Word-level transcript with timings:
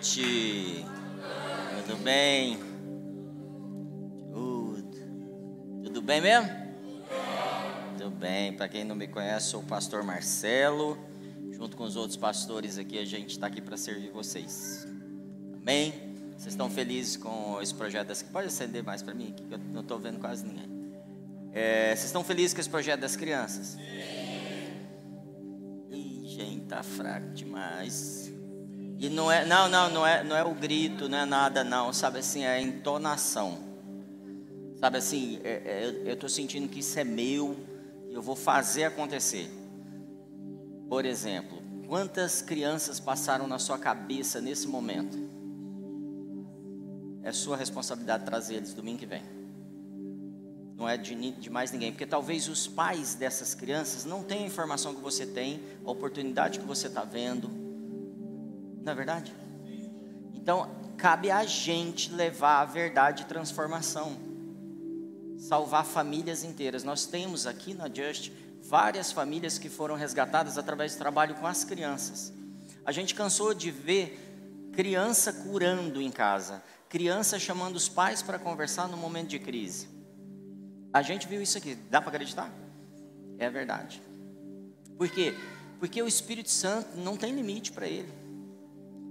noite. 0.00 0.86
Tudo 1.86 1.98
bem? 2.02 2.58
Tudo. 4.32 5.82
Tudo 5.84 6.02
bem 6.02 6.22
mesmo? 6.22 6.48
Tudo 7.98 8.10
bem. 8.10 8.54
Para 8.54 8.66
quem 8.68 8.82
não 8.82 8.96
me 8.96 9.06
conhece, 9.06 9.50
sou 9.50 9.60
o 9.60 9.64
pastor 9.64 10.02
Marcelo. 10.02 10.96
Junto 11.52 11.76
com 11.76 11.84
os 11.84 11.96
outros 11.96 12.16
pastores 12.16 12.78
aqui, 12.78 12.98
a 12.98 13.04
gente 13.04 13.32
está 13.32 13.46
aqui 13.46 13.60
para 13.60 13.76
servir 13.76 14.10
vocês. 14.10 14.86
Amém? 15.60 15.92
Vocês 16.30 16.54
estão 16.54 16.70
felizes 16.70 17.18
com 17.18 17.60
esse 17.60 17.74
projeto 17.74 18.08
das 18.08 18.22
Pode 18.22 18.46
acender 18.46 18.82
mais 18.82 19.02
para 19.02 19.12
mim, 19.12 19.34
que 19.36 19.52
eu 19.52 19.58
não 19.58 19.82
estou 19.82 19.98
vendo 19.98 20.18
quase 20.18 20.46
ninguém. 20.46 20.70
É, 21.52 21.88
vocês 21.88 22.06
estão 22.06 22.24
felizes 22.24 22.54
com 22.54 22.60
esse 22.60 22.70
projeto 22.70 23.00
das 23.00 23.16
crianças? 23.16 23.66
Sim. 23.66 23.80
Ih, 25.90 26.26
gente, 26.26 26.64
tá 26.64 26.82
fraco 26.82 27.34
demais. 27.34 28.29
E 29.00 29.08
não 29.08 29.32
é, 29.32 29.46
não, 29.46 29.66
não, 29.66 29.88
não 29.88 30.06
é, 30.06 30.22
não 30.22 30.36
é 30.36 30.44
o 30.44 30.54
grito, 30.54 31.08
não 31.08 31.16
é 31.16 31.24
nada, 31.24 31.64
não. 31.64 31.90
Sabe 31.90 32.18
assim, 32.18 32.42
é 32.42 32.50
a 32.50 32.60
entonação. 32.60 33.58
Sabe 34.78 34.98
assim, 34.98 35.40
é, 35.42 35.50
é, 35.50 36.02
eu 36.04 36.12
estou 36.12 36.28
sentindo 36.28 36.68
que 36.68 36.80
isso 36.80 36.98
é 36.98 37.02
meu 37.04 37.56
e 38.10 38.12
eu 38.12 38.20
vou 38.20 38.36
fazer 38.36 38.84
acontecer. 38.84 39.50
Por 40.86 41.06
exemplo, 41.06 41.62
quantas 41.88 42.42
crianças 42.42 43.00
passaram 43.00 43.46
na 43.46 43.58
sua 43.58 43.78
cabeça 43.78 44.38
nesse 44.38 44.68
momento? 44.68 45.16
É 47.22 47.32
sua 47.32 47.56
responsabilidade 47.56 48.26
trazer 48.26 48.56
eles 48.56 48.74
domingo 48.74 48.98
que 48.98 49.06
vem. 49.06 49.22
Não 50.76 50.86
é 50.86 50.98
de, 50.98 51.14
de 51.14 51.48
mais 51.48 51.72
ninguém, 51.72 51.90
porque 51.90 52.04
talvez 52.04 52.48
os 52.48 52.66
pais 52.66 53.14
dessas 53.14 53.54
crianças 53.54 54.04
não 54.04 54.22
tenham 54.22 54.44
a 54.44 54.46
informação 54.46 54.94
que 54.94 55.00
você 55.00 55.24
tem, 55.24 55.62
a 55.86 55.90
oportunidade 55.90 56.58
que 56.58 56.66
você 56.66 56.86
está 56.86 57.02
vendo 57.02 57.69
não 58.82 58.92
é 58.92 58.94
verdade? 58.94 59.34
Então, 60.34 60.70
cabe 60.96 61.30
a 61.30 61.44
gente 61.44 62.12
levar 62.12 62.60
a 62.60 62.64
verdade 62.64 63.22
e 63.22 63.26
transformação. 63.26 64.16
Salvar 65.38 65.84
famílias 65.84 66.44
inteiras. 66.44 66.84
Nós 66.84 67.06
temos 67.06 67.46
aqui 67.46 67.74
na 67.74 67.88
Just 67.88 68.32
várias 68.62 69.10
famílias 69.10 69.58
que 69.58 69.68
foram 69.68 69.94
resgatadas 69.94 70.58
através 70.58 70.94
do 70.94 70.98
trabalho 70.98 71.34
com 71.34 71.46
as 71.46 71.64
crianças. 71.64 72.32
A 72.84 72.92
gente 72.92 73.14
cansou 73.14 73.54
de 73.54 73.70
ver 73.70 74.70
criança 74.72 75.32
curando 75.32 76.00
em 76.00 76.10
casa, 76.10 76.62
criança 76.88 77.38
chamando 77.38 77.76
os 77.76 77.88
pais 77.88 78.22
para 78.22 78.38
conversar 78.38 78.88
no 78.88 78.96
momento 78.96 79.28
de 79.28 79.38
crise. 79.38 79.88
A 80.92 81.02
gente 81.02 81.28
viu 81.28 81.40
isso 81.40 81.56
aqui, 81.56 81.74
dá 81.74 82.00
para 82.00 82.10
acreditar? 82.10 82.50
É 83.38 83.48
verdade. 83.48 84.02
Por 84.96 85.08
quê? 85.08 85.34
Porque 85.78 86.02
o 86.02 86.06
Espírito 86.06 86.50
Santo 86.50 86.96
não 86.98 87.16
tem 87.16 87.34
limite 87.34 87.72
para 87.72 87.86
ele. 87.86 88.19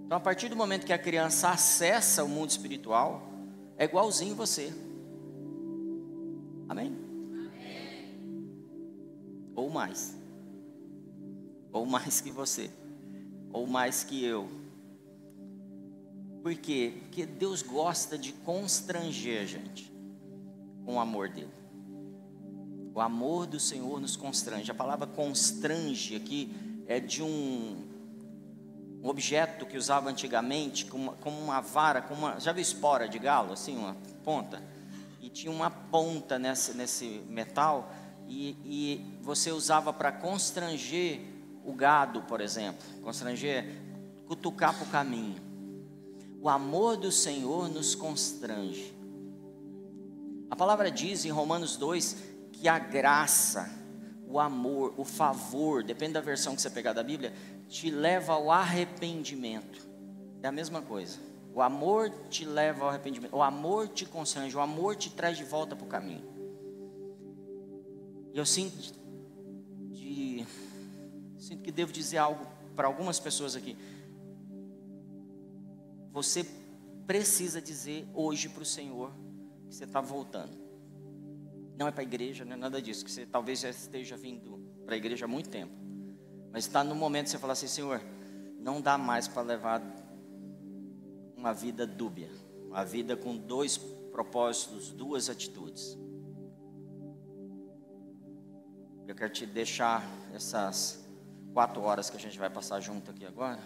Então, 0.09 0.17
a 0.17 0.21
partir 0.21 0.49
do 0.49 0.55
momento 0.55 0.87
que 0.87 0.91
a 0.91 0.97
criança 0.97 1.49
acessa 1.49 2.23
o 2.23 2.27
mundo 2.27 2.49
espiritual, 2.49 3.31
é 3.77 3.85
igualzinho 3.85 4.33
você. 4.33 4.73
Amém? 6.67 6.97
Amém? 7.31 8.17
Ou 9.55 9.69
mais. 9.69 10.17
Ou 11.71 11.85
mais 11.85 12.21
que 12.21 12.31
você. 12.31 12.71
Ou 13.53 13.67
mais 13.67 14.03
que 14.03 14.25
eu. 14.25 14.49
Por 16.41 16.55
quê? 16.55 16.91
Porque 17.01 17.27
Deus 17.27 17.61
gosta 17.61 18.17
de 18.17 18.33
constranger 18.33 19.45
gente 19.45 19.93
com 20.87 20.95
o 20.95 20.99
amor 20.99 21.29
dele. 21.29 21.53
O 22.95 22.99
amor 22.99 23.45
do 23.45 23.59
Senhor 23.59 24.01
nos 24.01 24.15
constrange. 24.15 24.71
A 24.71 24.73
palavra 24.73 25.05
constrange 25.05 26.15
aqui 26.15 26.51
é 26.87 26.99
de 26.99 27.21
um 27.21 27.88
um 29.01 29.07
objeto 29.07 29.65
que 29.65 29.77
usava 29.77 30.09
antigamente, 30.09 30.85
como 30.85 31.03
uma, 31.03 31.13
como 31.13 31.39
uma 31.39 31.61
vara, 31.61 32.01
como 32.01 32.25
uma, 32.25 32.39
já 32.39 32.51
viu 32.51 32.61
espora 32.61 33.07
de 33.07 33.17
galo, 33.17 33.53
assim, 33.53 33.77
uma 33.77 33.95
ponta? 34.23 34.61
E 35.21 35.29
tinha 35.29 35.51
uma 35.51 35.69
ponta 35.69 36.37
nesse, 36.37 36.75
nesse 36.75 37.23
metal, 37.29 37.91
e, 38.27 38.57
e 38.63 39.19
você 39.21 39.51
usava 39.51 39.93
para 39.93 40.11
constranger 40.11 41.21
o 41.63 41.73
gado, 41.73 42.21
por 42.23 42.41
exemplo, 42.41 42.85
constranger, 43.01 43.65
cutucar 44.27 44.75
para 44.75 44.85
o 44.85 44.89
caminho. 44.89 45.41
O 46.41 46.47
amor 46.47 46.97
do 46.97 47.11
Senhor 47.11 47.69
nos 47.69 47.95
constrange. 47.95 48.95
A 50.49 50.55
palavra 50.55 50.91
diz 50.91 51.25
em 51.25 51.29
Romanos 51.29 51.75
2 51.77 52.17
que 52.51 52.67
a 52.67 52.79
graça, 52.79 53.69
o 54.27 54.39
amor, 54.39 54.93
o 54.97 55.05
favor, 55.05 55.83
depende 55.83 56.13
da 56.13 56.21
versão 56.21 56.55
que 56.55 56.61
você 56.61 56.69
pegar 56.69 56.93
da 56.93 57.03
Bíblia, 57.03 57.33
te 57.69 57.91
leva 57.91 58.33
ao 58.33 58.51
arrependimento. 58.51 59.87
É 60.41 60.47
a 60.47 60.51
mesma 60.51 60.81
coisa. 60.81 61.19
O 61.53 61.61
amor 61.61 62.09
te 62.29 62.43
leva 62.43 62.83
ao 62.83 62.89
arrependimento. 62.89 63.35
O 63.35 63.43
amor 63.43 63.87
te 63.87 64.05
constrange. 64.05 64.57
O 64.57 64.59
amor 64.59 64.95
te 64.95 65.11
traz 65.11 65.37
de 65.37 65.43
volta 65.43 65.75
para 65.75 65.85
o 65.85 65.87
caminho. 65.87 66.27
E 68.33 68.37
eu 68.37 68.45
sinto, 68.45 68.75
de, 69.91 70.45
sinto 71.37 71.61
que 71.61 71.71
devo 71.71 71.91
dizer 71.91 72.17
algo 72.17 72.45
para 72.75 72.87
algumas 72.87 73.19
pessoas 73.19 73.55
aqui. 73.55 73.77
Você 76.11 76.45
precisa 77.05 77.61
dizer 77.61 78.07
hoje 78.13 78.49
para 78.49 78.63
o 78.63 78.65
Senhor 78.65 79.11
que 79.67 79.75
você 79.75 79.83
está 79.83 80.01
voltando. 80.01 80.57
Não 81.77 81.87
é 81.87 81.91
para 81.91 82.01
a 82.01 82.03
igreja, 82.03 82.43
não 82.43 82.53
é 82.53 82.57
nada 82.57 82.81
disso. 82.81 83.05
Que 83.05 83.11
você 83.11 83.25
talvez 83.25 83.59
já 83.59 83.69
esteja 83.69 84.17
vindo 84.17 84.59
para 84.85 84.95
a 84.95 84.97
igreja 84.97 85.25
há 85.25 85.27
muito 85.27 85.49
tempo. 85.49 85.88
Mas 86.51 86.65
está 86.65 86.83
no 86.83 86.95
momento 86.95 87.25
de 87.25 87.31
você 87.31 87.37
falar 87.37 87.53
assim, 87.53 87.67
Senhor, 87.67 88.01
não 88.59 88.81
dá 88.81 88.97
mais 88.97 89.27
para 89.27 89.41
levar 89.41 89.81
uma 91.35 91.53
vida 91.53 91.85
dúbia, 91.85 92.29
uma 92.67 92.83
vida 92.83 93.15
com 93.15 93.37
dois 93.37 93.77
propósitos, 93.77 94.91
duas 94.91 95.29
atitudes. 95.29 95.97
Eu 99.07 99.15
quero 99.15 99.31
te 99.31 99.45
deixar 99.45 100.03
essas 100.33 101.07
quatro 101.53 101.81
horas 101.81 102.09
que 102.09 102.17
a 102.17 102.19
gente 102.19 102.37
vai 102.37 102.49
passar 102.49 102.79
junto 102.79 103.11
aqui 103.11 103.25
agora. 103.25 103.61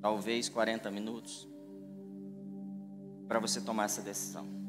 Talvez 0.00 0.48
40 0.48 0.90
minutos. 0.90 1.48
Para 3.28 3.38
você 3.38 3.60
tomar 3.60 3.84
essa 3.84 4.02
decisão 4.02 4.61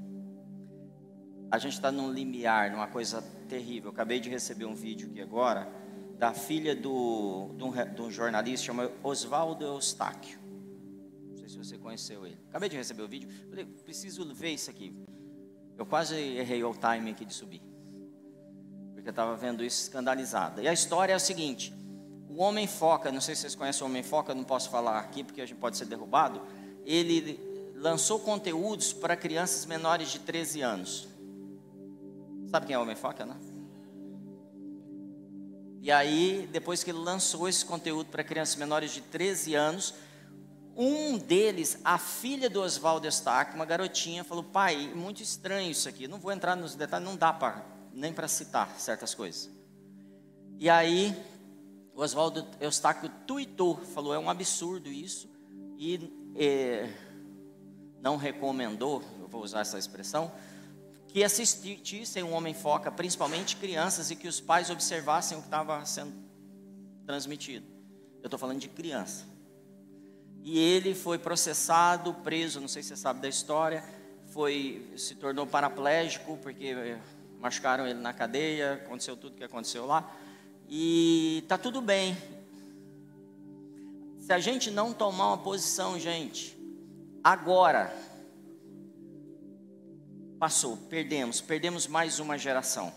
a 1.53 1.59
gente 1.59 1.73
está 1.73 1.91
num 1.91 2.11
limiar, 2.11 2.71
numa 2.71 2.87
coisa 2.87 3.21
terrível. 3.47 3.89
Eu 3.89 3.93
acabei 3.93 4.19
de 4.19 4.27
receber 4.27 4.65
um 4.65 4.73
vídeo 4.73 5.07
aqui 5.07 5.21
agora 5.21 5.71
da 6.17 6.33
filha 6.33 6.75
do, 6.75 7.51
de, 7.55 7.63
um, 7.63 7.71
de 7.93 8.01
um 8.01 8.09
jornalista 8.09 8.65
chamado 8.65 8.91
Oswaldo 9.03 9.63
Eustáquio. 9.63 10.39
Não 11.29 11.37
sei 11.37 11.47
se 11.47 11.55
você 11.55 11.77
conheceu 11.77 12.25
ele. 12.25 12.39
Acabei 12.49 12.69
de 12.69 12.75
receber 12.75 13.03
o 13.03 13.07
vídeo. 13.07 13.29
Falei, 13.51 13.65
preciso 13.65 14.33
ver 14.33 14.49
isso 14.49 14.71
aqui. 14.71 14.95
Eu 15.77 15.85
quase 15.85 16.15
errei 16.15 16.63
o 16.63 16.73
time 16.73 17.11
aqui 17.11 17.23
de 17.23 17.35
subir. 17.35 17.61
Porque 18.95 19.09
eu 19.09 19.11
estava 19.11 19.35
vendo 19.35 19.63
isso 19.63 19.83
escandalizada. 19.83 20.59
E 20.59 20.67
a 20.67 20.73
história 20.73 21.13
é 21.13 21.15
a 21.15 21.19
seguinte: 21.19 21.71
o 22.29 22.41
homem 22.41 22.65
foca, 22.65 23.11
não 23.11 23.21
sei 23.21 23.35
se 23.35 23.41
vocês 23.41 23.53
conhecem 23.53 23.83
o 23.83 23.85
homem 23.85 24.01
foca, 24.01 24.33
não 24.33 24.43
posso 24.43 24.71
falar 24.71 24.97
aqui 24.97 25.23
porque 25.23 25.39
a 25.39 25.45
gente 25.45 25.59
pode 25.59 25.77
ser 25.77 25.85
derrubado. 25.85 26.41
Ele 26.83 27.39
lançou 27.75 28.19
conteúdos 28.19 28.91
para 28.91 29.15
crianças 29.15 29.67
menores 29.67 30.09
de 30.09 30.17
13 30.17 30.61
anos. 30.61 31.12
Sabe 32.53 32.67
quem 32.67 32.75
é 32.75 32.77
o 32.77 32.83
Homem 32.83 32.95
Foca, 32.95 33.25
né? 33.25 33.35
E 35.81 35.91
aí, 35.91 36.47
depois 36.51 36.83
que 36.83 36.91
ele 36.91 36.99
lançou 36.99 37.49
esse 37.49 37.65
conteúdo 37.65 38.11
para 38.11 38.23
crianças 38.23 38.55
menores 38.57 38.91
de 38.91 39.01
13 39.01 39.55
anos, 39.55 39.95
um 40.77 41.17
deles, 41.17 41.79
a 41.83 41.97
filha 41.97 42.51
do 42.51 42.61
Oswaldo 42.61 43.07
Eustáquio, 43.07 43.55
uma 43.55 43.65
garotinha, 43.65 44.23
falou: 44.23 44.43
Pai, 44.43 44.93
muito 44.93 45.23
estranho 45.23 45.71
isso 45.71 45.89
aqui, 45.89 46.07
não 46.07 46.19
vou 46.19 46.31
entrar 46.31 46.55
nos 46.55 46.75
detalhes, 46.75 47.07
não 47.07 47.15
dá 47.15 47.33
para 47.33 47.65
nem 47.91 48.13
para 48.13 48.27
citar 48.27 48.69
certas 48.77 49.15
coisas. 49.15 49.49
E 50.59 50.69
aí, 50.69 51.11
o 51.95 52.03
Oswaldo 52.03 52.45
Eustáquio 52.61 53.09
tuitou, 53.25 53.77
falou: 53.77 54.13
É 54.13 54.19
um 54.19 54.29
absurdo 54.29 54.89
isso, 54.89 55.27
e 55.75 55.99
eh, 56.35 56.87
não 57.99 58.15
recomendou, 58.15 59.01
eu 59.19 59.27
vou 59.27 59.41
usar 59.41 59.61
essa 59.61 59.79
expressão, 59.79 60.31
que 61.13 61.23
assistissem 61.23 62.23
um 62.23 62.33
homem 62.33 62.55
foca, 62.55 62.91
principalmente 62.91 63.55
crianças, 63.55 64.09
e 64.09 64.15
que 64.15 64.27
os 64.27 64.41
pais 64.41 64.71
observassem 64.71 65.37
o 65.37 65.41
que 65.41 65.47
estava 65.47 65.85
sendo 65.85 66.11
transmitido. 67.05 67.67
Eu 68.19 68.25
estou 68.25 68.39
falando 68.39 68.59
de 68.59 68.67
criança. 68.67 69.23
E 70.41 70.57
ele 70.57 70.95
foi 70.95 71.19
processado, 71.19 72.15
preso, 72.15 72.59
não 72.59 72.67
sei 72.67 72.81
se 72.81 72.89
você 72.89 72.95
sabe 72.95 73.21
da 73.21 73.29
história, 73.29 73.83
foi 74.31 74.91
se 74.97 75.13
tornou 75.13 75.45
paraplégico 75.45 76.35
porque 76.37 76.97
machucaram 77.39 77.85
ele 77.85 77.99
na 77.99 78.11
cadeia, 78.11 78.73
aconteceu 78.73 79.15
tudo 79.15 79.35
que 79.35 79.43
aconteceu 79.43 79.85
lá. 79.85 80.11
E 80.67 81.45
tá 81.47 81.59
tudo 81.59 81.79
bem. 81.79 82.17
Se 84.17 84.33
a 84.33 84.39
gente 84.39 84.71
não 84.71 84.91
tomar 84.91 85.27
uma 85.27 85.37
posição, 85.37 85.99
gente, 85.99 86.57
agora, 87.23 87.95
Passou, 90.39 90.77
perdemos, 90.77 91.41
perdemos 91.41 91.87
mais 91.87 92.19
uma 92.19 92.37
geração. 92.37 92.93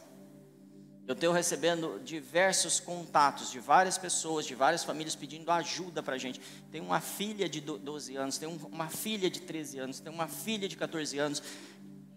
Eu 1.07 1.15
tenho 1.15 1.31
recebendo 1.31 2.01
diversos 2.05 2.81
contatos 2.81 3.53
de 3.53 3.61
várias 3.61 3.97
pessoas, 3.97 4.45
de 4.45 4.57
várias 4.57 4.83
famílias 4.83 5.15
pedindo 5.15 5.49
ajuda 5.53 6.03
para 6.03 6.17
a 6.17 6.19
gente. 6.19 6.41
Tem 6.73 6.81
uma 6.81 7.01
filha 7.01 7.49
de 7.49 7.61
12 7.61 8.17
anos, 8.17 8.39
tem 8.39 8.49
uma 8.49 8.89
filha 8.89 9.31
de 9.31 9.41
13 9.41 9.79
anos, 9.79 10.01
tem 10.01 10.13
uma 10.13 10.27
filha 10.27 10.69
de 10.69 10.77
14 10.77 11.17
anos. 11.19 11.43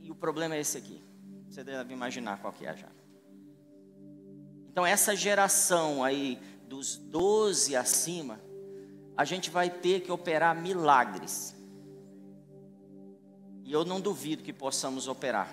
E 0.01 0.09
o 0.09 0.15
problema 0.15 0.55
é 0.55 0.61
esse 0.61 0.75
aqui. 0.75 0.99
Você 1.47 1.63
deve 1.63 1.93
imaginar 1.93 2.39
qual 2.39 2.51
que 2.51 2.65
é 2.65 2.75
já. 2.75 2.89
Então 4.71 4.83
essa 4.83 5.15
geração 5.15 6.03
aí 6.03 6.39
dos 6.67 6.95
12 6.95 7.75
acima, 7.75 8.39
a 9.15 9.23
gente 9.23 9.51
vai 9.51 9.69
ter 9.69 10.01
que 10.01 10.11
operar 10.11 10.55
milagres. 10.55 11.55
E 13.69 13.71
eu 13.71 13.85
não 13.85 14.01
duvido 14.01 14.41
que 14.41 14.51
possamos 14.51 15.07
operar. 15.07 15.47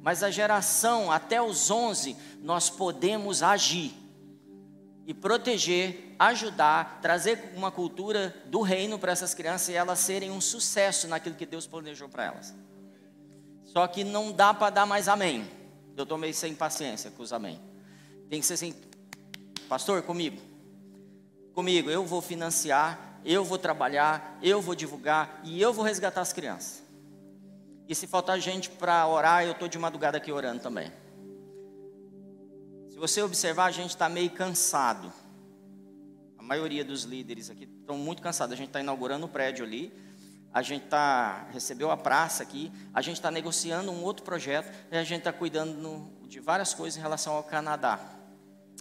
Mas 0.00 0.22
a 0.22 0.30
geração 0.30 1.12
até 1.12 1.42
os 1.42 1.70
11, 1.70 2.16
nós 2.40 2.70
podemos 2.70 3.42
agir 3.42 3.92
e 5.06 5.12
proteger, 5.12 6.16
ajudar, 6.18 7.00
trazer 7.02 7.52
uma 7.54 7.70
cultura 7.70 8.34
do 8.46 8.62
reino 8.62 8.98
para 8.98 9.12
essas 9.12 9.34
crianças 9.34 9.68
e 9.68 9.74
elas 9.74 9.98
serem 9.98 10.30
um 10.30 10.40
sucesso 10.40 11.06
naquilo 11.06 11.34
que 11.34 11.44
Deus 11.44 11.66
planejou 11.66 12.08
para 12.08 12.24
elas. 12.24 12.54
Só 13.66 13.86
que 13.86 14.04
não 14.04 14.32
dá 14.32 14.54
para 14.54 14.70
dar 14.70 14.86
mais 14.86 15.06
amém. 15.06 15.46
Eu 15.94 16.04
estou 16.04 16.16
meio 16.16 16.32
sem 16.32 16.54
paciência 16.54 17.10
com 17.10 17.22
os 17.22 17.30
amém. 17.30 17.60
Tem 18.30 18.40
que 18.40 18.46
ser 18.46 18.54
assim, 18.54 18.74
pastor, 19.68 20.00
comigo. 20.00 20.40
Comigo, 21.52 21.90
eu 21.90 22.06
vou 22.06 22.22
financiar, 22.22 23.20
eu 23.22 23.44
vou 23.44 23.58
trabalhar, 23.58 24.38
eu 24.42 24.62
vou 24.62 24.74
divulgar 24.74 25.42
e 25.44 25.60
eu 25.60 25.74
vou 25.74 25.84
resgatar 25.84 26.22
as 26.22 26.32
crianças. 26.32 26.88
E 27.90 27.94
se 27.96 28.06
faltar 28.06 28.38
gente 28.38 28.70
para 28.70 29.04
orar, 29.08 29.42
eu 29.44 29.50
estou 29.50 29.66
de 29.66 29.76
madrugada 29.76 30.16
aqui 30.16 30.30
orando 30.30 30.62
também. 30.62 30.92
Se 32.88 32.96
você 32.96 33.20
observar, 33.20 33.64
a 33.64 33.72
gente 33.72 33.90
está 33.90 34.08
meio 34.08 34.30
cansado. 34.30 35.12
A 36.38 36.42
maioria 36.44 36.84
dos 36.84 37.02
líderes 37.02 37.50
aqui 37.50 37.64
estão 37.64 37.98
muito 37.98 38.22
cansados. 38.22 38.52
A 38.52 38.56
gente 38.56 38.68
está 38.68 38.78
inaugurando 38.78 39.26
o 39.26 39.28
prédio 39.28 39.64
ali. 39.64 39.92
A 40.54 40.62
gente 40.62 40.86
tá, 40.86 41.48
recebeu 41.50 41.90
a 41.90 41.96
praça 41.96 42.44
aqui. 42.44 42.70
A 42.94 43.02
gente 43.02 43.16
está 43.16 43.28
negociando 43.28 43.90
um 43.90 44.04
outro 44.04 44.24
projeto. 44.24 44.72
E 44.92 44.96
a 44.96 45.02
gente 45.02 45.22
está 45.22 45.32
cuidando 45.32 45.72
no, 45.72 46.28
de 46.28 46.38
várias 46.38 46.72
coisas 46.72 46.96
em 46.96 47.02
relação 47.02 47.34
ao 47.34 47.42
Canadá. 47.42 47.98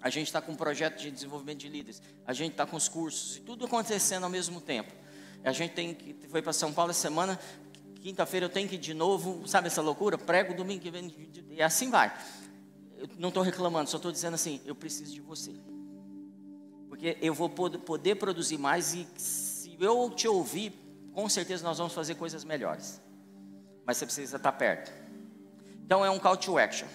A 0.03 0.11
gente 0.11 0.27
está 0.27 0.39
com 0.39 0.51
um 0.51 0.55
projeto 0.55 0.99
de 0.99 1.09
desenvolvimento 1.09 1.57
de 1.57 1.67
líderes. 1.67 1.99
A 2.27 2.33
gente 2.33 2.51
está 2.51 2.67
com 2.67 2.77
os 2.77 2.87
cursos. 2.87 3.37
E 3.37 3.39
tudo 3.39 3.65
acontecendo 3.65 4.25
ao 4.25 4.29
mesmo 4.29 4.61
tempo. 4.61 4.93
A 5.43 5.51
gente 5.51 5.73
tem 5.73 5.97
foi 6.29 6.43
para 6.43 6.53
São 6.53 6.71
Paulo 6.71 6.91
essa 6.91 7.01
semana 7.01 7.39
quinta-feira 7.99 8.45
eu 8.45 8.49
tenho 8.49 8.67
que 8.67 8.75
ir 8.75 8.79
de 8.79 8.93
novo, 8.93 9.47
sabe 9.47 9.67
essa 9.67 9.81
loucura? 9.81 10.17
Prego 10.17 10.53
domingo 10.53 10.81
que 10.81 10.89
vem, 10.89 11.13
e 11.49 11.61
assim 11.61 11.89
vai. 11.89 12.13
Eu 12.97 13.09
não 13.17 13.29
estou 13.29 13.43
reclamando, 13.43 13.89
só 13.89 13.97
estou 13.97 14.11
dizendo 14.11 14.33
assim: 14.33 14.61
eu 14.65 14.75
preciso 14.75 15.13
de 15.13 15.21
você. 15.21 15.53
Porque 16.87 17.17
eu 17.21 17.33
vou 17.33 17.49
poder 17.49 18.15
produzir 18.15 18.57
mais 18.57 18.93
e 18.93 19.07
se 19.15 19.77
eu 19.79 20.09
te 20.09 20.27
ouvir, 20.27 20.73
com 21.13 21.29
certeza 21.29 21.63
nós 21.63 21.77
vamos 21.77 21.93
fazer 21.93 22.15
coisas 22.15 22.43
melhores. 22.43 23.01
Mas 23.85 23.97
você 23.97 24.05
precisa 24.05 24.37
estar 24.37 24.51
perto. 24.51 24.91
Então 25.85 26.03
é 26.03 26.09
um 26.09 26.19
call 26.19 26.37
to 26.37 26.57
action. 26.57 26.87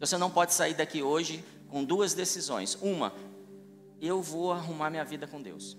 Você 0.00 0.16
não 0.16 0.30
pode 0.30 0.54
sair 0.54 0.74
daqui 0.74 1.02
hoje 1.02 1.44
com 1.68 1.84
duas 1.84 2.14
decisões. 2.14 2.76
Uma, 2.80 3.12
eu 4.00 4.22
vou 4.22 4.52
arrumar 4.52 4.90
minha 4.90 5.04
vida 5.04 5.26
com 5.26 5.42
Deus 5.42 5.76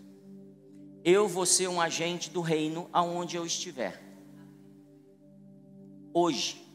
eu 1.04 1.28
vou 1.28 1.46
ser 1.46 1.68
um 1.68 1.80
agente 1.80 2.30
do 2.30 2.42
reino 2.42 2.90
aonde 2.92 3.38
eu 3.38 3.46
estiver. 3.46 4.02
Hoje. 6.14 6.66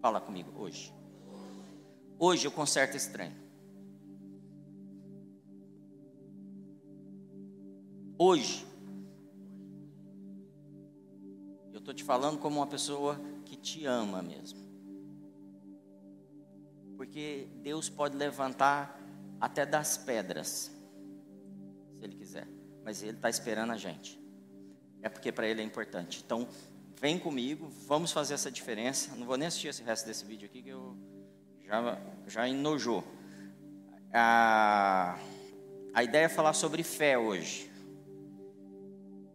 Fala 0.00 0.20
comigo, 0.20 0.52
hoje. 0.60 0.94
Hoje 2.18 2.46
eu 2.46 2.52
conserto 2.52 2.96
esse 2.96 3.10
trem. 3.10 3.32
Hoje. 8.16 8.66
Eu 11.72 11.78
estou 11.78 11.94
te 11.94 12.04
falando 12.04 12.38
como 12.38 12.56
uma 12.56 12.66
pessoa 12.66 13.20
que 13.44 13.56
te 13.56 13.84
ama 13.84 14.22
mesmo. 14.22 14.66
Porque 16.96 17.48
Deus 17.62 17.88
pode 17.88 18.16
levantar 18.16 19.00
até 19.40 19.64
das 19.64 19.96
pedras, 19.96 20.72
se 21.96 22.04
Ele 22.04 22.16
quiser 22.16 22.57
mas 22.88 23.02
Ele 23.02 23.18
está 23.18 23.28
esperando 23.28 23.70
a 23.70 23.76
gente. 23.76 24.18
É 25.02 25.10
porque 25.10 25.30
para 25.30 25.46
Ele 25.46 25.60
é 25.60 25.62
importante. 25.62 26.22
Então, 26.24 26.48
vem 26.98 27.18
comigo, 27.18 27.68
vamos 27.86 28.12
fazer 28.12 28.32
essa 28.32 28.50
diferença. 28.50 29.14
Não 29.14 29.26
vou 29.26 29.36
nem 29.36 29.46
assistir 29.46 29.68
esse 29.68 29.82
resto 29.82 30.06
desse 30.06 30.24
vídeo 30.24 30.46
aqui 30.46 30.62
que 30.62 30.70
eu 30.70 30.96
já, 31.66 32.00
já 32.26 32.48
enojou. 32.48 33.04
A, 34.10 35.18
a 35.92 36.02
ideia 36.02 36.24
é 36.24 36.28
falar 36.30 36.54
sobre 36.54 36.82
fé 36.82 37.18
hoje. 37.18 37.70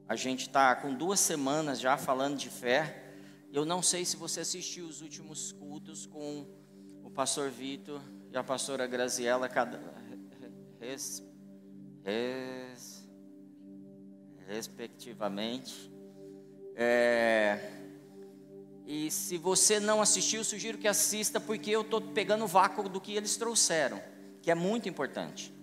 A 0.10 0.16
gente 0.16 0.48
está 0.48 0.76
com 0.76 0.92
duas 0.92 1.20
semanas 1.20 1.80
já 1.80 1.96
falando 1.96 2.36
de 2.36 2.50
fé. 2.50 3.14
Eu 3.52 3.66
não 3.66 3.84
sei 3.84 4.04
se 4.04 4.18
você 4.18 4.40
assistiu 4.40 4.88
os 4.88 5.04
últimos 5.04 5.52
cultos 5.52 6.08
com 6.08 6.48
o 7.04 7.12
pastor 7.12 7.52
Vitor 7.52 8.02
e 8.32 8.36
a 8.36 8.44
pastora 8.44 8.88
Graziela. 8.88 9.48
Cada, 9.48 9.80
res, 10.80 11.24
res, 12.04 13.03
respectivamente. 14.48 15.92
É... 16.76 17.60
E 18.86 19.10
se 19.10 19.38
você 19.38 19.80
não 19.80 20.02
assistiu, 20.02 20.44
sugiro 20.44 20.78
que 20.78 20.88
assista, 20.88 21.40
porque 21.40 21.72
eu 21.72 21.82
estou 21.82 22.02
pegando 22.02 22.44
o 22.44 22.48
vácuo 22.48 22.90
do 22.90 23.00
que 23.00 23.16
eles 23.16 23.38
trouxeram, 23.38 24.02
que 24.42 24.52
é 24.52 24.56
muito 24.56 24.90
importante. 24.90 25.54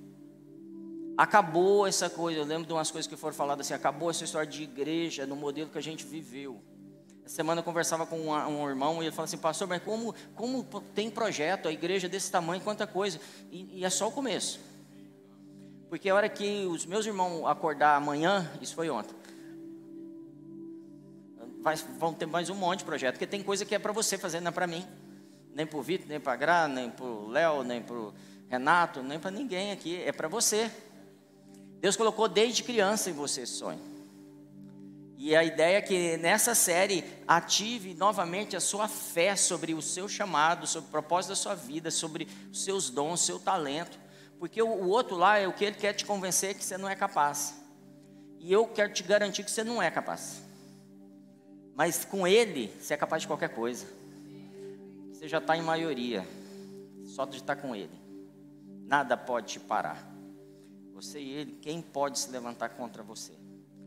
Acabou 1.18 1.86
essa 1.86 2.08
coisa, 2.08 2.40
eu 2.40 2.44
lembro 2.44 2.66
de 2.66 2.72
umas 2.72 2.90
coisas 2.90 3.06
que 3.06 3.16
foram 3.16 3.34
faladas 3.34 3.66
assim: 3.66 3.74
acabou 3.74 4.10
essa 4.10 4.24
história 4.24 4.48
de 4.48 4.62
igreja 4.62 5.26
no 5.26 5.36
modelo 5.36 5.68
que 5.68 5.76
a 5.76 5.82
gente 5.82 6.04
viveu. 6.04 6.62
Essa 7.22 7.36
semana 7.36 7.60
eu 7.60 7.64
conversava 7.64 8.06
com 8.06 8.18
um, 8.18 8.32
um 8.32 8.68
irmão 8.68 9.02
e 9.02 9.06
ele 9.06 9.14
falou 9.14 9.26
assim: 9.26 9.36
Pastor, 9.36 9.68
mas 9.68 9.82
como, 9.82 10.14
como 10.34 10.64
tem 10.94 11.10
projeto, 11.10 11.68
a 11.68 11.72
igreja 11.72 12.08
desse 12.08 12.30
tamanho, 12.30 12.62
quanta 12.62 12.86
coisa? 12.86 13.20
E, 13.52 13.80
e 13.80 13.84
é 13.84 13.90
só 13.90 14.08
o 14.08 14.12
começo. 14.12 14.58
Porque 15.90 16.08
a 16.08 16.14
hora 16.14 16.28
que 16.28 16.64
os 16.66 16.86
meus 16.86 17.04
irmãos 17.04 17.44
acordar 17.46 17.96
amanhã, 17.96 18.48
isso 18.62 18.76
foi 18.76 18.88
ontem, 18.88 19.12
vai, 21.60 21.74
vão 21.98 22.14
ter 22.14 22.26
mais 22.26 22.48
um 22.48 22.54
monte 22.54 22.78
de 22.78 22.84
projeto, 22.84 23.14
porque 23.14 23.26
tem 23.26 23.42
coisa 23.42 23.64
que 23.64 23.74
é 23.74 23.78
para 23.78 23.90
você 23.90 24.16
fazer, 24.16 24.38
não 24.40 24.50
é 24.50 24.52
para 24.52 24.68
mim. 24.68 24.86
Nem 25.52 25.66
para 25.66 25.78
o 25.78 25.82
Vitor, 25.82 26.06
nem 26.06 26.20
para 26.20 26.32
a 26.32 26.36
Gra, 26.36 26.68
nem 26.68 26.88
para 26.88 27.04
o 27.04 27.28
Léo, 27.28 27.64
nem 27.64 27.82
para 27.82 27.96
o 27.96 28.14
Renato, 28.48 29.02
nem 29.02 29.18
para 29.18 29.32
ninguém 29.32 29.72
aqui, 29.72 30.00
é 30.00 30.12
para 30.12 30.28
você. 30.28 30.70
Deus 31.80 31.96
colocou 31.96 32.28
desde 32.28 32.62
criança 32.62 33.10
em 33.10 33.12
você 33.12 33.40
esse 33.40 33.54
sonho. 33.54 33.80
E 35.18 35.34
a 35.34 35.42
ideia 35.42 35.78
é 35.78 35.82
que 35.82 36.16
nessa 36.18 36.54
série 36.54 37.04
ative 37.26 37.94
novamente 37.94 38.56
a 38.56 38.60
sua 38.60 38.86
fé 38.86 39.34
sobre 39.34 39.74
o 39.74 39.82
seu 39.82 40.08
chamado, 40.08 40.68
sobre 40.68 40.88
o 40.88 40.92
propósito 40.92 41.30
da 41.30 41.36
sua 41.36 41.56
vida, 41.56 41.90
sobre 41.90 42.28
os 42.52 42.62
seus 42.62 42.90
dons, 42.90 43.22
seu 43.22 43.40
talento. 43.40 43.98
Porque 44.40 44.62
o, 44.62 44.88
outro 44.88 45.16
lá 45.16 45.36
é 45.36 45.46
o 45.46 45.52
que 45.52 45.66
ele 45.66 45.76
quer 45.76 45.92
te 45.92 46.06
convencer 46.06 46.54
que 46.54 46.64
você 46.64 46.78
não 46.78 46.88
é 46.88 46.96
capaz. 46.96 47.54
E 48.38 48.50
eu 48.50 48.66
quero 48.66 48.90
te 48.90 49.02
garantir 49.02 49.44
que 49.44 49.50
você 49.50 49.62
não 49.62 49.82
é 49.82 49.90
capaz. 49.90 50.42
Mas 51.76 52.06
com 52.06 52.26
ele, 52.26 52.68
você 52.80 52.94
é 52.94 52.96
capaz 52.96 53.20
de 53.20 53.28
qualquer 53.28 53.50
coisa. 53.50 53.86
Você 55.12 55.28
já 55.28 55.36
está 55.36 55.58
em 55.58 55.62
maioria. 55.62 56.26
Só 57.04 57.26
de 57.26 57.36
estar 57.36 57.54
com 57.56 57.76
ele. 57.76 57.92
Nada 58.86 59.14
pode 59.14 59.48
te 59.48 59.60
parar. 59.60 60.10
Você 60.94 61.20
e 61.20 61.32
ele, 61.32 61.52
quem 61.60 61.82
pode 61.82 62.18
se 62.18 62.30
levantar 62.30 62.70
contra 62.70 63.02
você? 63.02 63.34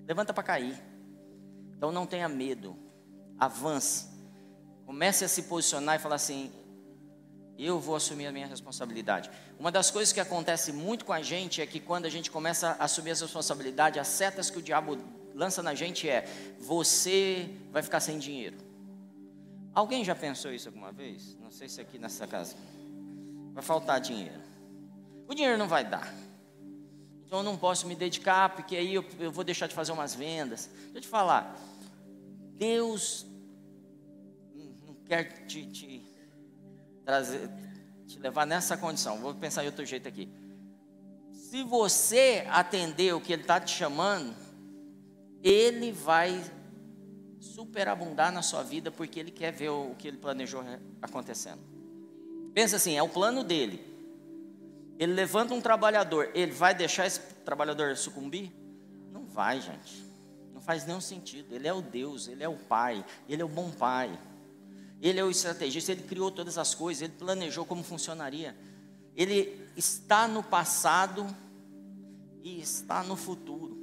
Levanta 0.06 0.36
para 0.36 0.44
cair. 0.44 0.80
Então 1.76 1.92
não 1.92 2.06
tenha 2.06 2.30
medo. 2.30 2.78
Avance. 3.40 4.08
Comece 4.86 5.26
a 5.26 5.28
se 5.28 5.44
posicionar 5.44 5.96
e 5.96 6.00
falar 6.00 6.16
assim: 6.16 6.52
eu 7.58 7.80
vou 7.80 7.96
assumir 7.96 8.26
a 8.26 8.32
minha 8.32 8.48
responsabilidade. 8.48 9.30
Uma 9.60 9.72
das 9.72 9.92
coisas 9.92 10.12
que 10.12 10.20
acontece 10.20 10.72
muito 10.72 11.06
com 11.06 11.14
a 11.14 11.22
gente 11.22 11.62
é 11.62 11.66
que 11.66 11.80
quando 11.80 12.06
a 12.06 12.10
gente 12.10 12.32
começa 12.32 12.76
a 12.80 12.86
assumir 12.86 13.12
essa 13.12 13.26
responsabilidade, 13.26 14.00
as 14.00 14.08
setas 14.08 14.50
que 14.50 14.58
o 14.58 14.62
diabo 14.62 14.98
lança 15.36 15.62
na 15.62 15.74
gente 15.76 16.10
é: 16.10 16.26
você 16.60 17.50
vai 17.72 17.84
ficar 17.84 18.00
sem 18.00 18.18
dinheiro. 18.18 18.58
Alguém 19.74 20.04
já 20.04 20.16
pensou 20.16 20.54
isso 20.54 20.70
alguma 20.70 20.92
vez? 20.92 21.36
Não 21.40 21.52
sei 21.52 21.68
se 21.68 21.82
aqui 21.82 21.98
nessa 21.98 22.28
casa. 22.28 22.56
Vai 23.54 23.64
faltar 23.64 24.00
dinheiro. 24.00 24.42
O 25.28 25.34
dinheiro 25.34 25.58
não 25.58 25.68
vai 25.68 25.84
dar. 25.84 26.14
Então 27.26 27.40
eu 27.40 27.44
não 27.44 27.58
posso 27.58 27.88
me 27.88 27.96
dedicar, 27.96 28.50
porque 28.50 28.76
aí 28.76 28.94
eu, 28.94 29.06
eu 29.20 29.32
vou 29.32 29.44
deixar 29.44 29.66
de 29.66 29.74
fazer 29.74 29.92
umas 29.92 30.14
vendas. 30.14 30.70
Deixa 30.76 30.98
eu 30.98 31.02
te 31.02 31.08
falar. 31.08 31.60
Deus 32.56 33.26
não 34.86 34.94
quer 35.06 35.46
te, 35.48 35.66
te 35.66 36.03
trazer, 37.06 37.50
te 38.08 38.20
levar 38.20 38.46
nessa 38.46 38.78
condição. 38.78 39.18
Vou 39.20 39.34
pensar 39.36 39.62
de 39.62 39.68
outro 39.68 39.86
jeito 39.86 40.08
aqui. 40.08 40.30
Se 41.32 41.64
você 41.64 42.46
atender 42.50 43.14
o 43.14 43.22
que 43.22 43.34
Ele 43.34 43.44
está 43.44 43.60
te 43.60 43.72
chamando, 43.72 44.36
Ele 45.44 45.92
vai 45.92 46.44
superabundar 47.40 48.32
na 48.32 48.42
sua 48.42 48.64
vida, 48.64 48.90
porque 48.90 49.20
Ele 49.20 49.32
quer 49.32 49.52
ver 49.52 49.70
o 49.70 49.96
que 49.98 50.08
Ele 50.08 50.18
planejou 50.18 50.64
acontecendo. 51.02 51.62
Pensa 52.54 52.78
assim, 52.78 52.98
é 52.98 53.04
o 53.04 53.10
plano 53.10 53.44
dele. 53.44 53.94
Ele 54.98 55.14
levanta 55.14 55.54
um 55.54 55.62
trabalhador, 55.62 56.30
ele 56.34 56.52
vai 56.52 56.74
deixar 56.74 57.08
esse 57.08 57.20
trabalhador 57.44 57.98
sucumbir? 57.98 58.52
Não 59.12 59.26
vai, 59.26 59.60
gente. 59.60 60.04
Não 60.54 60.62
faz 60.62 60.86
nenhum 60.86 61.02
sentido. 61.02 61.54
Ele 61.54 61.68
é 61.68 61.74
o 61.74 61.82
Deus, 61.82 62.28
ele 62.28 62.44
é 62.44 62.48
o 62.48 62.56
Pai, 62.56 63.04
ele 63.28 63.42
é 63.42 63.46
o 63.46 63.50
bom 63.50 63.72
Pai. 63.72 64.18
Ele 65.04 65.20
é 65.20 65.24
o 65.24 65.30
estrategista, 65.30 65.92
ele 65.92 66.04
criou 66.04 66.32
todas 66.32 66.58
as 66.58 66.74
coisas, 66.74 67.02
ele 67.02 67.12
planejou 67.20 67.66
como 67.66 67.84
funcionaria. 67.84 68.56
Ele 69.14 69.70
está 69.76 70.30
no 70.30 70.42
passado 70.42 71.28
e 72.42 72.62
está 72.62 73.04
no 73.04 73.18
futuro. 73.18 73.78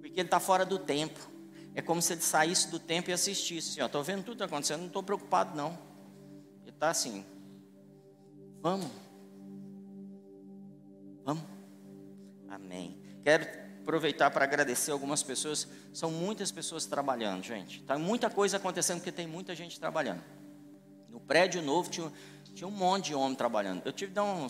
Porque 0.00 0.18
ele 0.18 0.26
está 0.26 0.40
fora 0.40 0.66
do 0.66 0.76
tempo. 0.76 1.20
É 1.72 1.80
como 1.80 2.02
se 2.02 2.14
ele 2.14 2.20
saísse 2.20 2.68
do 2.68 2.80
tempo 2.80 3.10
e 3.10 3.12
assistisse. 3.12 3.70
Assim, 3.70 3.86
estou 3.86 4.02
vendo 4.02 4.24
tudo 4.24 4.42
acontecendo, 4.42 4.80
não 4.80 4.88
estou 4.88 5.04
preocupado 5.04 5.56
não. 5.56 5.78
Ele 6.62 6.70
está 6.70 6.90
assim. 6.90 7.24
Vamos. 8.60 8.90
Vamos. 11.24 11.44
Amém. 12.48 13.00
Quero 13.22 13.59
aproveitar 13.82 14.30
para 14.30 14.44
agradecer 14.44 14.90
algumas 14.90 15.22
pessoas. 15.22 15.66
São 15.92 16.10
muitas 16.10 16.50
pessoas 16.50 16.86
trabalhando, 16.86 17.42
gente. 17.42 17.80
Está 17.80 17.98
muita 17.98 18.30
coisa 18.30 18.56
acontecendo 18.56 18.98
porque 18.98 19.12
tem 19.12 19.26
muita 19.26 19.54
gente 19.54 19.78
trabalhando. 19.78 20.22
No 21.08 21.20
prédio 21.20 21.60
novo 21.62 21.90
tinha, 21.90 22.12
tinha 22.54 22.68
um 22.68 22.72
monte 22.72 23.06
de 23.06 23.14
homem 23.14 23.34
trabalhando. 23.34 23.82
Eu 23.84 23.92
tive 23.92 24.10
que 24.10 24.14
dar 24.14 24.24
um 24.24 24.46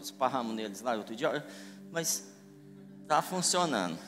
esparramo 0.00 0.52
neles 0.52 0.80
lá 0.80 0.94
outro 0.94 1.14
dia, 1.14 1.44
mas 1.90 2.32
está 3.02 3.20
funcionando. 3.20 3.98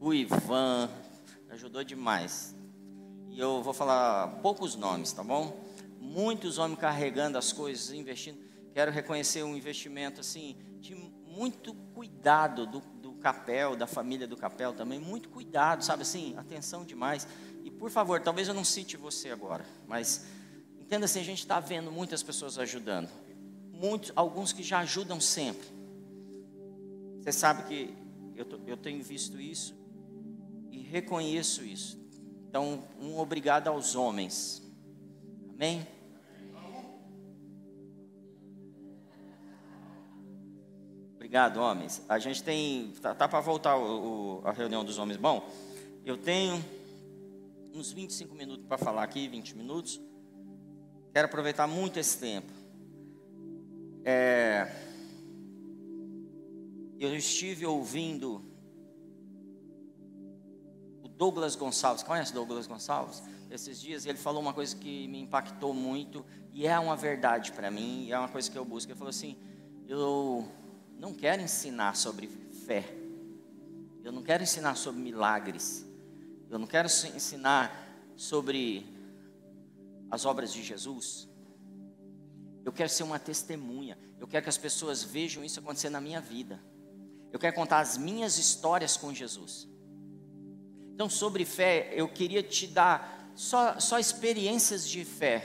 O 0.00 0.14
Ivan 0.14 0.88
ajudou 1.50 1.84
demais. 1.84 2.54
E 3.28 3.38
eu 3.38 3.62
vou 3.62 3.72
falar 3.72 4.28
poucos 4.42 4.74
nomes, 4.74 5.12
tá 5.12 5.22
bom? 5.22 5.64
Muitos 6.00 6.58
homens 6.58 6.80
carregando 6.80 7.38
as 7.38 7.52
coisas, 7.52 7.92
investindo. 7.92 8.38
Quero 8.72 8.90
reconhecer 8.90 9.42
um 9.42 9.56
investimento 9.56 10.20
assim 10.20 10.56
de 10.80 10.94
muito 10.94 11.74
cuidado 11.94 12.66
do, 12.66 12.80
do 12.80 12.99
Capel, 13.20 13.76
da 13.76 13.86
família 13.86 14.26
do 14.26 14.36
Capel 14.36 14.72
também, 14.72 14.98
muito 14.98 15.28
cuidado, 15.28 15.84
sabe 15.84 16.02
assim, 16.02 16.36
atenção 16.36 16.84
demais. 16.84 17.26
E 17.64 17.70
por 17.70 17.90
favor, 17.90 18.20
talvez 18.20 18.48
eu 18.48 18.54
não 18.54 18.64
cite 18.64 18.96
você 18.96 19.30
agora, 19.30 19.64
mas 19.86 20.26
entenda 20.78 21.04
assim, 21.04 21.20
a 21.20 21.24
gente 21.24 21.40
está 21.40 21.60
vendo 21.60 21.92
muitas 21.92 22.22
pessoas 22.22 22.58
ajudando, 22.58 23.08
muitos, 23.72 24.12
alguns 24.16 24.52
que 24.52 24.62
já 24.62 24.80
ajudam 24.80 25.20
sempre. 25.20 25.68
Você 27.20 27.32
sabe 27.32 27.64
que 27.64 27.94
eu, 28.34 28.46
eu 28.66 28.76
tenho 28.76 29.02
visto 29.04 29.40
isso 29.40 29.74
e 30.70 30.80
reconheço 30.80 31.62
isso. 31.62 32.00
Então, 32.48 32.82
um 33.00 33.18
obrigado 33.18 33.68
aos 33.68 33.94
homens. 33.94 34.62
Amém? 35.54 35.86
Obrigado, 41.30 41.58
homens. 41.58 42.02
A 42.08 42.18
gente 42.18 42.42
tem. 42.42 42.92
Tá, 43.00 43.14
tá 43.14 43.28
para 43.28 43.40
voltar 43.40 43.76
o, 43.76 44.40
o, 44.40 44.42
a 44.44 44.50
reunião 44.50 44.84
dos 44.84 44.98
homens. 44.98 45.16
Bom, 45.16 45.48
eu 46.04 46.16
tenho 46.16 46.60
uns 47.72 47.92
25 47.92 48.34
minutos 48.34 48.66
para 48.66 48.76
falar 48.76 49.04
aqui, 49.04 49.28
20 49.28 49.56
minutos. 49.56 50.00
Quero 51.14 51.26
aproveitar 51.26 51.68
muito 51.68 52.00
esse 52.00 52.18
tempo. 52.18 52.52
É, 54.04 54.68
eu 56.98 57.14
estive 57.14 57.64
ouvindo 57.64 58.44
o 61.04 61.06
Douglas 61.06 61.54
Gonçalves. 61.54 62.02
Conhece 62.02 62.34
Douglas 62.34 62.66
Gonçalves? 62.66 63.22
Esses 63.48 63.80
dias 63.80 64.04
ele 64.04 64.18
falou 64.18 64.42
uma 64.42 64.52
coisa 64.52 64.74
que 64.74 65.06
me 65.06 65.20
impactou 65.20 65.72
muito 65.72 66.26
e 66.52 66.66
é 66.66 66.76
uma 66.76 66.96
verdade 66.96 67.52
para 67.52 67.70
mim, 67.70 68.10
é 68.10 68.18
uma 68.18 68.28
coisa 68.28 68.50
que 68.50 68.58
eu 68.58 68.64
busco. 68.64 68.90
Ele 68.90 68.98
falou 68.98 69.10
assim: 69.10 69.38
eu 69.86 70.48
não 71.00 71.14
quero 71.14 71.40
ensinar 71.40 71.96
sobre 71.96 72.28
fé. 72.66 72.84
Eu 74.04 74.12
não 74.12 74.22
quero 74.22 74.42
ensinar 74.42 74.74
sobre 74.74 75.00
milagres. 75.00 75.86
Eu 76.50 76.58
não 76.58 76.66
quero 76.66 76.88
ensinar 76.88 77.74
sobre 78.16 78.86
as 80.10 80.26
obras 80.26 80.52
de 80.52 80.62
Jesus. 80.62 81.26
Eu 82.66 82.70
quero 82.70 82.90
ser 82.90 83.02
uma 83.02 83.18
testemunha. 83.18 83.98
Eu 84.18 84.28
quero 84.28 84.42
que 84.42 84.50
as 84.50 84.58
pessoas 84.58 85.02
vejam 85.02 85.42
isso 85.42 85.58
acontecer 85.58 85.88
na 85.88 86.02
minha 86.02 86.20
vida. 86.20 86.62
Eu 87.32 87.38
quero 87.38 87.56
contar 87.56 87.78
as 87.78 87.96
minhas 87.96 88.36
histórias 88.36 88.98
com 88.98 89.14
Jesus. 89.14 89.66
Então, 90.92 91.08
sobre 91.08 91.46
fé, 91.46 91.94
eu 91.94 92.10
queria 92.10 92.42
te 92.42 92.66
dar 92.66 93.32
só, 93.34 93.80
só 93.80 93.98
experiências 93.98 94.86
de 94.86 95.02
fé. 95.06 95.42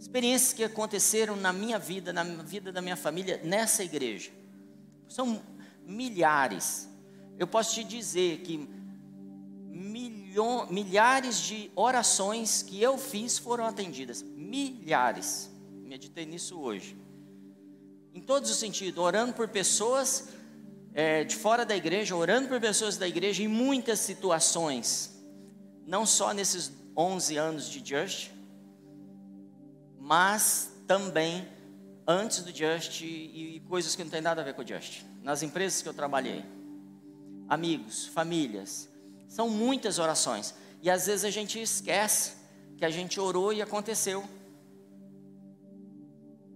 Experiências 0.00 0.54
que 0.54 0.64
aconteceram 0.64 1.36
na 1.36 1.52
minha 1.52 1.78
vida, 1.78 2.14
na 2.14 2.24
vida 2.24 2.72
da 2.72 2.80
minha 2.80 2.96
família, 2.96 3.42
nessa 3.44 3.84
igreja. 3.84 4.37
São 5.08 5.42
milhares. 5.84 6.88
Eu 7.38 7.46
posso 7.46 7.74
te 7.74 7.82
dizer 7.82 8.40
que 8.40 8.68
milho, 9.66 10.66
milhares 10.70 11.40
de 11.40 11.70
orações 11.74 12.62
que 12.62 12.80
eu 12.82 12.98
fiz 12.98 13.38
foram 13.38 13.64
atendidas. 13.64 14.22
Milhares. 14.22 15.50
Meditei 15.84 16.26
nisso 16.26 16.60
hoje. 16.60 16.96
Em 18.12 18.20
todos 18.20 18.50
os 18.50 18.56
sentidos, 18.56 19.02
orando 19.02 19.32
por 19.32 19.48
pessoas 19.48 20.28
é, 20.92 21.24
de 21.24 21.36
fora 21.36 21.64
da 21.64 21.76
igreja, 21.76 22.16
orando 22.16 22.48
por 22.48 22.60
pessoas 22.60 22.96
da 22.96 23.06
igreja 23.06 23.42
em 23.42 23.48
muitas 23.48 24.00
situações. 24.00 25.16
Não 25.86 26.04
só 26.04 26.32
nesses 26.32 26.72
11 26.96 27.36
anos 27.36 27.70
de 27.70 27.82
Just, 27.88 28.30
mas 29.96 30.72
também 30.86 31.46
antes 32.10 32.42
do 32.42 32.50
Just 32.50 33.02
e 33.02 33.62
coisas 33.68 33.94
que 33.94 34.02
não 34.02 34.10
tem 34.10 34.22
nada 34.22 34.40
a 34.40 34.44
ver 34.44 34.54
com 34.54 34.62
o 34.62 34.66
Just. 34.66 35.02
Nas 35.22 35.42
empresas 35.42 35.82
que 35.82 35.88
eu 35.90 35.92
trabalhei, 35.92 36.42
amigos, 37.46 38.06
famílias, 38.06 38.88
são 39.28 39.50
muitas 39.50 39.98
orações. 39.98 40.54
E 40.80 40.88
às 40.88 41.06
vezes 41.06 41.26
a 41.26 41.30
gente 41.30 41.60
esquece 41.60 42.32
que 42.78 42.84
a 42.84 42.88
gente 42.88 43.20
orou 43.20 43.52
e 43.52 43.60
aconteceu. 43.60 44.24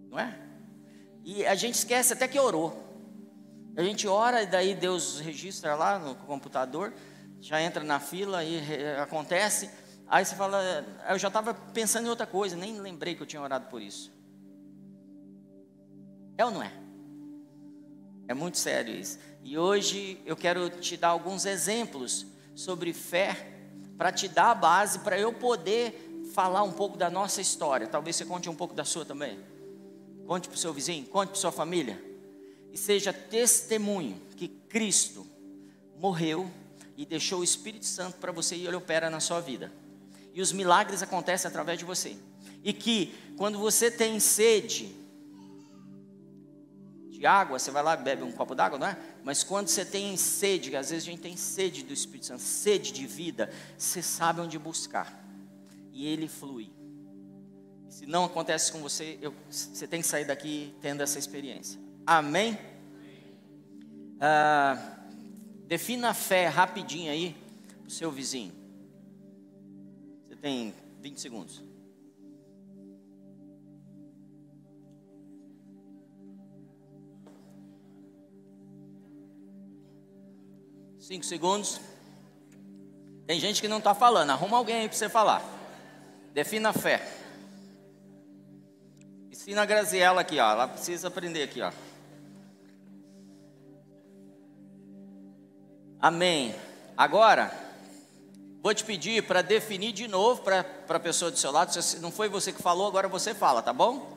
Não 0.09 0.19
é? 0.19 0.39
E 1.23 1.45
a 1.45 1.55
gente 1.55 1.75
esquece 1.75 2.15
até 2.15 2.27
que 2.27 2.41
orou. 2.41 2.83
A 3.77 3.83
gente 3.83 4.09
ora 4.09 4.43
e 4.43 4.47
daí 4.47 4.75
Deus 4.75 5.21
registra 5.21 5.75
lá 5.75 5.99
no 5.99 6.15
computador, 6.15 6.95
já 7.41 7.61
entra 7.61 7.85
na 7.85 8.01
fila 8.01 8.43
e 8.43 8.59
acontece. 8.99 9.69
Aí 10.07 10.25
você 10.25 10.35
fala, 10.35 10.63
eu 11.11 11.19
já 11.19 11.29
estava 11.29 11.53
pensando 11.53 12.07
em 12.07 12.11
outra 12.11 12.27
coisa, 12.27 12.57
nem 12.57 12.81
lembrei 12.81 13.15
que 13.15 13.23
eu 13.23 13.27
tinha 13.27 13.41
orado 13.41 13.67
por 13.69 13.83
isso. 13.83 14.22
É 16.43 16.45
ou 16.45 16.51
não 16.51 16.61
é? 16.61 16.73
É 18.27 18.35
muito 18.35 18.59
sério 18.59 18.93
isso. 18.93 19.17
E 19.45 19.57
hoje 19.57 20.21
eu 20.27 20.37
quero 20.37 20.69
te 20.71 20.97
dar 20.97 21.11
alguns 21.11 21.47
exemplos 21.47 22.27
sobre 22.53 22.93
fé, 22.93 23.61
para 23.97 24.11
te 24.11 24.27
dar 24.27 24.51
a 24.51 24.55
base, 24.55 24.99
para 24.99 25.17
eu 25.17 25.33
poder 25.33 26.25
falar 26.35 26.65
um 26.65 26.73
pouco 26.73 26.97
da 26.97 27.09
nossa 27.09 27.41
história. 27.41 27.87
Talvez 27.87 28.17
você 28.17 28.25
conte 28.25 28.51
um 28.51 28.57
pouco 28.57 28.75
da 28.75 28.85
sua 28.85 29.05
também. 29.05 29.39
Conte 30.27 30.49
para 30.49 30.57
o 30.57 30.59
seu 30.59 30.73
vizinho, 30.73 31.07
conte 31.07 31.29
para 31.29 31.39
sua 31.39 31.53
família. 31.53 32.03
E 32.73 32.77
seja 32.77 33.13
testemunho 33.13 34.21
que 34.37 34.49
Cristo 34.49 35.25
morreu 35.97 36.51
e 36.97 37.07
deixou 37.07 37.39
o 37.39 37.45
Espírito 37.45 37.87
Santo 37.87 38.17
para 38.19 38.33
você 38.33 38.57
e 38.57 38.67
ele 38.67 38.75
opera 38.75 39.09
na 39.09 39.21
sua 39.21 39.39
vida. 39.39 39.71
E 40.35 40.43
os 40.43 40.51
milagres 40.51 41.05
acontecem 41.05 41.49
através 41.49 41.79
de 41.79 41.85
você. 41.85 42.17
E 42.65 42.73
que 42.73 43.15
quando 43.37 43.61
você 43.61 43.93
tem 43.93 44.19
sede, 44.19 45.02
de 47.23 47.27
água, 47.27 47.57
você 47.57 47.71
vai 47.71 47.85
lá 47.85 47.95
e 47.95 47.99
bebe 47.99 48.25
um 48.25 48.33
copo 48.33 48.53
d'água, 48.53 48.77
não 48.77 48.87
é? 48.89 48.99
Mas 49.23 49.45
quando 49.45 49.69
você 49.69 49.85
tem 49.85 50.17
sede, 50.17 50.75
às 50.75 50.91
vezes 50.91 51.07
a 51.07 51.11
gente 51.13 51.23
tem 51.23 51.37
sede 51.37 51.85
do 51.85 51.93
Espírito 51.93 52.27
Santo, 52.27 52.43
sede 52.43 52.91
de 52.91 53.07
vida, 53.07 53.49
você 53.79 54.03
sabe 54.03 54.41
onde 54.41 54.59
buscar. 54.59 55.25
E 55.93 56.05
ele 56.05 56.27
flui. 56.27 56.73
Se 57.89 58.07
não 58.07 58.25
acontece 58.25 58.73
com 58.73 58.81
você, 58.81 59.21
eu, 59.23 59.33
você 59.49 59.87
tem 59.87 60.01
que 60.01 60.07
sair 60.09 60.25
daqui 60.25 60.75
tendo 60.81 61.01
essa 61.01 61.17
experiência. 61.17 61.79
Amém? 62.05 62.59
Ah, 64.21 64.97
defina 65.69 66.09
a 66.09 66.15
fé 66.15 66.49
rapidinho 66.49 67.13
aí 67.13 67.37
para 67.79 67.87
o 67.87 67.91
seu 67.91 68.11
vizinho. 68.11 68.53
Você 70.25 70.35
tem 70.35 70.75
20 71.01 71.21
segundos. 71.21 71.63
Cinco 81.03 81.25
segundos. 81.25 81.81
Tem 83.27 83.41
gente 83.41 83.61
que 83.61 83.67
não 83.67 83.79
está 83.79 83.93
falando. 83.93 84.31
Arruma 84.31 84.57
alguém 84.57 84.77
aí 84.77 84.89
para 84.89 84.97
você 84.97 85.09
falar. 85.09 85.43
Defina 86.33 86.69
a 86.69 86.73
fé. 86.73 87.05
Ensina 89.29 89.63
a 89.63 89.67
Graziela 89.67 90.21
aqui, 90.21 90.39
ó. 90.39 90.53
Ela 90.53 90.69
precisa 90.69 91.09
aprender 91.09 91.43
aqui, 91.43 91.61
ó. 91.61 91.73
Amém. 96.01 96.55
Agora, 96.97 97.53
Vou 98.63 98.73
te 98.73 98.85
pedir 98.85 99.25
para 99.25 99.43
definir 99.43 99.91
de 99.91 100.07
novo 100.07 100.43
para 100.43 100.65
a 100.89 101.01
pessoa 101.01 101.33
do 101.33 101.37
seu 101.37 101.51
lado. 101.51 101.73
Se 101.73 101.99
não 101.99 102.13
foi 102.13 102.29
você 102.29 102.53
que 102.53 102.63
falou, 102.63 102.87
agora 102.87 103.09
você 103.09 103.35
fala, 103.35 103.61
tá 103.61 103.73
bom? 103.73 104.17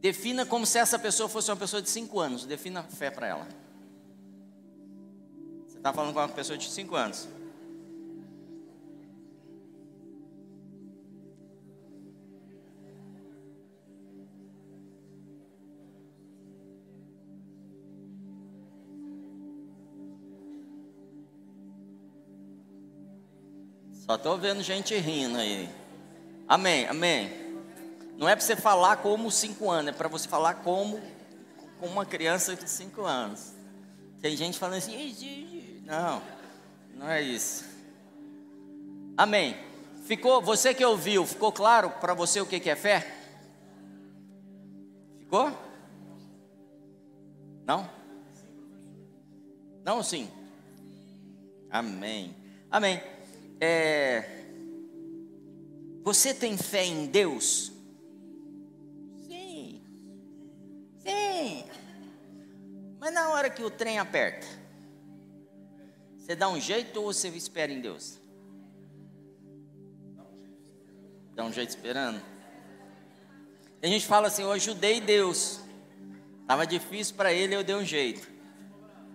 Defina 0.00 0.44
como 0.44 0.66
se 0.66 0.76
essa 0.76 0.98
pessoa 0.98 1.28
fosse 1.28 1.48
uma 1.48 1.56
pessoa 1.56 1.80
de 1.80 1.88
5 1.88 2.18
anos. 2.18 2.44
Defina 2.44 2.82
fé 2.82 3.08
para 3.08 3.28
ela. 3.28 3.65
Está 5.86 5.94
falando 5.94 6.14
com 6.14 6.18
uma 6.18 6.28
pessoa 6.28 6.58
de 6.58 6.68
5 6.68 6.96
anos. 6.96 7.28
Só 23.92 24.16
estou 24.16 24.36
vendo 24.38 24.64
gente 24.64 24.92
rindo 24.96 25.38
aí. 25.38 25.68
Amém, 26.48 26.88
amém. 26.88 27.30
Não 28.18 28.28
é 28.28 28.34
para 28.34 28.44
você 28.44 28.56
falar 28.56 28.96
como 28.96 29.30
cinco 29.30 29.70
anos, 29.70 29.90
é 29.90 29.96
para 29.96 30.08
você 30.08 30.26
falar 30.26 30.54
como 30.54 31.00
com 31.78 31.86
uma 31.86 32.04
criança 32.04 32.56
de 32.56 32.68
cinco 32.68 33.04
anos. 33.04 33.54
Tem 34.20 34.36
gente 34.36 34.58
falando 34.58 34.78
assim, 34.78 34.96
não, 35.86 36.22
não 36.94 37.08
é 37.08 37.22
isso. 37.22 37.64
Amém. 39.16 39.56
Ficou, 40.04 40.42
você 40.42 40.74
que 40.74 40.84
ouviu, 40.84 41.24
ficou 41.24 41.52
claro 41.52 41.90
para 41.90 42.12
você 42.12 42.40
o 42.40 42.46
que 42.46 42.68
é 42.68 42.76
fé? 42.76 43.14
Ficou? 45.20 45.50
Não? 47.64 47.88
Não, 49.84 50.02
sim. 50.02 50.28
Amém. 51.70 52.34
Amém. 52.70 53.00
É, 53.60 54.44
você 56.02 56.32
tem 56.32 56.56
fé 56.56 56.84
em 56.84 57.06
Deus? 57.06 57.72
Sim. 59.26 59.82
Sim. 60.98 61.64
Mas 63.00 63.12
na 63.12 63.30
hora 63.30 63.50
que 63.50 63.62
o 63.62 63.70
trem 63.70 63.98
aperta, 63.98 64.46
você 66.26 66.34
dá 66.34 66.48
um 66.48 66.60
jeito 66.60 66.96
ou 67.00 67.12
você 67.12 67.28
espera 67.28 67.72
em 67.72 67.80
Deus? 67.80 68.18
Dá 71.36 71.44
um 71.44 71.52
jeito 71.52 71.68
esperando? 71.68 72.20
a 73.80 73.86
gente 73.86 74.04
fala 74.04 74.26
assim: 74.26 74.42
eu 74.42 74.50
ajudei 74.50 75.00
Deus. 75.00 75.60
Estava 76.40 76.66
difícil 76.66 77.14
para 77.14 77.32
ele, 77.32 77.54
eu 77.54 77.62
dei 77.62 77.76
um 77.76 77.84
jeito. 77.84 78.28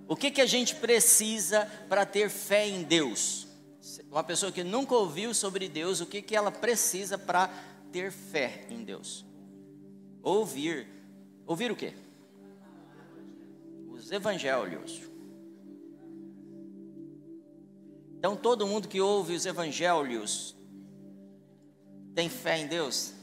O 0.08 0.16
que, 0.16 0.32
que 0.32 0.40
a 0.40 0.46
gente 0.46 0.76
precisa 0.76 1.70
para 1.90 2.06
ter 2.06 2.30
fé 2.30 2.66
em 2.66 2.82
Deus? 2.84 3.46
uma 4.10 4.24
pessoa 4.24 4.50
que 4.50 4.64
nunca 4.64 4.96
ouviu 4.96 5.34
sobre 5.34 5.68
Deus, 5.68 6.00
o 6.00 6.06
que, 6.06 6.22
que 6.22 6.36
ela 6.36 6.52
precisa 6.52 7.18
para 7.18 7.50
ter 7.92 8.10
fé 8.10 8.66
em 8.70 8.86
Deus? 8.86 9.26
Ouvir. 10.24 10.88
Ouvir 11.46 11.72
o 11.72 11.76
quê? 11.76 11.94
Os 13.90 14.12
evangelhos. 14.12 15.11
Então 18.22 18.36
todo 18.36 18.68
mundo 18.68 18.88
que 18.88 19.02
ouve 19.02 19.34
os 19.34 19.48
evangelhos 19.48 20.56
tem 22.14 22.30
fé 22.30 22.60
em 22.60 22.68
Deus? 22.68 23.14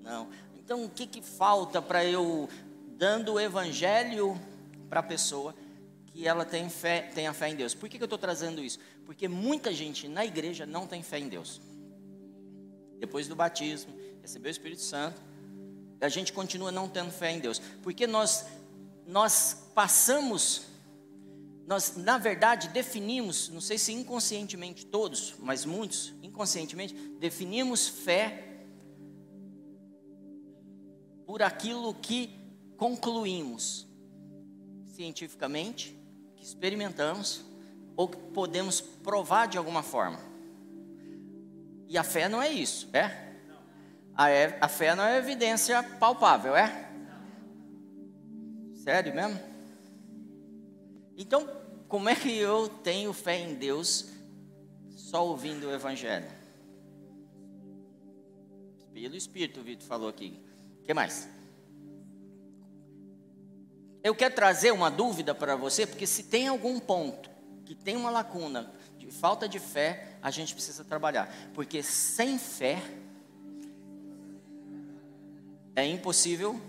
Não. 0.00 0.28
Então 0.54 0.84
o 0.84 0.88
que, 0.88 1.04
que 1.04 1.20
falta 1.20 1.82
para 1.82 2.04
eu, 2.04 2.48
dando 2.96 3.32
o 3.32 3.40
evangelho 3.40 4.40
para 4.88 5.00
a 5.00 5.02
pessoa, 5.02 5.52
que 6.06 6.28
ela 6.28 6.44
tem 6.44 6.70
fé, 6.70 7.10
tenha 7.12 7.32
fé 7.32 7.48
em 7.48 7.56
Deus. 7.56 7.74
Por 7.74 7.88
que, 7.88 7.96
que 7.96 8.04
eu 8.04 8.06
estou 8.06 8.16
trazendo 8.16 8.62
isso? 8.62 8.78
Porque 9.04 9.26
muita 9.26 9.74
gente 9.74 10.06
na 10.06 10.24
igreja 10.24 10.64
não 10.64 10.86
tem 10.86 11.02
fé 11.02 11.18
em 11.18 11.28
Deus. 11.28 11.60
Depois 13.00 13.26
do 13.26 13.34
batismo, 13.34 13.92
recebeu 14.22 14.48
o 14.48 14.52
Espírito 14.52 14.82
Santo, 14.82 15.20
a 16.00 16.08
gente 16.08 16.32
continua 16.32 16.70
não 16.70 16.88
tendo 16.88 17.10
fé 17.10 17.32
em 17.32 17.40
Deus. 17.40 17.60
Porque 17.82 18.06
nós, 18.06 18.46
nós 19.08 19.70
passamos, 19.74 20.68
nós 21.66 21.96
na 21.96 22.18
verdade 22.18 22.68
definimos, 22.68 23.48
não 23.48 23.60
sei 23.60 23.78
se 23.78 23.92
inconscientemente 23.92 24.84
todos, 24.84 25.34
mas 25.38 25.64
muitos, 25.64 26.14
inconscientemente, 26.22 26.94
definimos 27.18 27.88
fé 27.88 28.64
por 31.26 31.42
aquilo 31.42 31.94
que 31.94 32.38
concluímos 32.76 33.88
cientificamente 34.94 35.98
que 36.36 36.44
experimentamos 36.44 37.44
ou 37.96 38.08
que 38.08 38.16
podemos 38.16 38.80
provar 38.80 39.46
de 39.46 39.56
alguma 39.56 39.82
forma. 39.82 40.18
E 41.88 41.96
a 41.96 42.04
fé 42.04 42.28
não 42.28 42.42
é 42.42 42.50
isso, 42.50 42.88
é? 42.92 43.32
A, 44.14 44.30
é, 44.30 44.58
a 44.60 44.68
fé 44.68 44.94
não 44.94 45.04
é 45.04 45.16
evidência 45.16 45.82
palpável, 45.82 46.54
é? 46.54 46.90
Sério 48.74 49.14
mesmo? 49.14 49.53
Então, 51.16 51.48
como 51.88 52.08
é 52.08 52.14
que 52.16 52.36
eu 52.36 52.68
tenho 52.68 53.12
fé 53.12 53.38
em 53.38 53.54
Deus 53.54 54.06
só 54.90 55.26
ouvindo 55.26 55.68
o 55.68 55.72
Evangelho? 55.72 56.30
Pelo 58.92 59.16
Espírito, 59.16 59.60
o 59.60 59.62
Vitor 59.62 59.86
falou 59.86 60.08
aqui. 60.08 60.40
O 60.80 60.84
que 60.84 60.94
mais? 60.94 61.28
Eu 64.02 64.14
quero 64.14 64.34
trazer 64.34 64.72
uma 64.72 64.90
dúvida 64.90 65.34
para 65.34 65.56
você, 65.56 65.86
porque 65.86 66.06
se 66.06 66.24
tem 66.24 66.48
algum 66.48 66.78
ponto 66.78 67.30
que 67.64 67.74
tem 67.74 67.96
uma 67.96 68.10
lacuna 68.10 68.70
de 68.98 69.10
falta 69.10 69.48
de 69.48 69.58
fé, 69.58 70.18
a 70.20 70.30
gente 70.30 70.52
precisa 70.54 70.84
trabalhar. 70.84 71.32
Porque 71.54 71.82
sem 71.82 72.38
fé 72.38 72.82
é 75.74 75.86
impossível 75.86 76.60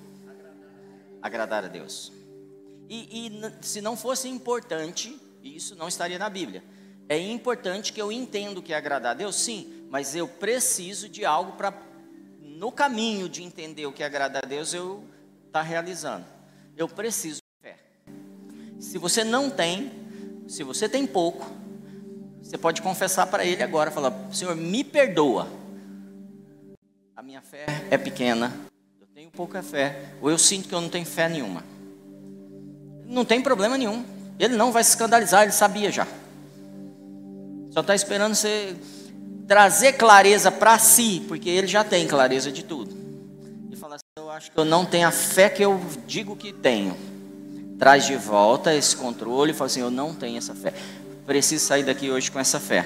agradar 1.22 1.66
a 1.66 1.68
Deus. 1.68 2.12
E, 2.89 3.28
e 3.28 3.65
se 3.65 3.82
não 3.82 3.98
fosse 3.98 4.28
importante, 4.28 5.19
isso 5.43 5.76
não 5.76 5.88
estaria 5.88 6.19
na 6.19 6.30
Bíblia. 6.30 6.63
É 7.08 7.17
importante 7.17 7.93
que 7.93 8.02
eu 8.02 8.12
entenda 8.12 8.62
que 8.62 8.74
é 8.74 8.78
agradar 8.78 9.12
a 9.12 9.15
Deus, 9.15 9.36
sim, 9.36 9.88
mas 9.89 10.15
eu 10.15 10.28
preciso 10.28 11.08
de 11.08 11.24
algo 11.24 11.54
para, 11.54 11.74
no 12.41 12.71
caminho 12.71 13.30
de 13.30 13.43
entender 13.43 13.86
o 13.86 13.91
que 13.91 14.04
é 14.04 14.06
agradar 14.06 14.43
a 14.43 14.48
Deus, 14.48 14.74
eu 14.74 15.04
estar 15.48 15.60
tá 15.60 15.62
realizando 15.62 16.36
eu 16.78 16.88
preciso 16.89 17.41
de 17.41 17.62
fé. 17.62 17.78
Se 18.80 18.98
você 18.98 19.24
não 19.24 19.50
tem, 19.50 19.91
se 20.48 20.63
você 20.63 20.89
tem 20.89 21.08
pouco, 21.08 21.50
você 22.41 22.58
pode 22.58 22.82
confessar 22.82 23.28
para 23.28 23.45
ele 23.45 23.63
agora, 23.63 23.89
falar: 23.89 24.13
Senhor, 24.34 24.56
me 24.56 24.84
perdoa. 24.84 25.48
A 27.15 27.24
minha 27.24 27.41
fé 27.41 27.65
é 27.89 27.98
pequena, 27.98 28.54
eu 29.00 29.08
tenho 29.08 29.32
pouca 29.32 29.63
fé, 29.63 30.13
ou 30.21 30.30
eu 30.30 30.38
sinto 30.38 30.67
que 30.67 30.76
eu 30.76 30.82
não 30.82 30.89
tenho 30.89 31.06
fé 31.06 31.30
nenhuma. 31.30 31.63
Não 33.08 33.24
tem 33.24 33.41
problema 33.41 33.78
nenhum. 33.78 34.04
Ele 34.38 34.56
não 34.56 34.72
vai 34.72 34.84
se 34.84 34.91
escandalizar, 34.91 35.44
ele 35.44 35.52
sabia 35.52 35.91
já. 35.91 36.08
Só 37.72 37.82
está 37.82 37.96
esperando 37.96 38.36
você 38.36 38.76
trazer 39.48 39.94
clareza 39.94 40.52
para 40.52 40.78
si, 40.80 41.24
porque 41.28 41.50
ele 41.50 41.68
já 41.68 41.84
tem 41.84 42.08
clareza 42.08 42.52
de 42.52 42.63
tudo 42.63 43.06
acho 44.36 44.52
que 44.52 44.58
eu 44.58 44.65
não 44.65 44.86
tenho 44.86 45.08
a 45.08 45.12
fé 45.12 45.50
que 45.50 45.63
eu 45.63 45.80
digo 46.06 46.36
que 46.36 46.52
tenho. 46.52 46.96
Traz 47.80 48.06
de 48.06 48.18
volta 48.18 48.76
esse 48.76 48.96
controle 48.96 49.52
e 49.52 49.54
fala 49.54 49.68
assim: 49.68 49.80
eu 49.80 49.91
não 49.91 50.13
tenho 50.13 50.38
essa 50.38 50.54
fé. 50.54 50.74
Preciso 51.26 51.65
sair 51.65 51.84
daqui 51.84 52.12
hoje 52.12 52.30
com 52.30 52.39
essa 52.39 52.60
fé. 52.60 52.86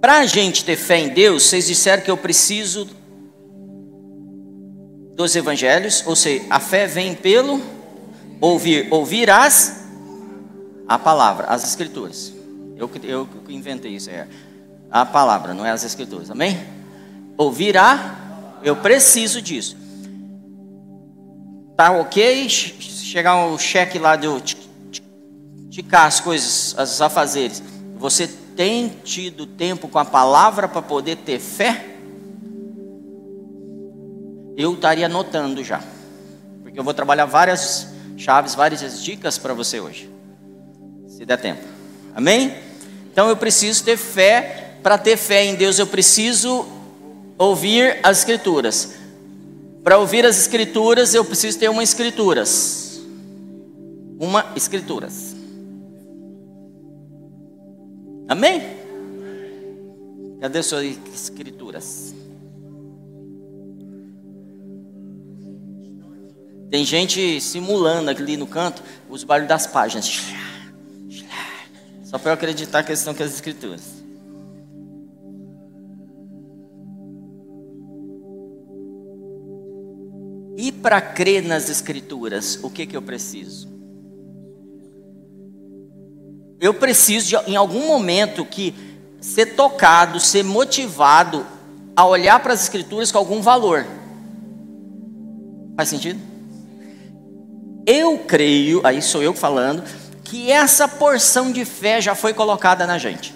Para 0.00 0.18
a 0.18 0.26
gente 0.26 0.64
ter 0.64 0.76
fé 0.76 0.98
em 0.98 1.08
Deus, 1.08 1.44
vocês 1.44 1.66
disseram 1.66 2.02
que 2.02 2.10
eu 2.10 2.16
preciso 2.16 2.88
dos 5.14 5.36
evangelhos, 5.36 6.04
ou 6.06 6.16
seja, 6.16 6.44
a 6.48 6.58
fé 6.58 6.86
vem 6.86 7.14
pelo 7.14 7.60
ouvir, 8.42 8.88
ouvir 8.92 9.30
as 9.30 9.84
a 10.88 10.98
palavra, 10.98 11.46
as 11.46 11.62
escrituras. 11.62 12.34
Eu 12.76 12.90
eu 13.04 13.28
inventei 13.48 13.92
isso 13.92 14.10
é 14.10 14.26
a 14.90 15.06
palavra, 15.06 15.54
não 15.54 15.64
é 15.64 15.70
as 15.70 15.84
escrituras. 15.84 16.30
Amém? 16.30 16.58
Ouvir 17.38 17.78
a 17.78 18.18
eu 18.64 18.76
preciso 18.76 19.40
disso. 19.40 19.76
Tá 21.76 21.92
ok? 21.92 22.48
Chegar 22.48 23.46
o 23.46 23.58
cheque 23.58 23.98
lá 23.98 24.16
de 24.16 24.26
ticar 25.70 26.06
as 26.06 26.20
coisas, 26.20 26.74
as 26.76 27.00
afazeres. 27.00 27.62
Você 27.96 28.26
tem 28.56 28.88
tido 28.88 29.46
tempo 29.46 29.88
com 29.88 29.98
a 29.98 30.04
palavra 30.04 30.68
para 30.68 30.82
poder 30.82 31.16
ter 31.16 31.38
fé? 31.38 31.96
Eu 34.56 34.74
estaria 34.74 35.06
anotando 35.06 35.62
já. 35.64 35.82
Porque 36.62 36.78
eu 36.78 36.84
vou 36.84 36.92
trabalhar 36.92 37.24
várias 37.24 37.91
chaves, 38.22 38.54
várias 38.54 39.02
dicas 39.02 39.36
para 39.36 39.52
você 39.52 39.80
hoje. 39.80 40.08
Se 41.08 41.24
der 41.26 41.38
tempo. 41.38 41.62
Amém? 42.14 42.54
Então 43.10 43.28
eu 43.28 43.36
preciso 43.36 43.84
ter 43.84 43.96
fé. 43.96 44.78
Para 44.82 44.98
ter 44.98 45.16
fé 45.16 45.44
em 45.44 45.54
Deus, 45.54 45.78
eu 45.78 45.86
preciso 45.86 46.66
ouvir 47.38 47.98
as 48.02 48.18
escrituras. 48.18 48.94
Para 49.84 49.98
ouvir 49.98 50.24
as 50.24 50.38
escrituras, 50.38 51.14
eu 51.14 51.24
preciso 51.24 51.58
ter 51.58 51.68
uma 51.68 51.82
escrituras. 51.82 53.00
Uma 54.18 54.52
escrituras. 54.56 55.34
Amém? 58.28 58.62
Cadê 60.40 60.62
suas 60.62 60.96
escrituras? 61.12 62.11
Tem 66.72 66.86
gente 66.86 67.38
simulando 67.38 68.08
ali 68.08 68.34
no 68.34 68.46
canto 68.46 68.82
os 69.10 69.24
barulhos 69.24 69.50
das 69.50 69.66
páginas. 69.66 70.22
Só 72.02 72.16
para 72.16 72.30
eu 72.30 72.34
acreditar 72.34 72.82
que 72.82 72.90
estão 72.94 73.14
com 73.14 73.22
as 73.22 73.34
escrituras. 73.34 73.82
E 80.56 80.72
para 80.72 80.98
crer 81.02 81.42
nas 81.42 81.68
Escrituras, 81.68 82.58
o 82.62 82.70
que, 82.70 82.86
que 82.86 82.96
eu 82.96 83.02
preciso? 83.02 83.68
Eu 86.58 86.72
preciso, 86.72 87.28
de, 87.28 87.50
em 87.50 87.56
algum 87.56 87.86
momento, 87.86 88.46
que 88.46 88.74
ser 89.20 89.56
tocado, 89.56 90.18
ser 90.18 90.42
motivado 90.42 91.44
a 91.94 92.06
olhar 92.06 92.40
para 92.42 92.54
as 92.54 92.62
Escrituras 92.62 93.12
com 93.12 93.18
algum 93.18 93.42
valor. 93.42 93.84
Faz 95.76 95.90
sentido? 95.90 96.31
Eu 97.86 98.18
creio, 98.18 98.80
aí 98.84 99.02
sou 99.02 99.22
eu 99.22 99.34
falando, 99.34 99.82
que 100.24 100.50
essa 100.50 100.86
porção 100.86 101.52
de 101.52 101.64
fé 101.64 102.00
já 102.00 102.14
foi 102.14 102.32
colocada 102.32 102.86
na 102.86 102.96
gente. 102.96 103.34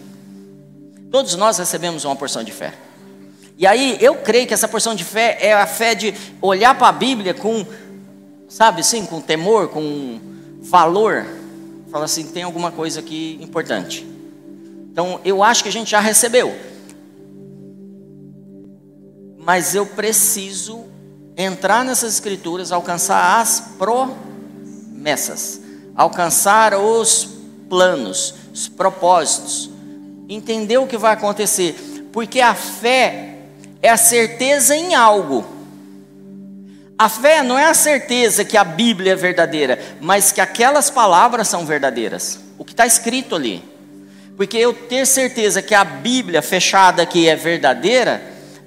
Todos 1.10 1.34
nós 1.34 1.58
recebemos 1.58 2.04
uma 2.04 2.16
porção 2.16 2.42
de 2.42 2.52
fé. 2.52 2.72
E 3.58 3.66
aí 3.66 3.96
eu 4.00 4.16
creio 4.16 4.46
que 4.46 4.54
essa 4.54 4.68
porção 4.68 4.94
de 4.94 5.04
fé 5.04 5.38
é 5.40 5.52
a 5.52 5.66
fé 5.66 5.94
de 5.94 6.14
olhar 6.42 6.76
para 6.76 6.88
a 6.88 6.92
Bíblia 6.92 7.32
com, 7.32 7.66
sabe 8.48 8.80
assim, 8.80 9.06
com 9.06 9.20
temor, 9.20 9.68
com 9.68 10.20
valor. 10.60 11.26
Fala 11.90 12.04
assim, 12.04 12.24
tem 12.24 12.42
alguma 12.42 12.70
coisa 12.70 13.00
aqui 13.00 13.38
importante. 13.40 14.06
Então 14.90 15.20
eu 15.24 15.42
acho 15.42 15.62
que 15.62 15.68
a 15.68 15.72
gente 15.72 15.90
já 15.90 16.00
recebeu. 16.00 16.54
Mas 19.38 19.74
eu 19.74 19.86
preciso 19.86 20.84
entrar 21.36 21.84
nessas 21.84 22.14
escrituras, 22.14 22.72
alcançar 22.72 23.40
as 23.40 23.60
promessas, 23.78 24.35
alcançar 25.94 26.74
os 26.74 27.28
planos, 27.68 28.34
os 28.52 28.68
propósitos, 28.68 29.70
entender 30.28 30.78
o 30.78 30.86
que 30.86 30.96
vai 30.96 31.14
acontecer, 31.14 32.08
porque 32.12 32.40
a 32.40 32.54
fé 32.54 33.38
é 33.82 33.90
a 33.90 33.96
certeza 33.96 34.74
em 34.76 34.94
algo. 34.94 35.44
A 36.98 37.08
fé 37.08 37.42
não 37.42 37.58
é 37.58 37.66
a 37.66 37.74
certeza 37.74 38.44
que 38.44 38.56
a 38.56 38.64
Bíblia 38.64 39.12
é 39.12 39.16
verdadeira, 39.16 39.78
mas 40.00 40.32
que 40.32 40.40
aquelas 40.40 40.88
palavras 40.88 41.46
são 41.46 41.66
verdadeiras. 41.66 42.40
O 42.56 42.64
que 42.64 42.72
está 42.72 42.86
escrito 42.86 43.34
ali. 43.34 43.62
Porque 44.36 44.56
eu 44.56 44.72
ter 44.72 45.06
certeza 45.06 45.60
que 45.60 45.74
a 45.74 45.84
Bíblia 45.84 46.40
fechada 46.40 47.02
aqui 47.02 47.28
é 47.28 47.36
verdadeira 47.36 48.22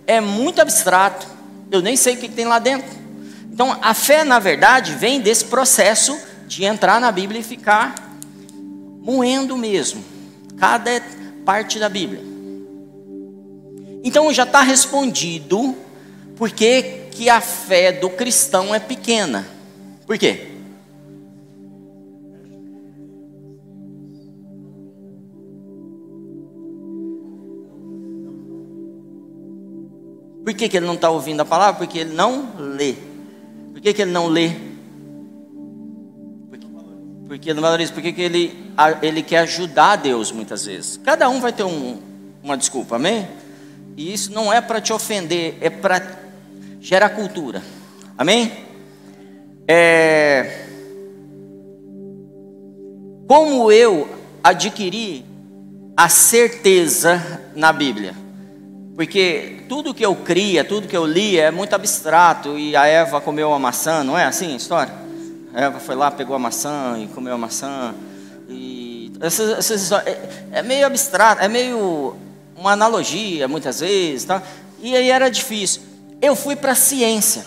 é 0.06 0.21
muito 0.21 0.62
abstrato. 0.62 1.28
Eu 1.71 1.82
nem 1.82 1.95
sei 1.95 2.15
o 2.15 2.17
que 2.17 2.30
tem 2.30 2.45
lá 2.45 2.60
dentro. 2.60 2.89
Então, 3.52 3.78
a 3.82 3.93
fé, 3.93 4.23
na 4.23 4.39
verdade, 4.39 4.93
vem 4.93 5.19
desse 5.19 5.45
processo 5.45 6.17
de 6.49 6.65
entrar 6.65 6.99
na 6.99 7.12
Bíblia 7.12 7.41
e 7.41 7.43
ficar 7.43 8.17
moendo 9.01 9.55
mesmo 9.55 10.03
cada 10.57 10.99
parte 11.45 11.77
da 11.77 11.88
Bíblia. 11.88 12.23
Então 14.03 14.33
já 14.33 14.43
está 14.43 14.62
respondido 14.62 15.75
por 16.35 16.49
que, 16.49 16.81
que 17.12 17.29
a 17.29 17.39
fé 17.39 17.91
do 17.91 18.09
cristão 18.09 18.73
é 18.73 18.79
pequena. 18.79 19.47
Por 20.07 20.17
quê? 20.17 20.47
Por 30.43 30.53
que, 30.55 30.67
que 30.67 30.77
ele 30.77 30.88
não 30.88 30.95
está 30.95 31.12
ouvindo 31.12 31.41
a 31.41 31.45
palavra? 31.45 31.77
Porque 31.77 31.99
ele 31.99 32.15
não 32.15 32.55
lê. 32.57 32.95
Por 33.71 33.81
que, 33.81 33.93
que 33.93 34.01
ele 34.01 34.12
não 34.12 34.25
lê? 34.25 34.68
Porque, 37.29 37.37
porque 37.37 37.49
ele 37.49 37.53
não 37.53 37.61
valoriza. 37.61 37.93
Por 37.93 38.01
que, 38.01 38.19
ele, 38.19 38.73
ele 39.03 39.21
quer 39.21 39.39
ajudar 39.39 39.97
Deus 39.97 40.31
muitas 40.31 40.65
vezes? 40.65 40.99
Cada 41.03 41.29
um 41.29 41.39
vai 41.39 41.53
ter 41.53 41.63
um, 41.63 41.99
uma 42.41 42.57
desculpa, 42.57 42.95
amém? 42.95 43.27
E 43.95 44.11
isso 44.11 44.33
não 44.33 44.51
é 44.51 44.59
para 44.59 44.81
te 44.81 44.91
ofender, 44.91 45.55
é 45.61 45.69
para 45.69 46.01
gerar 46.81 47.09
cultura. 47.09 47.61
Amém? 48.17 48.51
É... 49.67 50.65
Como 53.27 53.71
eu 53.71 54.09
adquiri 54.43 55.23
a 55.95 56.09
certeza 56.09 57.43
na 57.55 57.71
Bíblia? 57.71 58.15
Porque 58.95 59.61
tudo 59.69 59.93
que 59.93 60.03
eu 60.03 60.15
cria, 60.15 60.63
tudo 60.63 60.87
que 60.87 60.97
eu 60.97 61.05
lia 61.05 61.43
é 61.43 61.51
muito 61.51 61.75
abstrato. 61.75 62.57
E 62.57 62.75
a 62.75 62.87
Eva 62.87 63.21
comeu 63.21 63.53
a 63.53 63.59
maçã, 63.59 64.03
não 64.03 64.17
é 64.17 64.25
assim 64.25 64.53
a 64.53 64.57
história? 64.57 65.08
Eva 65.53 65.79
foi 65.79 65.95
lá, 65.95 66.12
pegou 66.12 66.35
a 66.35 66.39
maçã 66.39 66.97
e 66.99 67.07
comeu 67.07 67.33
a 67.33 67.38
maçã. 67.38 67.93
E 68.47 69.12
essas, 69.19 69.71
essas, 69.71 69.91
é, 70.05 70.45
é 70.51 70.62
meio 70.62 70.85
abstrato, 70.85 71.41
é 71.41 71.47
meio 71.47 72.15
uma 72.55 72.71
analogia 72.71 73.47
muitas 73.47 73.79
vezes, 73.79 74.25
tá? 74.25 74.43
e 74.81 74.95
aí 74.95 75.09
era 75.09 75.29
difícil. 75.29 75.81
Eu 76.21 76.35
fui 76.35 76.55
para 76.55 76.73
a 76.73 76.75
ciência. 76.75 77.45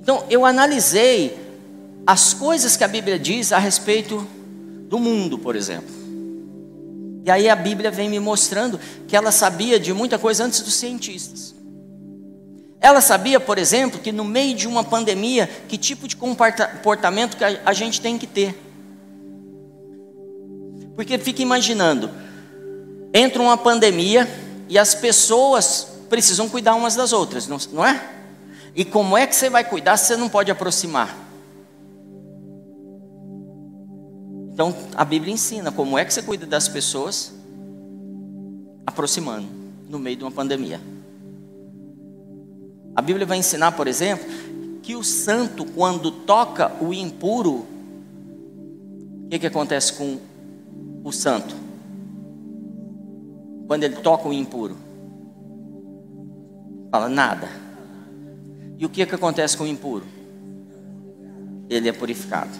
Então 0.00 0.24
eu 0.30 0.44
analisei 0.44 1.38
as 2.06 2.32
coisas 2.32 2.76
que 2.76 2.84
a 2.84 2.88
Bíblia 2.88 3.18
diz 3.18 3.52
a 3.52 3.58
respeito 3.58 4.26
do 4.88 4.98
mundo, 4.98 5.38
por 5.38 5.54
exemplo. 5.54 5.94
E 7.24 7.30
aí 7.30 7.48
a 7.48 7.56
Bíblia 7.56 7.90
vem 7.90 8.08
me 8.08 8.18
mostrando 8.18 8.80
que 9.06 9.14
ela 9.14 9.30
sabia 9.30 9.78
de 9.78 9.92
muita 9.92 10.18
coisa 10.18 10.44
antes 10.44 10.62
dos 10.62 10.74
cientistas. 10.74 11.54
Ela 12.80 13.00
sabia, 13.00 13.40
por 13.40 13.58
exemplo, 13.58 13.98
que 13.98 14.12
no 14.12 14.24
meio 14.24 14.56
de 14.56 14.68
uma 14.68 14.84
pandemia, 14.84 15.48
que 15.68 15.76
tipo 15.76 16.06
de 16.06 16.16
comportamento 16.16 17.36
que 17.36 17.44
a 17.44 17.72
gente 17.72 18.00
tem 18.00 18.16
que 18.16 18.26
ter. 18.26 18.56
Porque 20.94 21.18
fica 21.18 21.42
imaginando, 21.42 22.10
entra 23.12 23.42
uma 23.42 23.56
pandemia 23.56 24.28
e 24.68 24.78
as 24.78 24.94
pessoas 24.94 25.88
precisam 26.08 26.48
cuidar 26.48 26.74
umas 26.74 26.94
das 26.94 27.12
outras, 27.12 27.48
não, 27.48 27.84
é? 27.84 28.00
E 28.74 28.84
como 28.84 29.16
é 29.16 29.26
que 29.26 29.34
você 29.34 29.50
vai 29.50 29.64
cuidar 29.64 29.96
se 29.96 30.06
você 30.06 30.16
não 30.16 30.28
pode 30.28 30.50
aproximar? 30.50 31.16
Então 34.52 34.74
a 34.96 35.04
Bíblia 35.04 35.32
ensina 35.32 35.70
como 35.70 35.98
é 35.98 36.04
que 36.04 36.12
você 36.12 36.22
cuida 36.22 36.46
das 36.46 36.68
pessoas 36.68 37.32
aproximando 38.84 39.48
no 39.88 39.98
meio 39.98 40.16
de 40.16 40.24
uma 40.24 40.32
pandemia. 40.32 40.80
A 42.98 43.00
Bíblia 43.00 43.24
vai 43.24 43.38
ensinar, 43.38 43.70
por 43.70 43.86
exemplo, 43.86 44.26
que 44.82 44.96
o 44.96 45.04
santo, 45.04 45.64
quando 45.64 46.10
toca 46.10 46.72
o 46.82 46.92
impuro, 46.92 47.64
o 49.24 49.28
que, 49.30 49.38
que 49.38 49.46
acontece 49.46 49.92
com 49.92 50.18
o 51.04 51.12
santo? 51.12 51.54
quando 53.68 53.84
ele 53.84 53.94
toca 53.96 54.26
o 54.26 54.32
impuro? 54.32 54.76
Fala 56.90 57.08
nada. 57.08 57.48
E 58.76 58.84
o 58.84 58.88
que, 58.88 59.06
que 59.06 59.14
acontece 59.14 59.56
com 59.56 59.62
o 59.62 59.66
impuro? 59.68 60.04
Ele 61.70 61.88
é 61.88 61.92
purificado. 61.92 62.50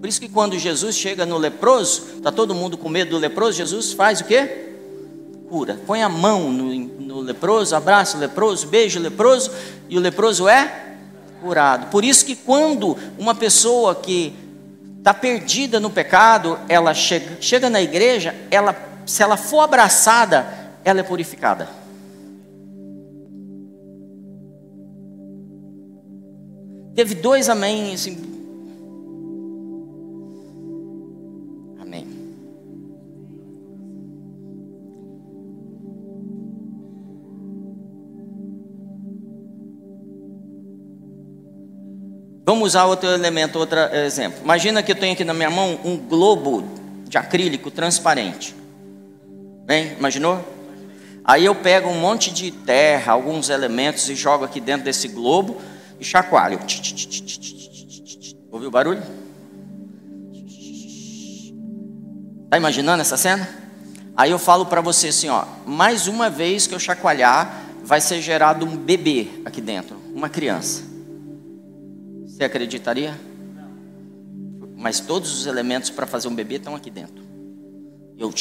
Por 0.00 0.08
isso 0.08 0.18
que 0.18 0.30
quando 0.30 0.58
Jesus 0.58 0.96
chega 0.96 1.26
no 1.26 1.36
leproso, 1.36 2.06
está 2.16 2.32
todo 2.32 2.54
mundo 2.54 2.78
com 2.78 2.88
medo 2.88 3.10
do 3.10 3.18
leproso, 3.18 3.58
Jesus 3.58 3.92
faz 3.92 4.22
o 4.22 4.24
quê? 4.24 4.69
Cura. 5.50 5.80
Põe 5.84 6.00
a 6.00 6.08
mão 6.08 6.52
no, 6.52 6.72
no 6.72 7.20
leproso, 7.20 7.74
abraça 7.74 8.16
o 8.16 8.20
leproso, 8.20 8.68
beija 8.68 9.00
o 9.00 9.02
leproso, 9.02 9.50
e 9.88 9.98
o 9.98 10.00
leproso 10.00 10.48
é 10.48 10.94
curado. 11.42 11.90
Por 11.90 12.04
isso 12.04 12.24
que 12.24 12.36
quando 12.36 12.96
uma 13.18 13.34
pessoa 13.34 13.96
que 13.96 14.32
está 14.96 15.12
perdida 15.12 15.80
no 15.80 15.90
pecado, 15.90 16.56
ela 16.68 16.94
chega, 16.94 17.36
chega 17.40 17.68
na 17.68 17.82
igreja, 17.82 18.32
ela 18.48 18.88
se 19.04 19.24
ela 19.24 19.36
for 19.36 19.62
abraçada, 19.62 20.46
ela 20.84 21.00
é 21.00 21.02
purificada. 21.02 21.68
Teve 26.94 27.16
dois 27.16 27.48
amém, 27.48 27.94
assim. 27.94 28.29
Vamos 42.50 42.70
usar 42.70 42.86
outro 42.86 43.08
elemento, 43.08 43.60
outro 43.60 43.78
exemplo. 43.94 44.40
Imagina 44.42 44.82
que 44.82 44.90
eu 44.90 44.96
tenho 44.96 45.12
aqui 45.12 45.22
na 45.22 45.32
minha 45.32 45.48
mão 45.48 45.78
um 45.84 45.96
globo 45.96 46.64
de 47.06 47.16
acrílico 47.16 47.70
transparente. 47.70 48.56
Bem, 49.64 49.92
imaginou? 49.96 50.44
Aí 51.24 51.44
eu 51.44 51.54
pego 51.54 51.88
um 51.88 52.00
monte 52.00 52.32
de 52.32 52.50
terra, 52.50 53.12
alguns 53.12 53.50
elementos 53.50 54.08
e 54.08 54.16
jogo 54.16 54.44
aqui 54.44 54.60
dentro 54.60 54.84
desse 54.84 55.06
globo 55.06 55.58
e 56.00 56.04
chacoalho. 56.04 56.58
Ouviu 58.50 58.66
o 58.66 58.72
barulho? 58.72 59.02
Está 62.46 62.56
imaginando 62.56 63.00
essa 63.00 63.16
cena? 63.16 63.48
Aí 64.16 64.32
eu 64.32 64.40
falo 64.40 64.66
para 64.66 64.80
você 64.80 65.06
assim, 65.06 65.28
ó, 65.28 65.44
mais 65.64 66.08
uma 66.08 66.28
vez 66.28 66.66
que 66.66 66.74
eu 66.74 66.80
chacoalhar, 66.80 67.66
vai 67.84 68.00
ser 68.00 68.20
gerado 68.20 68.66
um 68.66 68.76
bebê 68.76 69.28
aqui 69.44 69.60
dentro, 69.60 69.96
uma 70.12 70.28
criança. 70.28 70.89
Você 72.40 72.44
acreditaria? 72.46 73.20
Mas 74.74 74.98
todos 74.98 75.30
os 75.30 75.44
elementos 75.44 75.90
para 75.90 76.06
fazer 76.06 76.26
um 76.26 76.34
bebê 76.34 76.54
estão 76.54 76.74
aqui 76.74 76.90
dentro. 76.90 77.22
Eu, 78.16 78.32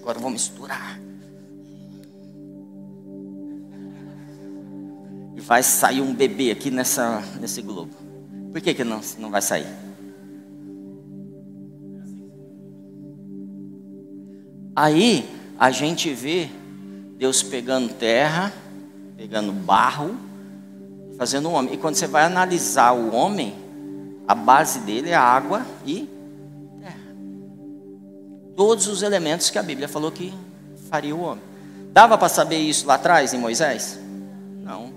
agora 0.00 0.18
vou 0.18 0.30
misturar. 0.30 1.00
E 5.36 5.40
vai 5.40 5.62
sair 5.62 6.00
um 6.00 6.12
bebê 6.12 6.50
aqui 6.50 6.72
nessa, 6.72 7.22
nesse 7.40 7.62
globo. 7.62 7.94
Por 8.50 8.60
que, 8.60 8.74
que 8.74 8.82
não, 8.82 9.00
não 9.16 9.30
vai 9.30 9.40
sair? 9.40 9.68
Aí 14.74 15.24
a 15.56 15.70
gente 15.70 16.12
vê 16.12 16.48
Deus 17.16 17.44
pegando 17.44 17.94
terra, 17.94 18.52
pegando 19.16 19.52
barro, 19.52 20.25
fazendo 21.16 21.48
um 21.48 21.54
homem. 21.54 21.74
E 21.74 21.76
quando 21.76 21.94
você 21.94 22.06
vai 22.06 22.24
analisar 22.24 22.92
o 22.92 23.14
homem, 23.14 23.54
a 24.26 24.34
base 24.34 24.80
dele 24.80 25.10
é 25.10 25.14
água 25.14 25.64
e 25.84 26.08
terra. 26.80 27.14
Todos 28.56 28.86
os 28.86 29.02
elementos 29.02 29.50
que 29.50 29.58
a 29.58 29.62
Bíblia 29.62 29.88
falou 29.88 30.10
que 30.10 30.32
faria 30.90 31.14
o 31.14 31.20
homem. 31.20 31.42
Dava 31.92 32.18
para 32.18 32.28
saber 32.28 32.58
isso 32.58 32.86
lá 32.86 32.94
atrás 32.94 33.32
em 33.32 33.38
Moisés? 33.38 33.98
Não. 34.62 34.92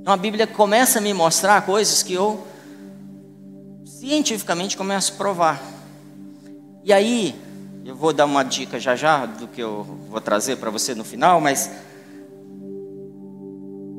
Então 0.00 0.14
a 0.14 0.16
Bíblia 0.16 0.46
começa 0.46 0.98
a 0.98 1.02
me 1.02 1.12
mostrar 1.12 1.62
coisas 1.62 2.02
que 2.02 2.12
eu 2.12 2.46
cientificamente 3.84 4.76
começo 4.76 5.12
a 5.12 5.16
provar. 5.16 5.62
E 6.82 6.92
aí, 6.92 7.34
eu 7.84 7.94
vou 7.94 8.12
dar 8.12 8.24
uma 8.24 8.42
dica 8.42 8.80
já 8.80 8.96
já 8.96 9.26
do 9.26 9.46
que 9.46 9.60
eu 9.60 9.84
vou 10.08 10.20
trazer 10.20 10.56
para 10.56 10.70
você 10.70 10.94
no 10.94 11.04
final, 11.04 11.40
mas 11.40 11.70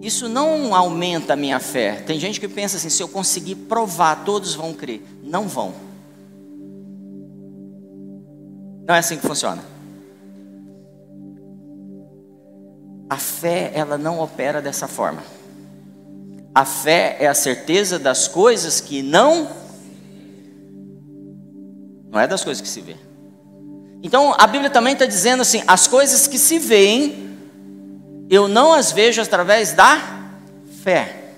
isso 0.02 0.28
não 0.28 0.74
aumenta 0.74 1.34
a 1.34 1.36
minha 1.36 1.60
fé. 1.60 1.98
Tem 1.98 2.20
gente 2.20 2.40
que 2.40 2.48
pensa 2.48 2.78
assim: 2.78 2.90
se 2.90 3.04
eu 3.04 3.08
conseguir 3.08 3.56
provar, 3.56 4.26
todos 4.26 4.56
vão 4.56 4.74
crer. 4.74 5.02
Não 5.24 5.48
vão. 5.48 5.74
Não 8.88 8.96
é 8.96 8.98
assim 8.98 9.18
que 9.18 9.28
funciona. 9.28 9.64
A 13.08 13.18
fé, 13.18 13.72
ela 13.76 13.98
não 13.98 14.20
opera 14.20 14.62
dessa 14.62 14.88
forma. 14.88 15.22
A 16.56 16.66
fé 16.66 17.18
é 17.20 17.28
a 17.28 17.34
certeza 17.34 18.00
das 18.00 18.28
coisas 18.28 18.82
que 18.82 19.04
não. 19.04 19.50
Não 22.10 22.20
é 22.20 22.28
das 22.28 22.44
coisas 22.44 22.60
que 22.60 22.68
se 22.68 22.82
vê. 22.82 22.96
Então 24.02 24.34
a 24.38 24.48
Bíblia 24.48 24.72
também 24.72 24.94
está 24.94 25.06
dizendo 25.06 25.42
assim: 25.42 25.62
as 25.68 25.88
coisas 25.88 26.26
que 26.26 26.40
se 26.40 26.58
veem 26.58 27.31
eu 28.32 28.48
não 28.48 28.72
as 28.72 28.94
vejo 28.94 29.22
através 29.22 29.74
da 29.74 30.00
fé. 30.82 31.34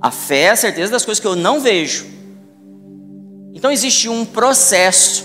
A 0.00 0.12
fé 0.12 0.42
é 0.42 0.50
a 0.50 0.56
certeza 0.56 0.92
das 0.92 1.04
coisas 1.04 1.20
que 1.20 1.26
eu 1.26 1.34
não 1.34 1.60
vejo. 1.60 2.06
Então 3.52 3.72
existe 3.72 4.08
um 4.08 4.24
processo 4.24 5.24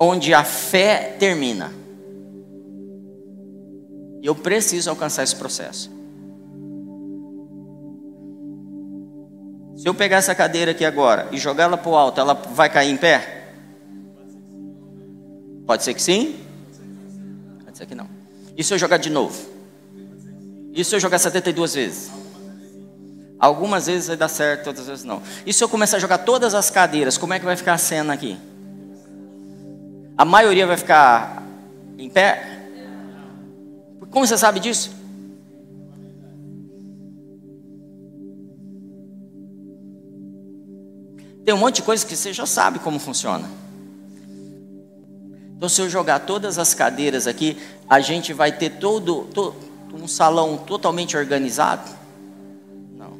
onde 0.00 0.34
a 0.34 0.42
fé 0.42 1.14
termina. 1.16 1.72
E 4.20 4.26
eu 4.26 4.34
preciso 4.34 4.90
alcançar 4.90 5.22
esse 5.22 5.36
processo. 5.36 5.96
Se 9.76 9.88
eu 9.88 9.94
pegar 9.94 10.16
essa 10.16 10.34
cadeira 10.34 10.72
aqui 10.72 10.84
agora 10.84 11.28
e 11.30 11.38
jogar 11.38 11.64
ela 11.64 11.76
para 11.76 11.88
o 11.88 11.94
alto, 11.94 12.20
ela 12.20 12.34
vai 12.34 12.68
cair 12.68 12.90
em 12.90 12.96
pé? 12.96 13.52
Pode 15.64 15.84
ser 15.84 15.94
que 15.94 16.02
sim? 16.02 16.34
Pode 17.64 17.78
ser 17.78 17.86
que 17.86 17.94
não. 17.94 18.17
E 18.58 18.64
se 18.64 18.74
eu 18.74 18.78
jogar 18.78 18.96
de 18.96 19.08
novo? 19.08 19.38
E 20.74 20.84
se 20.84 20.92
eu 20.92 20.98
jogar 20.98 21.20
72 21.20 21.74
vezes? 21.74 22.10
Algumas 23.38 23.86
vezes 23.86 24.08
vai 24.08 24.16
dar 24.16 24.26
certo, 24.26 24.66
outras 24.66 24.88
vezes 24.88 25.04
não. 25.04 25.22
E 25.46 25.52
se 25.52 25.62
eu 25.62 25.68
começar 25.68 25.98
a 25.98 26.00
jogar 26.00 26.18
todas 26.18 26.54
as 26.54 26.68
cadeiras, 26.68 27.16
como 27.16 27.32
é 27.32 27.38
que 27.38 27.44
vai 27.44 27.54
ficar 27.54 27.74
a 27.74 27.78
cena 27.78 28.12
aqui? 28.12 28.36
A 30.16 30.24
maioria 30.24 30.66
vai 30.66 30.76
ficar 30.76 31.40
em 31.96 32.10
pé? 32.10 32.58
Como 34.10 34.26
você 34.26 34.36
sabe 34.36 34.58
disso? 34.58 34.90
Tem 41.44 41.54
um 41.54 41.58
monte 41.58 41.76
de 41.76 41.82
coisa 41.82 42.04
que 42.04 42.16
você 42.16 42.32
já 42.32 42.44
sabe 42.44 42.80
como 42.80 42.98
funciona. 42.98 43.48
Então, 45.58 45.68
se 45.68 45.80
eu 45.80 45.90
jogar 45.90 46.20
todas 46.20 46.56
as 46.56 46.72
cadeiras 46.72 47.26
aqui, 47.26 47.58
a 47.90 47.98
gente 47.98 48.32
vai 48.32 48.52
ter 48.52 48.78
todo, 48.78 49.24
todo 49.34 49.56
um 49.92 50.06
salão 50.06 50.56
totalmente 50.56 51.16
organizado? 51.16 51.90
Não. 52.96 53.18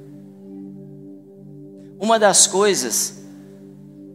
Uma 1.98 2.16
das 2.16 2.46
coisas 2.46 3.24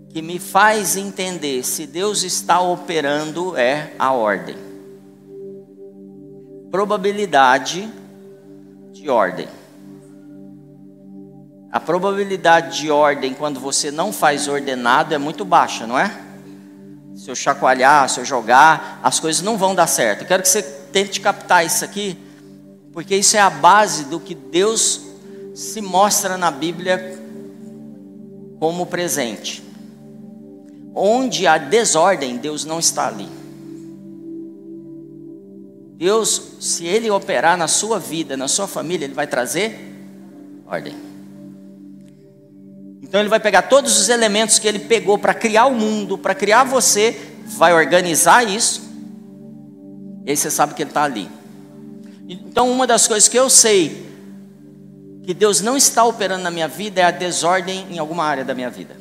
que 0.10 0.22
me 0.22 0.40
faz 0.40 0.96
entender 0.96 1.64
se 1.64 1.86
Deus 1.86 2.24
está 2.24 2.62
operando 2.62 3.58
é 3.58 3.92
a 4.00 4.14
ordem. 4.14 4.56
Probabilidade 6.72 7.92
de 8.94 9.10
ordem. 9.10 9.50
A 11.70 11.80
probabilidade 11.82 12.80
de 12.80 12.90
ordem 12.90 13.34
quando 13.34 13.60
você 13.60 13.92
não 13.92 14.14
faz 14.14 14.48
ordenado 14.48 15.14
é 15.14 15.18
muito 15.18 15.44
baixa, 15.44 15.86
não 15.86 16.00
é? 16.00 16.33
Se 17.24 17.32
eu 17.32 17.36
chacoalhar, 17.38 18.10
se 18.10 18.20
eu 18.20 18.26
jogar, 18.26 19.00
as 19.02 19.18
coisas 19.18 19.42
não 19.42 19.58
vão 19.58 19.74
dar 19.74 19.88
certo. 19.88 20.24
Eu 20.24 20.28
quero 20.28 20.44
que 20.44 20.50
você 20.50 20.62
tente 20.62 21.22
captar 21.22 21.66
isso 21.66 21.86
aqui, 21.86 22.18
porque 22.92 23.16
isso 23.16 23.38
é 23.38 23.40
a 23.40 23.50
base 23.50 24.04
do 24.04 24.20
que 24.20 24.36
Deus 24.36 25.00
se 25.56 25.80
mostra 25.80 26.38
na 26.38 26.52
Bíblia 26.52 27.18
como 28.60 28.86
presente. 28.86 29.64
Onde 30.94 31.48
há 31.48 31.58
desordem, 31.58 32.36
Deus 32.36 32.66
não 32.66 32.78
está 32.78 33.08
ali. 33.08 33.30
Deus, 35.96 36.58
se 36.60 36.86
Ele 36.86 37.10
operar 37.10 37.58
na 37.58 37.70
sua 37.70 38.00
vida, 38.00 38.36
na 38.36 38.50
sua 38.50 38.68
família, 38.68 39.06
Ele 39.06 39.14
vai 39.14 39.28
trazer 39.28 39.96
ordem. 40.68 41.13
Então 43.14 43.22
ele 43.22 43.30
vai 43.30 43.40
pegar 43.40 43.62
todos 43.62 44.00
os 44.00 44.10
elementos 44.10 44.58
que 44.58 44.68
ele 44.68 44.80
pegou 44.80 45.20
para 45.20 45.36
criar 45.36 45.68
o 45.68 45.76
mundo, 45.76 46.18
para 46.18 46.34
criar 46.34 46.64
você, 46.64 47.16
vai 47.46 47.72
organizar 47.72 48.44
isso, 48.44 48.82
e 50.26 50.32
aí 50.32 50.36
você 50.36 50.50
sabe 50.50 50.74
que 50.74 50.82
ele 50.82 50.90
está 50.90 51.04
ali. 51.04 51.30
Então 52.28 52.72
uma 52.72 52.88
das 52.88 53.06
coisas 53.06 53.30
que 53.30 53.38
eu 53.38 53.52
sei 53.52 54.04
que 55.22 55.32
Deus 55.32 55.62
não 55.62 55.78
está 55.78 56.04
operando 56.04 56.42
na 56.42 56.50
minha 56.50 56.68
vida 56.68 57.02
é 57.02 57.04
a 57.04 57.12
desordem 57.12 57.86
em 57.92 58.00
alguma 58.00 58.24
área 58.24 58.44
da 58.44 58.56
minha 58.56 58.72
vida. 58.72 58.98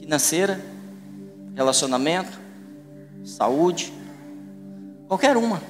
Financeira, 0.00 0.60
relacionamento, 1.54 2.38
saúde, 3.24 3.90
qualquer 5.08 5.38
uma. 5.38 5.62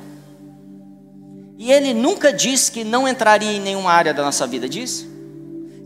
E 1.57 1.71
ele 1.71 1.95
nunca 1.95 2.33
disse 2.33 2.73
que 2.73 2.83
não 2.83 3.07
entraria 3.07 3.53
em 3.53 3.61
nenhuma 3.61 3.93
área 3.93 4.13
da 4.13 4.25
nossa 4.25 4.45
vida, 4.45 4.69
disse? 4.69 5.12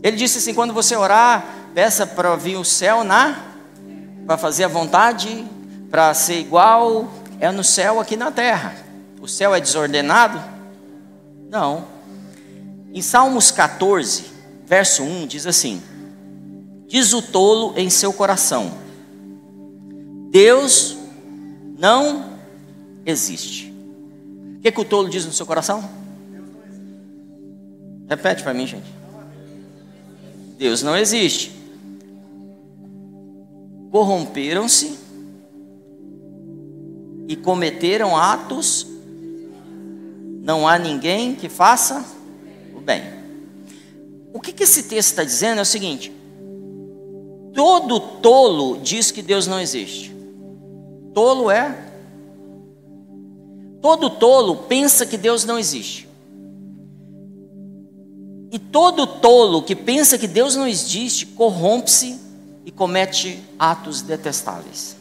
Ele 0.07 0.15
disse 0.15 0.37
assim: 0.37 0.53
quando 0.53 0.73
você 0.73 0.95
orar, 0.95 1.45
peça 1.75 2.07
para 2.07 2.33
vir 2.37 2.55
o 2.55 2.63
céu 2.63 3.03
na, 3.03 3.43
para 4.25 4.37
fazer 4.37 4.63
a 4.63 4.69
vontade, 4.69 5.45
para 5.91 6.13
ser 6.13 6.39
igual, 6.39 7.11
é 7.41 7.51
no 7.51 7.61
céu 7.61 7.99
aqui 7.99 8.15
na 8.15 8.31
terra. 8.31 8.73
O 9.19 9.27
céu 9.27 9.53
é 9.53 9.59
desordenado? 9.59 10.41
Não. 11.49 11.85
Em 12.93 13.01
Salmos 13.01 13.51
14, 13.51 14.27
verso 14.65 15.03
1, 15.03 15.27
diz 15.27 15.45
assim: 15.45 15.83
Diz 16.87 17.11
o 17.11 17.21
tolo 17.21 17.73
em 17.75 17.89
seu 17.89 18.13
coração: 18.13 18.71
Deus 20.31 20.97
não 21.77 22.31
existe. 23.05 23.73
O 24.55 24.61
que, 24.61 24.71
que 24.71 24.79
o 24.79 24.85
tolo 24.85 25.09
diz 25.09 25.25
no 25.25 25.33
seu 25.33 25.45
coração? 25.45 25.83
Repete 28.07 28.41
para 28.41 28.53
mim, 28.53 28.65
gente. 28.65 28.96
Deus 30.57 30.81
não 30.81 30.97
existe. 30.97 31.51
Corromperam-se 33.91 34.97
e 37.27 37.35
cometeram 37.35 38.17
atos, 38.17 38.87
não 40.41 40.67
há 40.67 40.79
ninguém 40.79 41.35
que 41.35 41.47
faça 41.47 42.03
o 42.75 42.81
bem. 42.81 43.03
O 44.33 44.39
que, 44.39 44.51
que 44.51 44.63
esse 44.63 44.83
texto 44.83 45.09
está 45.09 45.23
dizendo 45.23 45.59
é 45.59 45.61
o 45.61 45.65
seguinte: 45.65 46.11
todo 47.53 47.99
tolo 47.99 48.79
diz 48.79 49.11
que 49.11 49.21
Deus 49.21 49.45
não 49.45 49.59
existe. 49.59 50.15
Tolo 51.13 51.51
é. 51.51 51.85
Todo 53.81 54.09
tolo 54.09 54.55
pensa 54.67 55.05
que 55.05 55.17
Deus 55.17 55.45
não 55.45 55.57
existe. 55.59 56.06
E 58.51 58.57
todo 58.57 59.05
tolo 59.05 59.61
que 59.61 59.75
pensa 59.75 60.17
que 60.17 60.27
Deus 60.27 60.55
não 60.55 60.67
existe 60.67 61.25
corrompe-se 61.25 62.19
e 62.65 62.71
comete 62.71 63.43
atos 63.59 64.01
detestáveis. 64.01 64.95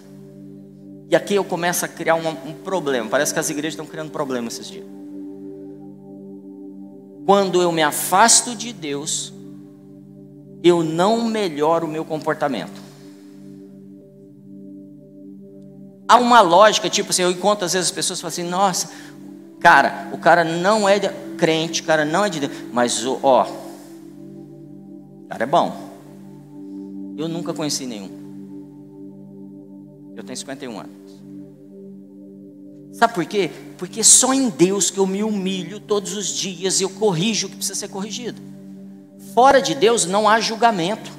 E 1.09 1.15
aqui 1.15 1.35
eu 1.35 1.45
começo 1.45 1.85
a 1.85 1.89
criar 1.89 2.17
um, 2.17 2.29
um 2.29 2.53
problema. 2.53 3.09
Parece 3.09 3.33
que 3.33 3.39
as 3.39 3.49
igrejas 3.49 3.75
estão 3.75 3.87
criando 3.87 4.11
problemas 4.11 4.55
esses 4.55 4.69
dias. 4.69 4.87
Quando 7.25 7.63
eu 7.63 7.71
me 7.71 7.83
afasto 7.83 8.55
de 8.55 8.73
Deus, 8.73 9.33
eu 10.63 10.83
não 10.83 11.25
melhoro 11.25 11.87
o 11.87 11.91
meu 11.91 12.05
comportamento. 12.05 12.87
Há 16.09 16.17
uma 16.17 16.41
lógica, 16.41 16.89
tipo 16.89 17.11
assim, 17.11 17.23
eu 17.23 17.31
encontro 17.31 17.65
às 17.65 17.73
vezes 17.73 17.89
as 17.89 17.95
pessoas 17.95 18.21
falam 18.21 18.29
assim, 18.29 18.45
nossa, 18.45 18.91
cara, 19.61 20.09
o 20.13 20.19
cara 20.19 20.45
não 20.45 20.89
é 20.89 21.01
crente, 21.37 21.83
o 21.83 21.85
cara 21.85 22.05
não 22.05 22.25
é 22.25 22.29
de 22.29 22.41
Deus, 22.41 22.53
mas 22.73 23.05
ó, 23.07 23.47
o 25.25 25.29
cara 25.29 25.45
é 25.45 25.47
bom. 25.47 25.87
Eu 27.17 27.29
nunca 27.29 27.55
conheci 27.55 27.87
nenhum. 27.87 28.11
Eu 30.17 30.25
tenho 30.25 30.37
51 30.37 30.79
anos. 30.79 31.07
Sabe 32.93 33.13
por 33.13 33.27
quê? 33.27 33.51
Porque 33.77 34.03
só 34.03 34.33
em 34.33 34.49
Deus 34.49 34.91
que 34.91 34.99
eu 34.99 35.07
me 35.07 35.23
humilho 35.23 35.79
todos 35.79 36.17
os 36.17 36.29
dias 36.29 36.81
e 36.81 36.85
eu 36.85 36.89
corrijo 36.91 37.47
o 37.47 37.51
que 37.51 37.57
precisa 37.57 37.79
ser 37.79 37.89
corrigido. 37.89 38.41
Fora 39.35 39.61
de 39.61 39.75
Deus 39.75 40.07
não 40.07 40.27
há 40.27 40.41
julgamento, 40.41 41.11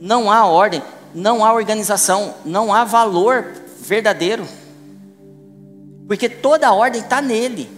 não 0.00 0.30
há 0.30 0.44
ordem, 0.44 0.82
não 1.14 1.44
há 1.44 1.52
organização, 1.52 2.34
não 2.44 2.74
há 2.74 2.82
valor 2.82 3.46
verdadeiro. 3.80 4.44
Porque 6.08 6.28
toda 6.28 6.66
a 6.66 6.74
ordem 6.74 7.00
está 7.00 7.22
nele. 7.22 7.68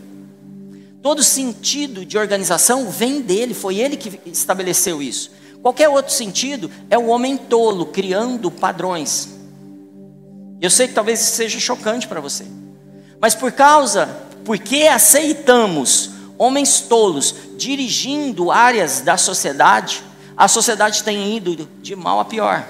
Todo 1.04 1.22
sentido 1.22 2.02
de 2.02 2.16
organização 2.16 2.88
vem 2.88 3.20
dele, 3.20 3.52
foi 3.52 3.76
ele 3.76 3.94
que 3.94 4.18
estabeleceu 4.24 5.02
isso. 5.02 5.32
Qualquer 5.60 5.86
outro 5.86 6.10
sentido 6.10 6.70
é 6.88 6.96
o 6.96 7.08
homem 7.08 7.36
tolo 7.36 7.84
criando 7.84 8.50
padrões. 8.50 9.28
Eu 10.62 10.70
sei 10.70 10.88
que 10.88 10.94
talvez 10.94 11.20
seja 11.20 11.60
chocante 11.60 12.08
para 12.08 12.22
você. 12.22 12.46
Mas 13.20 13.34
por 13.34 13.52
causa, 13.52 14.08
porque 14.46 14.84
aceitamos 14.84 16.08
homens 16.38 16.80
tolos 16.80 17.34
dirigindo 17.58 18.50
áreas 18.50 19.02
da 19.02 19.18
sociedade, 19.18 20.02
a 20.34 20.48
sociedade 20.48 21.04
tem 21.04 21.36
ido 21.36 21.68
de 21.82 21.94
mal 21.94 22.18
a 22.18 22.24
pior. 22.24 22.66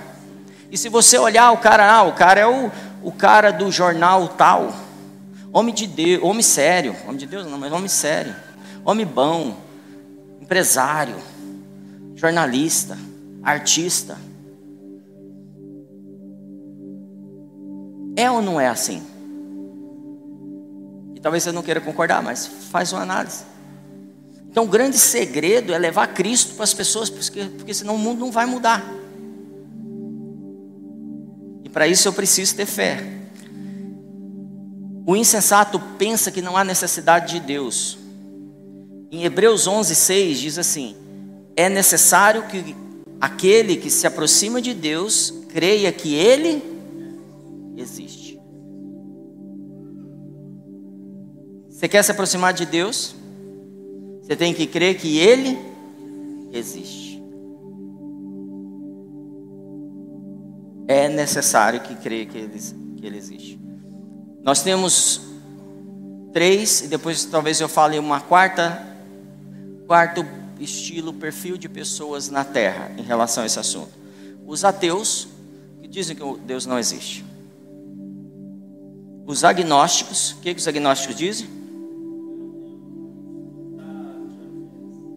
E 0.73 0.77
se 0.77 0.88
você 0.88 1.16
olhar 1.16 1.53
o 1.53 1.59
cara, 1.59 1.88
ah, 1.88 2.03
o 2.03 2.14
cara 2.14 2.40
é 2.40 2.47
o, 2.49 2.68
o 3.01 3.12
cara 3.12 3.53
do 3.53 3.70
jornal 3.70 4.27
tal, 4.27 4.75
homem 5.54 5.72
de 5.72 5.86
Deus, 5.86 6.22
homem 6.22 6.42
sério, 6.42 6.96
homem 7.04 7.16
de 7.16 7.26
Deus 7.26 7.46
não, 7.46 7.56
mas 7.56 7.72
homem 7.72 7.88
sério, 7.88 8.34
homem 8.84 9.06
bom, 9.06 9.56
empresário, 10.40 11.14
jornalista, 12.16 12.98
artista. 13.40 14.18
É 18.16 18.28
ou 18.30 18.42
não 18.42 18.60
é 18.60 18.68
assim? 18.68 19.00
E 21.14 21.20
talvez 21.20 21.44
você 21.44 21.52
não 21.52 21.62
queira 21.62 21.80
concordar, 21.80 22.20
mas 22.20 22.46
faz 22.46 22.92
uma 22.92 23.02
análise. 23.02 23.44
Então, 24.50 24.64
o 24.64 24.68
grande 24.68 24.98
segredo 24.98 25.72
é 25.72 25.78
levar 25.78 26.08
Cristo 26.08 26.54
para 26.54 26.64
as 26.64 26.74
pessoas, 26.74 27.10
porque, 27.10 27.44
porque 27.44 27.74
senão 27.74 27.94
o 27.96 27.98
mundo 27.98 28.20
não 28.20 28.30
vai 28.30 28.46
mudar. 28.46 28.84
Para 31.72 31.88
isso 31.88 32.06
eu 32.06 32.12
preciso 32.12 32.54
ter 32.54 32.66
fé. 32.66 33.23
O 35.06 35.14
insensato 35.14 35.78
pensa 35.98 36.30
que 36.30 36.40
não 36.40 36.56
há 36.56 36.64
necessidade 36.64 37.34
de 37.34 37.40
Deus. 37.40 37.98
Em 39.10 39.24
Hebreus 39.24 39.66
11:6 39.66 40.34
diz 40.34 40.58
assim: 40.58 40.96
É 41.56 41.68
necessário 41.68 42.46
que 42.48 42.74
aquele 43.20 43.76
que 43.76 43.90
se 43.90 44.06
aproxima 44.06 44.60
de 44.60 44.74
Deus 44.74 45.32
creia 45.48 45.92
que 45.92 46.14
ele 46.14 46.62
existe. 47.76 48.40
Você 51.68 51.88
quer 51.88 52.02
se 52.02 52.12
aproximar 52.12 52.52
de 52.52 52.64
Deus? 52.64 53.14
Você 54.22 54.34
tem 54.34 54.54
que 54.54 54.66
crer 54.66 54.96
que 54.96 55.18
ele 55.18 55.58
existe. 56.52 57.04
é 60.86 61.08
necessário 61.08 61.80
que 61.80 61.94
creia 61.94 62.26
que 62.26 62.38
ele, 62.38 62.60
que 62.96 63.06
ele 63.06 63.16
existe. 63.16 63.58
Nós 64.44 64.62
temos 64.62 65.22
três, 66.30 66.83
e 66.83 66.88
depois 66.88 67.24
talvez 67.24 67.62
eu 67.62 67.68
fale 67.68 67.98
uma 67.98 68.20
quarta, 68.20 68.87
quarto 69.87 70.26
estilo, 70.61 71.14
perfil 71.14 71.57
de 71.57 71.66
pessoas 71.66 72.28
na 72.28 72.44
Terra 72.44 72.92
em 72.98 73.02
relação 73.02 73.42
a 73.42 73.46
esse 73.46 73.59
assunto. 73.59 73.90
Os 74.46 74.62
ateus, 74.62 75.28
que 75.80 75.88
dizem 75.88 76.14
que 76.14 76.22
Deus 76.44 76.66
não 76.66 76.78
existe. 76.78 77.24
Os 79.26 79.44
agnósticos, 79.44 80.33
o 80.33 80.37
que, 80.42 80.52
que 80.52 80.61
os 80.61 80.68
agnósticos 80.68 81.16
dizem? 81.16 81.48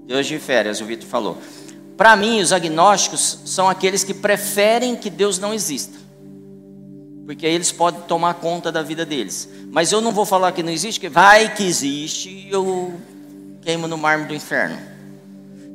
Deus 0.06 0.26
de 0.26 0.40
férias, 0.40 0.80
o 0.80 0.86
Vitor 0.86 1.06
falou. 1.06 1.38
Para 1.98 2.16
mim, 2.16 2.40
os 2.40 2.54
agnósticos 2.54 3.40
são 3.44 3.68
aqueles 3.68 4.06
que 4.06 4.14
preferem 4.14 4.96
que 4.96 5.10
Deus 5.10 5.38
não 5.38 5.54
exista. 5.54 6.07
Porque 7.28 7.46
aí 7.46 7.54
eles 7.54 7.74
podem 7.74 8.00
tomar 8.04 8.36
conta 8.36 8.72
da 8.72 8.82
vida 8.82 9.06
deles. 9.06 9.50
Mas 9.70 9.92
eu 9.92 10.00
não 10.00 10.14
vou 10.14 10.26
falar 10.26 10.54
que 10.54 10.64
não 10.64 10.72
existe, 10.72 10.98
que 10.98 11.10
vai 11.10 11.54
que 11.54 11.62
existe 11.62 12.30
e 12.30 12.50
eu 12.50 12.94
queimo 13.62 13.86
no 13.86 13.98
mármore 13.98 14.30
do 14.30 14.34
inferno. 14.34 14.78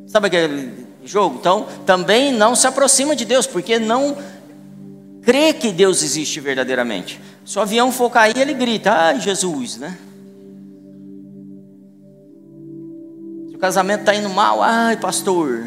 Sabe 0.06 0.28
aquele 0.28 0.72
jogo? 1.04 1.36
Então, 1.38 1.66
também 1.84 2.32
não 2.32 2.56
se 2.56 2.66
aproxima 2.66 3.14
de 3.14 3.26
Deus, 3.26 3.46
porque 3.46 3.78
não 3.78 4.16
crê 5.20 5.52
que 5.52 5.70
Deus 5.70 6.02
existe 6.02 6.40
verdadeiramente. 6.40 7.20
Se 7.44 7.58
o 7.58 7.60
avião 7.60 7.92
for 7.92 8.08
cair, 8.08 8.38
ele 8.38 8.54
grita: 8.54 8.90
Ai, 8.90 9.20
Jesus, 9.20 9.76
né? 9.76 9.98
Se 13.50 13.56
o 13.56 13.58
casamento 13.58 14.00
está 14.00 14.14
indo 14.14 14.30
mal, 14.30 14.62
ai, 14.62 14.96
pastor. 14.96 15.66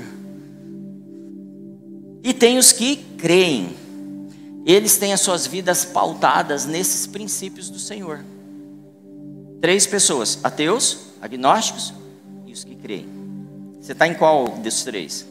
E 2.23 2.33
tem 2.33 2.57
os 2.57 2.71
que 2.71 2.95
creem. 3.19 3.84
Eles 4.65 4.97
têm 4.97 5.13
as 5.13 5.21
suas 5.21 5.45
vidas 5.45 5.85
pautadas 5.85 6.65
nesses 6.65 7.05
princípios 7.05 7.69
do 7.69 7.77
Senhor. 7.77 8.25
Três 9.61 9.85
pessoas: 9.85 10.39
ateus, 10.43 10.97
agnósticos 11.21 11.93
e 12.47 12.51
os 12.51 12.63
que 12.63 12.75
creem. 12.75 13.07
Você 13.79 13.91
está 13.91 14.07
em 14.07 14.15
qual 14.15 14.47
desses 14.57 14.83
três? 14.83 15.23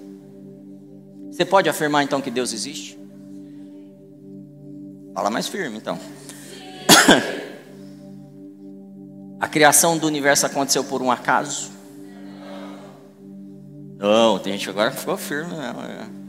Você 1.32 1.44
pode 1.44 1.68
afirmar 1.68 2.04
então 2.04 2.20
que 2.20 2.30
Deus 2.30 2.52
existe? 2.52 2.96
Fala 5.12 5.30
mais 5.30 5.48
firme 5.48 5.78
então. 5.78 5.98
A 9.40 9.48
criação 9.48 9.98
do 9.98 10.06
universo 10.06 10.46
aconteceu 10.46 10.84
por 10.84 11.02
um 11.02 11.10
acaso? 11.10 11.72
Não, 13.98 14.38
tem 14.38 14.52
gente 14.52 14.64
que 14.64 14.70
agora 14.70 14.92
ficou 14.92 15.16
firme. 15.16 15.50
Não. 15.50 16.24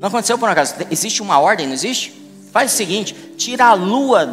Não 0.00 0.08
aconteceu 0.08 0.38
por 0.38 0.48
um 0.48 0.52
acaso. 0.52 0.74
Existe 0.90 1.20
uma 1.20 1.38
ordem, 1.38 1.66
não 1.66 1.74
existe? 1.74 2.21
Faz 2.52 2.72
o 2.72 2.76
seguinte: 2.76 3.14
tira 3.36 3.66
a 3.66 3.72
lua 3.72 4.26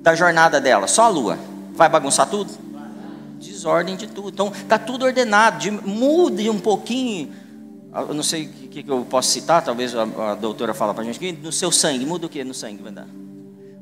da 0.00 0.14
jornada 0.14 0.60
dela, 0.60 0.86
só 0.86 1.02
a 1.02 1.08
lua. 1.08 1.38
Vai 1.74 1.88
bagunçar 1.88 2.28
tudo? 2.28 2.50
Desordem 3.38 3.96
de 3.96 4.06
tudo. 4.06 4.28
Então, 4.28 4.52
está 4.54 4.78
tudo 4.78 5.04
ordenado. 5.04 5.58
De, 5.58 5.70
mude 5.70 6.48
um 6.48 6.58
pouquinho. 6.58 7.34
Eu 7.92 8.14
não 8.14 8.22
sei 8.22 8.46
o 8.46 8.48
que, 8.48 8.82
que, 8.82 8.90
eu 8.90 9.04
posso 9.04 9.28
citar, 9.28 9.62
talvez 9.62 9.94
a, 9.94 10.02
a 10.30 10.34
doutora 10.34 10.72
fala 10.72 10.94
para 10.94 11.02
a 11.02 11.06
gente. 11.06 11.32
No 11.42 11.52
seu 11.52 11.70
sangue, 11.70 12.06
muda 12.06 12.26
o 12.26 12.28
que 12.28 12.42
no 12.42 12.54
sangue? 12.54 12.82
Vai 12.82 12.92
dar? 12.92 13.06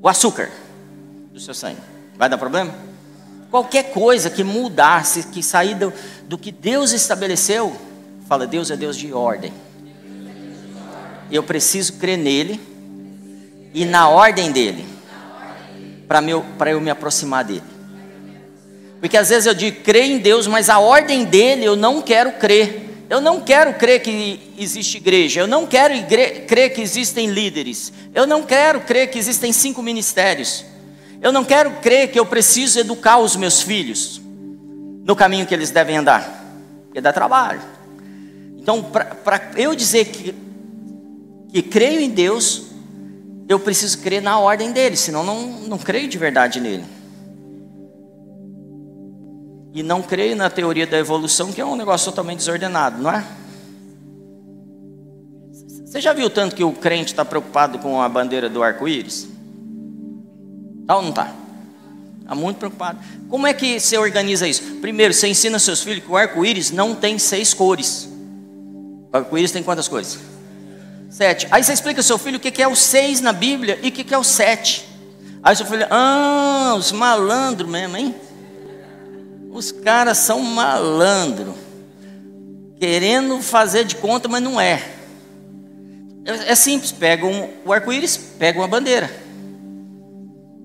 O 0.03 0.09
açúcar 0.09 0.51
do 1.33 1.39
seu 1.39 1.55
sangue. 1.55 1.81
Vai 2.17 2.29
dar 2.29 2.39
problema? 2.39 2.75
Qualquer 3.51 3.93
coisa 3.93 4.31
que 4.31 4.43
mudasse, 4.43 5.25
que 5.25 5.43
sair 5.43 5.75
do, 5.75 5.93
do 6.27 6.39
que 6.39 6.51
Deus 6.51 6.93
estabeleceu, 6.93 7.77
fala, 8.27 8.47
Deus 8.47 8.71
é 8.71 8.77
Deus 8.77 8.97
de 8.97 9.13
ordem 9.13 9.53
eu 11.31 11.43
preciso 11.43 11.95
crer 11.95 12.19
nele 12.19 12.61
e 13.73 13.85
na 13.85 14.09
ordem 14.09 14.51
dele, 14.51 14.85
para 16.07 16.71
eu 16.71 16.81
me 16.81 16.91
aproximar 16.91 17.45
dele. 17.45 17.63
Porque 19.01 19.17
às 19.17 19.29
vezes 19.29 19.47
eu 19.47 19.55
digo, 19.55 19.81
crer 19.83 20.05
em 20.05 20.19
Deus, 20.19 20.47
mas 20.47 20.69
a 20.69 20.79
ordem 20.79 21.25
dele 21.25 21.65
eu 21.65 21.77
não 21.77 22.03
quero 22.03 22.33
crer. 22.33 22.89
Eu 23.09 23.21
não 23.21 23.41
quero 23.41 23.75
crer 23.75 24.01
que 24.03 24.53
existe 24.57 24.99
igreja, 24.99 25.41
eu 25.41 25.49
não 25.49 25.67
quero 25.67 25.95
crer 26.47 26.73
que 26.73 26.81
existem 26.81 27.29
líderes, 27.29 27.93
eu 28.15 28.25
não 28.25 28.45
quero 28.45 28.83
crer 28.83 29.11
que 29.11 29.19
existem 29.19 29.53
cinco 29.53 29.83
ministérios, 29.83 30.65
eu 31.21 31.33
não 31.33 31.45
quero 31.45 31.73
crer 31.81 32.13
que 32.13 32.21
eu 32.21 32.25
preciso 32.25 32.79
educar 32.79 33.19
os 33.19 33.35
meus 33.35 33.63
filhos 33.63 34.21
no 35.05 35.17
caminho 35.17 35.45
que 35.45 35.53
eles 35.53 35.73
devem 35.73 35.97
andar, 35.97 36.55
porque 36.85 37.01
dá 37.01 37.13
trabalho. 37.13 37.61
Então, 38.59 38.81
para 38.81 39.51
eu 39.57 39.75
dizer 39.75 40.05
que 40.05 40.33
que 41.53 41.63
creio 41.63 42.01
em 42.01 42.11
Deus, 42.11 42.70
eu 43.51 43.59
preciso 43.59 43.99
crer 43.99 44.23
na 44.23 44.39
ordem 44.39 44.71
dele, 44.71 44.97
senão 44.97 45.25
não, 45.25 45.45
não 45.63 45.77
creio 45.77 46.07
de 46.07 46.17
verdade 46.17 46.61
nele. 46.61 46.85
E 49.75 49.83
não 49.83 50.01
creio 50.03 50.37
na 50.37 50.49
teoria 50.49 50.87
da 50.87 50.97
evolução, 50.97 51.51
que 51.51 51.61
é 51.61 51.67
um 51.67 51.75
negócio 51.75 52.05
totalmente 52.13 52.39
desordenado, 52.39 53.03
não 53.03 53.11
é? 53.11 53.27
Você 55.85 56.01
já 56.01 56.13
viu 56.13 56.31
tanto 56.31 56.55
que 56.55 56.63
o 56.63 56.73
crente 56.73 57.11
está 57.11 57.25
preocupado 57.25 57.81
com 57.81 58.01
a 58.01 58.09
bandeira 58.09 58.49
do 58.49 58.63
arco-íris? 58.63 59.27
Tá 60.87 60.99
ou 60.99 61.03
não 61.03 61.11
tá? 61.11 61.35
Está 62.21 62.37
muito 62.37 62.59
preocupado. 62.59 63.01
Como 63.29 63.49
é 63.49 63.53
que 63.53 63.81
você 63.81 63.99
organiza 63.99 64.47
isso? 64.47 64.63
Primeiro, 64.77 65.13
você 65.13 65.27
ensina 65.27 65.59
seus 65.59 65.83
filhos 65.83 66.05
que 66.05 66.11
o 66.13 66.17
arco-íris 66.17 66.71
não 66.71 66.95
tem 66.95 67.19
seis 67.19 67.53
cores. 67.53 68.09
O 69.13 69.17
arco-íris 69.17 69.51
tem 69.51 69.65
quantas 69.65 69.89
cores? 69.89 70.30
Sete. 71.11 71.49
Aí 71.51 71.63
você 71.63 71.73
explica 71.73 71.99
ao 71.99 72.05
seu 72.05 72.17
filho 72.17 72.37
o 72.37 72.41
que 72.41 72.63
é 72.63 72.69
o 72.69 72.77
seis 72.77 73.21
na 73.21 73.33
Bíblia 73.33 73.79
e 73.83 73.89
o 73.89 73.93
que 73.93 74.15
é 74.15 74.19
o 74.19 74.23
sete. 74.23 74.89
Aí 75.43 75.57
seu 75.57 75.67
filho, 75.67 75.87
ah, 75.91 76.75
os 76.79 76.93
malandros 76.93 77.69
mesmo, 77.69 77.97
hein? 77.97 78.15
Os 79.51 79.73
caras 79.73 80.19
são 80.19 80.41
malandro, 80.41 81.55
querendo 82.79 83.43
fazer 83.43 83.85
de 83.85 83.97
conta, 83.97 84.29
mas 84.29 84.41
não 84.41 84.61
é. 84.61 84.81
É, 86.25 86.53
é 86.53 86.55
simples, 86.55 86.93
pega 86.93 87.27
um, 87.27 87.49
o 87.65 87.73
arco-íris, 87.73 88.17
pega 88.17 88.61
uma 88.61 88.69
bandeira. 88.69 89.11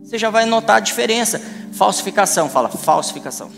Você 0.04 0.20
já 0.20 0.30
vai 0.30 0.46
notar 0.46 0.78
a 0.78 0.80
diferença. 0.80 1.42
Falsificação, 1.74 2.48
fala 2.48 2.70
falsificação. 2.70 3.52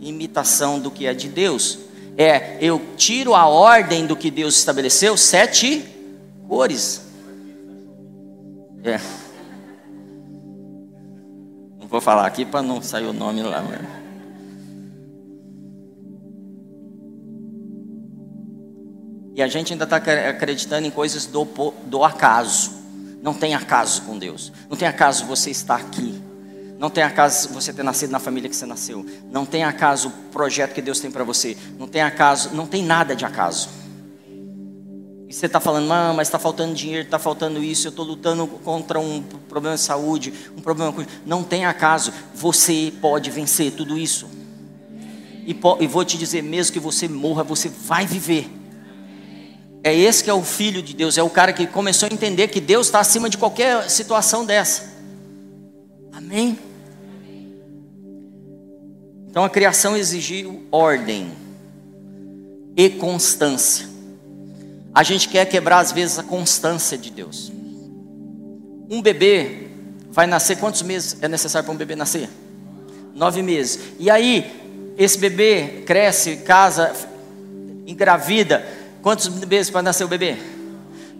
Imitação 0.00 0.78
do 0.78 0.90
que 0.90 1.06
é 1.06 1.12
de 1.12 1.28
Deus. 1.28 1.85
É, 2.16 2.56
eu 2.64 2.80
tiro 2.96 3.34
a 3.34 3.46
ordem 3.46 4.06
do 4.06 4.16
que 4.16 4.30
Deus 4.30 4.56
estabeleceu, 4.56 5.16
sete 5.16 5.84
cores. 6.48 7.02
É. 8.82 8.98
Não 11.78 11.86
vou 11.86 12.00
falar 12.00 12.26
aqui 12.26 12.44
para 12.44 12.62
não 12.62 12.80
sair 12.80 13.04
o 13.04 13.12
nome 13.12 13.42
lá. 13.42 13.62
Mas... 13.62 14.06
E 19.34 19.42
a 19.42 19.46
gente 19.46 19.74
ainda 19.74 19.84
está 19.84 19.96
acreditando 19.96 20.86
em 20.86 20.90
coisas 20.90 21.26
do, 21.26 21.44
do 21.84 22.02
acaso. 22.02 22.70
Não 23.20 23.34
tem 23.34 23.54
acaso 23.54 24.00
com 24.02 24.16
Deus. 24.16 24.50
Não 24.70 24.76
tem 24.78 24.88
acaso 24.88 25.26
você 25.26 25.50
estar 25.50 25.76
aqui. 25.76 26.25
Não 26.78 26.90
tem 26.90 27.02
acaso 27.02 27.48
você 27.48 27.72
ter 27.72 27.82
nascido 27.82 28.10
na 28.10 28.18
família 28.18 28.50
que 28.50 28.56
você 28.56 28.66
nasceu. 28.66 29.04
Não 29.30 29.46
tem 29.46 29.64
acaso 29.64 30.08
o 30.08 30.10
projeto 30.30 30.74
que 30.74 30.82
Deus 30.82 31.00
tem 31.00 31.10
para 31.10 31.24
você. 31.24 31.56
Não 31.78 31.88
tem 31.88 32.02
acaso, 32.02 32.50
não 32.54 32.66
tem 32.66 32.84
nada 32.84 33.16
de 33.16 33.24
acaso. 33.24 33.68
E 35.28 35.32
você 35.32 35.46
está 35.46 35.58
falando, 35.58 35.90
ah, 35.92 36.12
mas 36.14 36.28
está 36.28 36.38
faltando 36.38 36.74
dinheiro, 36.74 37.04
está 37.04 37.18
faltando 37.18 37.62
isso, 37.62 37.88
eu 37.88 37.90
estou 37.90 38.04
lutando 38.04 38.46
contra 38.46 39.00
um 39.00 39.22
problema 39.48 39.74
de 39.74 39.82
saúde, 39.82 40.32
um 40.56 40.60
problema. 40.60 40.94
Não 41.24 41.42
tem 41.42 41.64
acaso, 41.64 42.12
você 42.34 42.92
pode 43.00 43.30
vencer 43.30 43.72
tudo 43.72 43.98
isso. 43.98 44.28
E, 45.44 45.56
e 45.80 45.86
vou 45.86 46.04
te 46.04 46.16
dizer, 46.16 46.42
mesmo 46.42 46.72
que 46.72 46.78
você 46.78 47.08
morra, 47.08 47.42
você 47.42 47.68
vai 47.68 48.06
viver. 48.06 48.48
É 49.82 49.94
esse 49.94 50.22
que 50.22 50.30
é 50.30 50.34
o 50.34 50.42
filho 50.42 50.82
de 50.82 50.94
Deus, 50.94 51.16
é 51.16 51.22
o 51.22 51.30
cara 51.30 51.52
que 51.52 51.66
começou 51.66 52.08
a 52.08 52.12
entender 52.12 52.48
que 52.48 52.60
Deus 52.60 52.86
está 52.86 53.00
acima 53.00 53.30
de 53.30 53.38
qualquer 53.38 53.88
situação 53.88 54.44
dessa. 54.44 54.94
Amém? 56.12 56.58
Então 59.36 59.44
a 59.44 59.50
criação 59.50 59.94
exigiu 59.94 60.62
ordem 60.72 61.30
e 62.74 62.88
constância. 62.88 63.86
A 64.94 65.02
gente 65.02 65.28
quer 65.28 65.44
quebrar 65.44 65.80
às 65.80 65.92
vezes 65.92 66.18
a 66.18 66.22
constância 66.22 66.96
de 66.96 67.10
Deus. 67.10 67.52
Um 68.88 69.02
bebê 69.02 69.68
vai 70.10 70.26
nascer, 70.26 70.56
quantos 70.56 70.80
meses 70.80 71.18
é 71.20 71.28
necessário 71.28 71.66
para 71.66 71.74
um 71.74 71.76
bebê 71.76 71.94
nascer? 71.94 72.30
Nove 73.14 73.42
meses. 73.42 73.78
E 73.98 74.08
aí, 74.08 74.94
esse 74.96 75.18
bebê 75.18 75.82
cresce, 75.84 76.36
casa, 76.36 76.94
engravida. 77.86 78.66
Quantos 79.02 79.28
meses 79.28 79.68
para 79.68 79.82
nascer 79.82 80.04
o 80.04 80.08
bebê? 80.08 80.38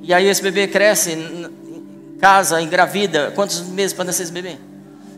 E 0.00 0.14
aí 0.14 0.26
esse 0.26 0.42
bebê 0.42 0.66
cresce, 0.66 1.14
casa, 2.18 2.62
engravida. 2.62 3.30
Quantos 3.32 3.60
meses 3.60 3.92
para 3.92 4.06
nascer 4.06 4.22
esse 4.22 4.32
bebê? 4.32 4.56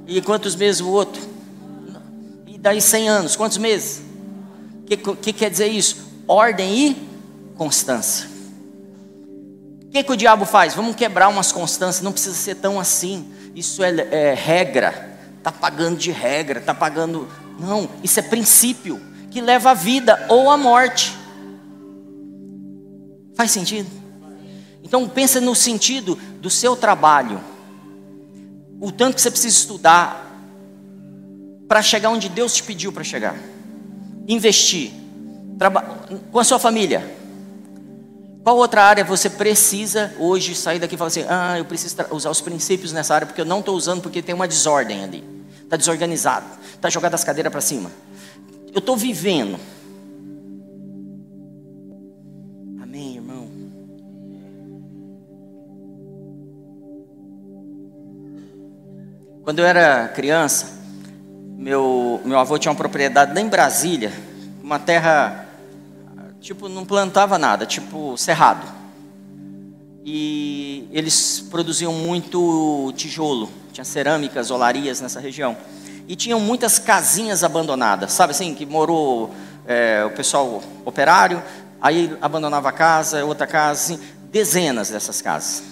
E 0.05 0.21
quantos 0.21 0.57
meses 0.57 0.81
o 0.81 0.89
outro? 0.89 1.38
Daí 2.61 2.81
100 2.81 3.09
anos, 3.09 3.37
quantos 3.37 3.59
meses? 3.59 4.03
O 4.83 4.85
que, 4.85 4.97
que, 4.97 5.33
quer 5.33 5.51
dizer 5.51 5.69
isso? 5.69 5.97
Ordem 6.27 6.89
e 6.89 7.09
constância. 7.57 8.29
O 9.85 9.91
que, 9.91 10.03
que 10.03 10.13
o 10.13 10.17
diabo 10.17 10.45
faz? 10.45 10.75
Vamos 10.75 10.97
quebrar 10.97 11.29
umas 11.29 11.53
constâncias, 11.53 12.03
não 12.03 12.13
precisa 12.13 12.35
ser 12.35 12.57
tão 12.57 12.79
assim. 12.81 13.33
Isso 13.55 13.83
é, 13.83 13.91
é 14.11 14.35
regra, 14.35 15.19
está 15.39 15.53
pagando 15.53 15.97
de 15.97 16.11
regra, 16.11 16.59
está 16.59 16.75
pagando. 16.75 17.29
Não, 17.59 17.89
isso 18.03 18.19
é 18.19 18.23
princípio 18.23 19.01
que 19.31 19.41
leva 19.41 19.71
à 19.71 19.75
vida 19.75 20.27
ou 20.29 20.51
à 20.51 20.57
morte. 20.57 21.17
Faz 23.35 23.51
sentido? 23.51 23.89
Então 24.83 25.09
pensa 25.09 25.41
no 25.41 25.55
sentido 25.55 26.17
do 26.41 26.51
seu 26.51 26.75
trabalho. 26.75 27.41
O 28.81 28.91
tanto 28.91 29.15
que 29.15 29.21
você 29.21 29.31
precisa 29.31 29.57
estudar 29.57 30.28
para 31.69 31.83
chegar 31.83 32.09
onde 32.09 32.31
Deus 32.31 32.55
te 32.55 32.63
pediu 32.63 32.91
para 32.91 33.05
chegar. 33.05 33.37
Investir. 34.27 34.91
com 36.33 36.39
a 36.39 36.45
sua 36.45 36.59
família. 36.59 37.17
Qual 38.43 38.57
outra 38.57 38.83
área 38.83 39.05
você 39.05 39.29
precisa 39.29 40.15
hoje 40.19 40.55
sair 40.55 40.79
daqui 40.79 40.95
e 40.95 40.99
falar 40.99 41.09
assim: 41.09 41.25
ah, 41.29 41.59
eu 41.59 41.67
preciso 41.67 41.97
usar 42.11 42.31
os 42.31 42.41
princípios 42.41 42.93
nessa 42.93 43.15
área 43.15 43.27
porque 43.27 43.41
eu 43.41 43.45
não 43.45 43.59
estou 43.59 43.77
usando 43.77 44.01
porque 44.01 44.23
tem 44.23 44.35
uma 44.35 44.49
desordem 44.49 45.05
ali. 45.05 45.23
Está 45.63 45.77
desorganizado. 45.77 46.47
Está 46.75 46.89
jogado 46.89 47.15
as 47.15 47.23
cadeiras 47.23 47.53
para 47.53 47.61
cima. 47.61 47.91
Eu 48.73 48.79
estou 48.79 48.97
vivendo. 48.97 49.59
Amém, 52.81 53.17
irmão? 53.17 53.51
Quando 59.43 59.59
eu 59.59 59.67
era 59.67 60.09
criança, 60.09 60.78
meu, 61.59 62.21
meu 62.25 62.39
avô 62.39 62.57
tinha 62.57 62.71
uma 62.71 62.79
propriedade 62.79 63.35
lá 63.35 63.41
em 63.41 63.49
Brasília, 63.49 64.13
uma 64.63 64.79
terra 64.79 65.45
tipo, 66.41 66.69
não 66.69 66.85
plantava 66.85 67.37
nada, 67.37 67.67
tipo 67.67 68.17
cerrado. 68.17 68.65
E 70.05 70.89
eles 70.93 71.45
produziam 71.51 71.93
muito 71.93 72.93
tijolo, 72.97 73.51
tinha 73.73 73.85
cerâmicas, 73.85 74.53
olarias 74.53 75.01
nessa 75.01 75.19
região. 75.19 75.57
E 76.07 76.15
tinham 76.15 76.39
muitas 76.39 76.79
casinhas 76.79 77.43
abandonadas, 77.43 78.13
sabe 78.13 78.31
assim, 78.31 78.55
que 78.55 78.65
morou 78.65 79.35
é, 79.67 80.05
o 80.05 80.11
pessoal 80.11 80.63
operário, 80.85 81.43
aí 81.81 82.17
abandonava 82.21 82.69
a 82.69 82.73
casa, 82.73 83.25
outra 83.25 83.49
casa, 83.49 83.95
assim, 83.95 84.01
dezenas 84.31 84.91
dessas 84.91 85.21
casas. 85.21 85.65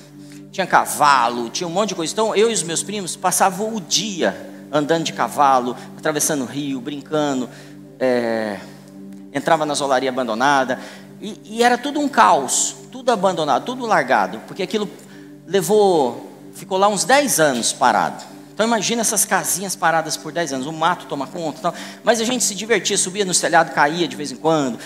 Tinha 0.51 0.67
cavalo, 0.67 1.49
tinha 1.49 1.69
um 1.69 1.71
monte 1.71 1.91
de 1.91 1.95
coisa. 1.95 2.13
Então 2.13 2.35
eu 2.35 2.51
e 2.51 2.53
os 2.53 2.65
meus 2.65 2.83
primos 2.83 3.15
passavam 3.15 3.73
o 3.73 3.81
dia 3.81 4.56
andando 4.77 5.05
de 5.05 5.13
cavalo, 5.13 5.77
atravessando 5.97 6.43
o 6.43 6.47
rio, 6.47 6.81
brincando. 6.81 7.49
É, 7.99 8.61
entrava 9.33 9.67
na 9.67 9.75
zolaria 9.75 10.09
abandonada, 10.09 10.79
e, 11.21 11.41
e 11.45 11.63
era 11.63 11.77
tudo 11.77 12.01
um 12.01 12.09
caos, 12.09 12.75
tudo 12.91 13.11
abandonado, 13.11 13.65
tudo 13.65 13.87
largado, 13.87 14.41
porque 14.47 14.63
aquilo 14.63 14.89
levou, 15.47 16.31
ficou 16.55 16.79
lá 16.79 16.89
uns 16.89 17.05
10 17.05 17.41
anos 17.41 17.73
parado. 17.73 18.25
Então 18.53 18.67
imagina 18.67 19.03
essas 19.03 19.27
casinhas 19.27 19.77
paradas 19.77 20.17
por 20.17 20.33
10 20.33 20.55
anos, 20.55 20.67
o 20.67 20.73
mato 20.73 21.05
toma 21.05 21.27
conta, 21.27 21.61
tal. 21.61 21.75
mas 22.03 22.23
a 22.23 22.25
gente 22.25 22.43
se 22.43 22.55
divertia, 22.55 22.97
subia 22.97 23.23
no 23.23 23.35
telhado, 23.35 23.71
caía 23.75 24.09
de 24.09 24.17
vez 24.17 24.33
em 24.33 24.37
quando, 24.37 24.79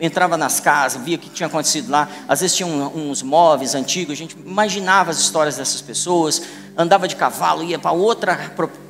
entrava 0.00 0.38
nas 0.38 0.60
casas, 0.60 1.02
via 1.02 1.16
o 1.16 1.18
que 1.18 1.28
tinha 1.28 1.46
acontecido 1.46 1.90
lá, 1.90 2.08
às 2.26 2.40
vezes 2.40 2.56
tinha 2.56 2.66
uns 2.66 3.22
móveis 3.22 3.74
antigos, 3.74 4.14
a 4.14 4.16
gente 4.16 4.34
imaginava 4.42 5.10
as 5.10 5.18
histórias 5.18 5.58
dessas 5.58 5.82
pessoas, 5.82 6.40
andava 6.74 7.06
de 7.06 7.16
cavalo, 7.16 7.62
ia 7.62 7.78
para 7.78 7.92
outra 7.92 8.34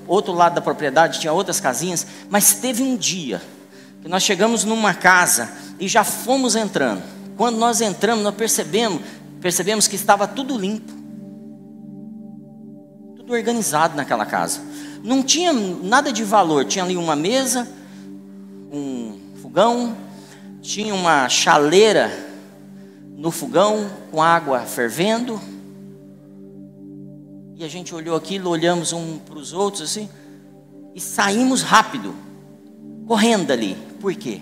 outro 0.09 0.33
lado 0.33 0.55
da 0.55 0.61
propriedade, 0.61 1.21
tinha 1.21 1.33
outras 1.33 1.61
casinhas, 1.61 2.07
mas 2.29 2.55
teve 2.55 2.83
um 2.83 2.97
dia 2.97 3.41
que 4.03 4.09
nós 4.09 4.23
chegamos 4.23 4.65
numa 4.65 4.95
casa 4.95 5.51
e 5.79 5.87
já 5.87 6.03
fomos 6.03 6.57
entrando. 6.57 7.03
Quando 7.37 7.59
nós 7.59 7.81
entramos, 7.81 8.25
nós 8.25 8.35
percebemos, 8.35 9.03
percebemos 9.41 9.87
que 9.87 9.95
estava 9.95 10.27
tudo 10.27 10.59
limpo, 10.59 10.93
tudo 13.17 13.33
organizado 13.33 13.97
naquela 13.97 14.27
casa. 14.27 14.61
Não 15.05 15.23
tinha 15.23 15.53
nada 15.53 16.13
de 16.13 16.25
valor, 16.25 16.65
tinha 16.65 16.85
ali 16.85 16.97
uma 16.97 17.15
mesa, 17.15 17.69
um 18.73 19.19
fogão, 19.41 19.97
tinha 20.61 20.95
uma 20.95 21.29
chaleira 21.29 22.11
no 23.17 23.31
fogão 23.31 23.89
com 24.11 24.23
água 24.23 24.61
fervendo. 24.61 25.41
E 27.59 27.65
a 27.65 27.69
gente 27.69 27.93
olhou 27.93 28.15
aquilo, 28.15 28.51
olhamos 28.51 28.93
um 28.93 29.19
para 29.19 29.37
os 29.37 29.53
outros 29.53 29.83
assim, 29.83 30.09
e 30.95 31.01
saímos 31.01 31.61
rápido, 31.61 32.15
correndo 33.05 33.51
ali. 33.51 33.77
Por 34.01 34.15
quê? 34.15 34.41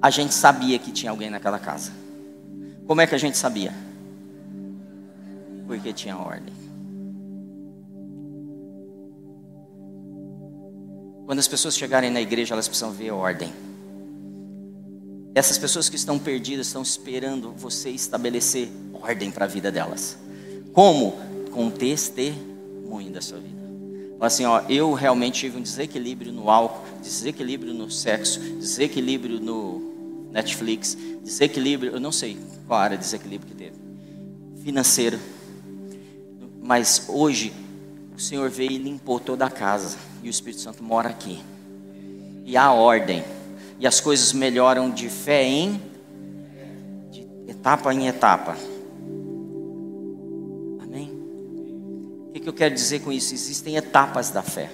A 0.00 0.08
gente 0.08 0.32
sabia 0.32 0.78
que 0.78 0.90
tinha 0.90 1.10
alguém 1.10 1.28
naquela 1.28 1.58
casa. 1.58 1.92
Como 2.86 3.02
é 3.02 3.06
que 3.06 3.14
a 3.14 3.18
gente 3.18 3.36
sabia? 3.36 3.74
Porque 5.66 5.92
tinha 5.92 6.16
ordem. 6.16 6.54
Quando 11.26 11.38
as 11.38 11.46
pessoas 11.46 11.76
chegarem 11.76 12.10
na 12.10 12.22
igreja, 12.22 12.54
elas 12.54 12.66
precisam 12.66 12.90
ver 12.90 13.10
ordem. 13.10 13.52
Essas 15.34 15.58
pessoas 15.58 15.88
que 15.88 15.96
estão 15.96 16.18
perdidas 16.18 16.66
estão 16.66 16.82
esperando 16.82 17.52
você 17.52 17.90
estabelecer 17.90 18.68
ordem 18.92 19.30
para 19.30 19.44
a 19.44 19.48
vida 19.48 19.70
delas. 19.70 20.18
Como? 20.72 21.16
Com 21.52 21.70
testemunho 21.70 23.10
da 23.10 23.20
sua 23.20 23.38
vida. 23.38 23.60
Assim, 24.20 24.44
ó, 24.44 24.60
eu 24.68 24.92
realmente 24.92 25.40
tive 25.40 25.56
um 25.56 25.62
desequilíbrio 25.62 26.32
no 26.32 26.50
álcool, 26.50 26.84
desequilíbrio 27.00 27.72
no 27.72 27.90
sexo, 27.90 28.38
desequilíbrio 28.38 29.40
no 29.40 30.28
Netflix, 30.30 30.96
desequilíbrio, 31.22 31.92
eu 31.92 32.00
não 32.00 32.12
sei 32.12 32.36
qual 32.66 32.80
área 32.80 32.96
de 32.98 33.02
desequilíbrio 33.02 33.50
que 33.50 33.56
teve, 33.56 33.76
financeiro. 34.62 35.18
Mas 36.62 37.06
hoje 37.08 37.52
o 38.14 38.20
Senhor 38.20 38.50
veio 38.50 38.72
e 38.72 38.78
limpou 38.78 39.18
toda 39.18 39.46
a 39.46 39.50
casa 39.50 39.96
e 40.22 40.28
o 40.28 40.30
Espírito 40.30 40.60
Santo 40.60 40.84
mora 40.84 41.08
aqui. 41.08 41.40
E 42.44 42.56
há 42.56 42.70
ordem. 42.72 43.24
E 43.80 43.86
as 43.86 43.98
coisas 43.98 44.32
melhoram 44.32 44.90
de 44.90 45.08
fé 45.08 45.42
em 45.42 45.82
de 47.10 47.26
etapa 47.48 47.92
em 47.92 48.06
etapa. 48.06 48.56
O 52.40 52.42
que 52.42 52.48
eu 52.48 52.54
quero 52.54 52.74
dizer 52.74 53.00
com 53.00 53.12
isso? 53.12 53.34
Existem 53.34 53.76
etapas 53.76 54.30
da 54.30 54.42
fé. 54.42 54.70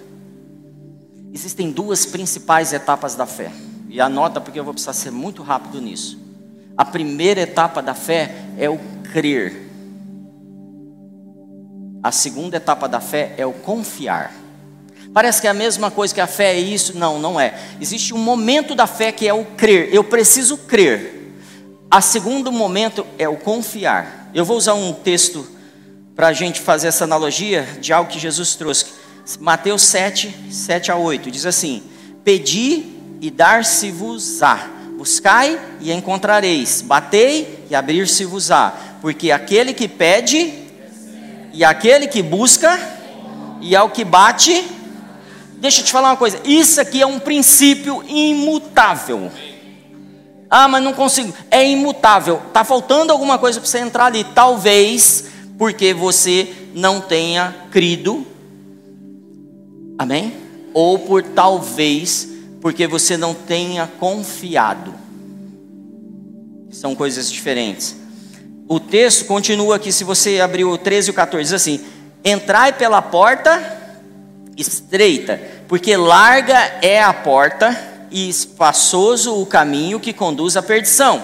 Existem 1.32 1.72
duas 1.72 2.06
principais 2.06 2.72
etapas 2.72 3.16
da 3.16 3.26
fé. 3.26 3.50
E 3.88 4.00
anota 4.00 4.40
porque 4.40 4.60
eu 4.60 4.62
vou 4.62 4.72
precisar 4.72 4.92
ser 4.92 5.10
muito 5.10 5.42
rápido 5.42 5.80
nisso. 5.80 6.16
A 6.76 6.84
primeira 6.84 7.40
etapa 7.40 7.82
da 7.82 7.92
fé 7.92 8.36
é 8.56 8.70
o 8.70 8.78
crer. 9.12 9.68
A 12.04 12.12
segunda 12.12 12.56
etapa 12.56 12.88
da 12.88 13.00
fé 13.00 13.34
é 13.36 13.44
o 13.44 13.52
confiar. 13.52 14.32
Parece 15.16 15.40
que 15.40 15.46
é 15.46 15.50
a 15.50 15.54
mesma 15.54 15.90
coisa 15.90 16.14
que 16.14 16.20
a 16.20 16.26
fé 16.26 16.52
é 16.52 16.60
isso. 16.60 16.98
Não, 16.98 17.18
não 17.18 17.40
é. 17.40 17.54
Existe 17.80 18.12
um 18.12 18.18
momento 18.18 18.74
da 18.74 18.86
fé 18.86 19.10
que 19.10 19.26
é 19.26 19.32
o 19.32 19.46
crer. 19.46 19.88
Eu 19.90 20.04
preciso 20.04 20.58
crer. 20.58 21.32
A 21.90 22.02
segundo 22.02 22.52
momento 22.52 23.06
é 23.16 23.26
o 23.26 23.34
confiar. 23.34 24.30
Eu 24.34 24.44
vou 24.44 24.58
usar 24.58 24.74
um 24.74 24.92
texto 24.92 25.48
para 26.14 26.26
a 26.26 26.34
gente 26.34 26.60
fazer 26.60 26.88
essa 26.88 27.04
analogia 27.04 27.66
de 27.80 27.94
algo 27.94 28.10
que 28.10 28.18
Jesus 28.18 28.56
trouxe. 28.56 28.88
Mateus 29.40 29.80
7, 29.84 30.36
7 30.50 30.92
a 30.92 30.96
8, 30.96 31.30
diz 31.30 31.46
assim: 31.46 31.82
Pedi 32.22 32.84
e 33.18 33.30
dar-se-vos-á, 33.30 34.68
buscai 34.98 35.58
e 35.80 35.90
encontrareis, 35.92 36.82
batei 36.82 37.64
e 37.70 37.74
abrir-se-vos-á, 37.74 38.98
porque 39.00 39.30
aquele 39.30 39.72
que 39.72 39.88
pede 39.88 40.52
e 41.54 41.64
aquele 41.64 42.06
que 42.06 42.22
busca 42.22 42.78
e 43.62 43.74
ao 43.74 43.88
que 43.88 44.04
bate, 44.04 44.76
deixa 45.58 45.80
eu 45.80 45.84
te 45.84 45.92
falar 45.92 46.10
uma 46.10 46.16
coisa, 46.16 46.40
isso 46.44 46.80
aqui 46.80 47.00
é 47.00 47.06
um 47.06 47.18
princípio 47.18 48.02
imutável. 48.08 49.30
Ah, 50.48 50.68
mas 50.68 50.82
não 50.82 50.92
consigo. 50.92 51.34
É 51.50 51.68
imutável. 51.68 52.40
Tá 52.52 52.64
faltando 52.64 53.12
alguma 53.12 53.38
coisa 53.38 53.60
para 53.60 53.68
você 53.68 53.78
entrar 53.78 54.06
ali. 54.06 54.24
Talvez 54.24 55.24
porque 55.58 55.92
você 55.92 56.48
não 56.74 57.00
tenha 57.00 57.54
crido. 57.70 58.26
Amém? 59.98 60.34
Ou 60.72 60.98
por 60.98 61.22
talvez 61.22 62.28
porque 62.60 62.86
você 62.86 63.16
não 63.16 63.34
tenha 63.34 63.86
confiado. 63.98 64.94
São 66.70 66.94
coisas 66.94 67.30
diferentes. 67.30 67.96
O 68.68 68.80
texto 68.80 69.24
continua 69.24 69.76
aqui, 69.76 69.92
se 69.92 70.04
você 70.04 70.40
abrir 70.40 70.64
o 70.64 70.76
13 70.76 71.08
e 71.08 71.10
o 71.10 71.14
14, 71.14 71.44
diz 71.44 71.52
assim: 71.52 71.80
Entrai 72.24 72.72
pela 72.72 73.00
porta 73.00 73.75
estreita, 74.56 75.40
porque 75.68 75.96
larga 75.96 76.78
é 76.80 77.02
a 77.02 77.12
porta 77.12 77.76
e 78.10 78.28
espaçoso 78.28 79.40
o 79.40 79.44
caminho 79.44 80.00
que 80.00 80.12
conduz 80.12 80.56
à 80.56 80.62
perdição, 80.62 81.22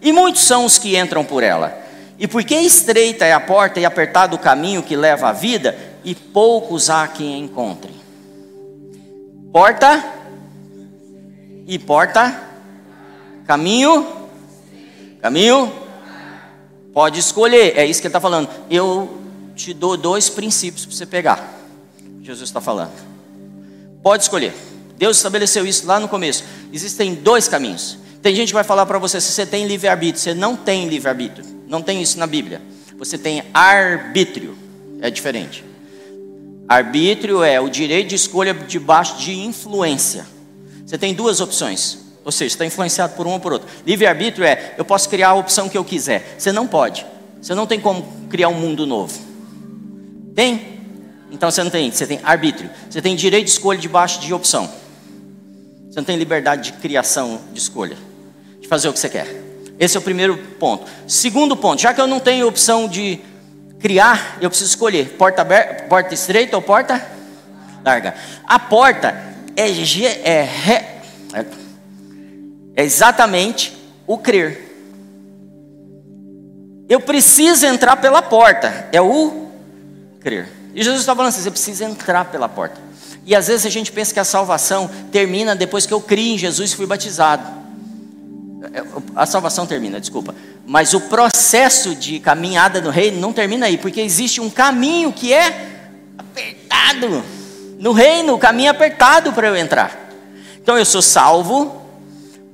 e 0.00 0.12
muitos 0.12 0.42
são 0.42 0.64
os 0.64 0.78
que 0.78 0.96
entram 0.96 1.24
por 1.24 1.42
ela. 1.42 1.76
E 2.18 2.26
porque 2.26 2.54
estreita 2.54 3.24
é 3.24 3.32
a 3.32 3.40
porta 3.40 3.78
e 3.78 3.84
apertado 3.84 4.36
o 4.36 4.38
caminho 4.38 4.82
que 4.82 4.96
leva 4.96 5.28
à 5.28 5.32
vida, 5.32 5.76
e 6.04 6.14
poucos 6.14 6.90
há 6.90 7.06
quem 7.08 7.38
encontre. 7.40 7.92
Porta 9.52 10.04
e 11.66 11.78
porta, 11.78 12.40
caminho, 13.46 14.06
caminho, 15.20 15.72
pode 16.92 17.18
escolher, 17.18 17.76
é 17.76 17.84
isso 17.84 18.00
que 18.00 18.06
ele 18.06 18.10
está 18.10 18.20
falando. 18.20 18.48
Eu 18.70 19.20
te 19.54 19.74
dou 19.74 19.96
dois 19.96 20.28
princípios 20.28 20.86
para 20.86 20.94
você 20.94 21.06
pegar. 21.06 21.57
Jesus 22.28 22.50
está 22.50 22.60
falando. 22.60 22.92
Pode 24.02 24.24
escolher. 24.24 24.52
Deus 24.98 25.16
estabeleceu 25.16 25.64
isso 25.64 25.86
lá 25.86 25.98
no 25.98 26.06
começo. 26.06 26.44
Existem 26.70 27.14
dois 27.14 27.48
caminhos. 27.48 27.96
Tem 28.20 28.34
gente 28.34 28.48
que 28.48 28.54
vai 28.54 28.64
falar 28.64 28.84
para 28.84 28.98
você 28.98 29.18
se 29.18 29.32
você 29.32 29.46
tem 29.46 29.66
livre-arbítrio. 29.66 30.22
Você 30.22 30.34
não 30.34 30.54
tem 30.54 30.86
livre-arbítrio. 30.88 31.46
Não 31.66 31.80
tem 31.80 32.02
isso 32.02 32.18
na 32.18 32.26
Bíblia. 32.26 32.60
Você 32.98 33.16
tem 33.16 33.44
arbítrio. 33.54 34.58
É 35.00 35.10
diferente. 35.10 35.64
Arbítrio 36.68 37.42
é 37.42 37.58
o 37.58 37.70
direito 37.70 38.08
de 38.08 38.16
escolha 38.16 38.52
debaixo 38.52 39.16
de 39.16 39.32
influência. 39.32 40.26
Você 40.84 40.98
tem 40.98 41.14
duas 41.14 41.40
opções. 41.40 41.96
Ou 42.26 42.30
seja, 42.30 42.52
está 42.52 42.66
influenciado 42.66 43.14
por 43.14 43.26
um 43.26 43.30
ou 43.30 43.40
por 43.40 43.54
outro. 43.54 43.66
Livre-arbítrio 43.86 44.44
é 44.44 44.74
eu 44.76 44.84
posso 44.84 45.08
criar 45.08 45.30
a 45.30 45.34
opção 45.34 45.66
que 45.66 45.78
eu 45.78 45.84
quiser. 45.84 46.36
Você 46.36 46.52
não 46.52 46.66
pode. 46.66 47.06
Você 47.40 47.54
não 47.54 47.66
tem 47.66 47.80
como 47.80 48.06
criar 48.28 48.50
um 48.50 48.60
mundo 48.60 48.84
novo. 48.84 49.18
Tem? 50.34 50.77
Então 51.30 51.50
você 51.50 51.62
não 51.62 51.70
tem. 51.70 51.90
Você 51.90 52.06
tem 52.06 52.20
arbítrio. 52.22 52.70
Você 52.88 53.02
tem 53.02 53.14
direito 53.14 53.46
de 53.46 53.52
escolha 53.52 53.78
debaixo 53.78 54.20
de 54.20 54.32
opção. 54.32 54.68
Você 55.88 55.98
não 55.98 56.04
tem 56.04 56.16
liberdade 56.16 56.70
de 56.70 56.78
criação 56.78 57.40
de 57.52 57.58
escolha. 57.58 57.96
De 58.60 58.68
fazer 58.68 58.88
o 58.88 58.92
que 58.92 58.98
você 58.98 59.08
quer. 59.08 59.26
Esse 59.78 59.96
é 59.96 60.00
o 60.00 60.02
primeiro 60.02 60.36
ponto. 60.58 60.86
Segundo 61.06 61.56
ponto, 61.56 61.80
já 61.80 61.94
que 61.94 62.00
eu 62.00 62.06
não 62.06 62.18
tenho 62.18 62.48
opção 62.48 62.88
de 62.88 63.20
criar, 63.78 64.38
eu 64.40 64.50
preciso 64.50 64.70
escolher 64.70 65.10
porta 65.16 65.42
aberta, 65.42 65.84
porta 65.84 66.12
estreita 66.12 66.56
ou 66.56 66.62
porta 66.62 67.18
larga. 67.84 68.14
A 68.44 68.58
porta 68.58 69.14
é, 69.56 69.68
é, 69.68 70.48
é, 71.34 71.46
é 72.74 72.84
exatamente 72.84 73.76
o 74.06 74.18
crer. 74.18 74.66
Eu 76.88 77.00
preciso 77.00 77.66
entrar 77.66 77.96
pela 77.96 78.22
porta, 78.22 78.88
é 78.90 79.00
o 79.00 79.48
crer. 80.20 80.57
E 80.78 80.84
Jesus 80.84 81.00
está 81.00 81.12
falando 81.12 81.30
assim: 81.30 81.42
você 81.42 81.50
precisa 81.50 81.84
entrar 81.84 82.26
pela 82.26 82.48
porta. 82.48 82.80
E 83.26 83.34
às 83.34 83.48
vezes 83.48 83.66
a 83.66 83.68
gente 83.68 83.90
pensa 83.90 84.14
que 84.14 84.20
a 84.20 84.24
salvação 84.24 84.88
termina 85.10 85.56
depois 85.56 85.84
que 85.84 85.92
eu 85.92 86.00
criei 86.00 86.34
em 86.34 86.38
Jesus 86.38 86.70
e 86.70 86.76
fui 86.76 86.86
batizado. 86.86 87.42
É, 88.72 88.84
a 89.16 89.26
salvação 89.26 89.66
termina, 89.66 89.98
desculpa. 89.98 90.32
Mas 90.64 90.94
o 90.94 91.00
processo 91.00 91.96
de 91.96 92.20
caminhada 92.20 92.80
no 92.80 92.90
reino 92.90 93.20
não 93.20 93.32
termina 93.32 93.66
aí, 93.66 93.76
porque 93.76 94.00
existe 94.00 94.40
um 94.40 94.48
caminho 94.48 95.12
que 95.12 95.32
é 95.32 95.80
apertado. 96.16 97.24
No 97.80 97.90
reino, 97.90 98.34
o 98.34 98.38
caminho 98.38 98.68
é 98.68 98.70
apertado 98.70 99.32
para 99.32 99.48
eu 99.48 99.56
entrar. 99.56 100.08
Então 100.62 100.78
eu 100.78 100.84
sou 100.84 101.02
salvo, 101.02 101.82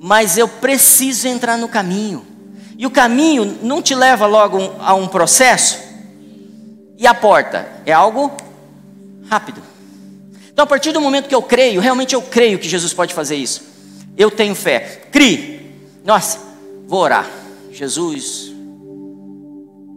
mas 0.00 0.38
eu 0.38 0.48
preciso 0.48 1.28
entrar 1.28 1.58
no 1.58 1.68
caminho. 1.68 2.24
E 2.78 2.86
o 2.86 2.90
caminho 2.90 3.58
não 3.62 3.82
te 3.82 3.94
leva 3.94 4.24
logo 4.24 4.58
a 4.80 4.94
um 4.94 5.06
processo. 5.06 5.93
E 7.04 7.06
a 7.06 7.12
porta 7.12 7.68
é 7.84 7.92
algo 7.92 8.34
rápido. 9.28 9.60
Então, 10.50 10.62
a 10.62 10.66
partir 10.66 10.90
do 10.90 11.02
momento 11.02 11.28
que 11.28 11.34
eu 11.34 11.42
creio, 11.42 11.78
realmente 11.78 12.14
eu 12.14 12.22
creio 12.22 12.58
que 12.58 12.66
Jesus 12.66 12.94
pode 12.94 13.12
fazer 13.12 13.36
isso. 13.36 13.62
Eu 14.16 14.30
tenho 14.30 14.54
fé. 14.54 15.02
Crie, 15.12 15.70
nossa, 16.02 16.38
vou 16.86 17.00
orar. 17.00 17.28
Jesus, 17.70 18.50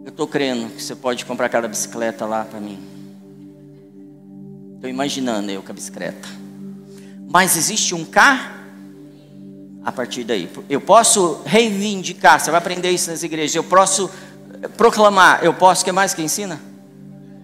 eu 0.04 0.10
estou 0.10 0.26
crendo 0.26 0.68
que 0.68 0.82
você 0.82 0.94
pode 0.94 1.24
comprar 1.24 1.46
aquela 1.46 1.66
bicicleta 1.66 2.26
lá 2.26 2.44
para 2.44 2.60
mim. 2.60 2.78
Estou 4.74 4.90
imaginando 4.90 5.50
eu 5.50 5.62
com 5.62 5.72
a 5.72 5.74
bicicleta. 5.74 6.28
Mas 7.26 7.56
existe 7.56 7.94
um 7.94 8.04
carro 8.04 8.54
a 9.82 9.90
partir 9.90 10.24
daí. 10.24 10.50
Eu 10.68 10.82
posso 10.82 11.40
reivindicar, 11.46 12.38
você 12.38 12.50
vai 12.50 12.58
aprender 12.58 12.90
isso 12.90 13.10
nas 13.10 13.22
igrejas. 13.22 13.54
Eu 13.54 13.64
posso 13.64 14.10
proclamar, 14.76 15.42
eu 15.42 15.54
posso, 15.54 15.80
o 15.80 15.84
que 15.86 15.92
mais 15.92 16.12
que 16.12 16.20
ensina? 16.20 16.67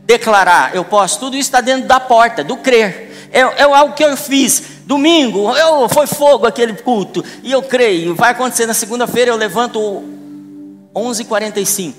Declarar, 0.05 0.75
eu 0.75 0.85
posso. 0.85 1.19
Tudo 1.19 1.37
isso 1.37 1.49
está 1.49 1.61
dentro 1.61 1.89
da 1.89 1.99
porta, 1.99 2.45
do 2.45 2.57
crer. 2.57 3.29
É, 3.33 3.41
é 3.41 3.63
algo 3.63 3.95
que 3.95 4.05
eu 4.05 4.17
fiz. 4.17 4.63
Domingo, 4.87 5.51
eu, 5.57 5.89
foi 5.89 6.07
fogo 6.07 6.47
aquele 6.47 6.75
culto. 6.75 7.25
E 7.43 7.51
eu 7.51 7.63
creio, 7.63 8.15
vai 8.15 8.33
acontecer 8.33 8.67
na 8.67 8.75
segunda-feira, 8.75 9.31
eu 9.31 9.37
levanto 9.37 10.05
11h45. 10.95 11.95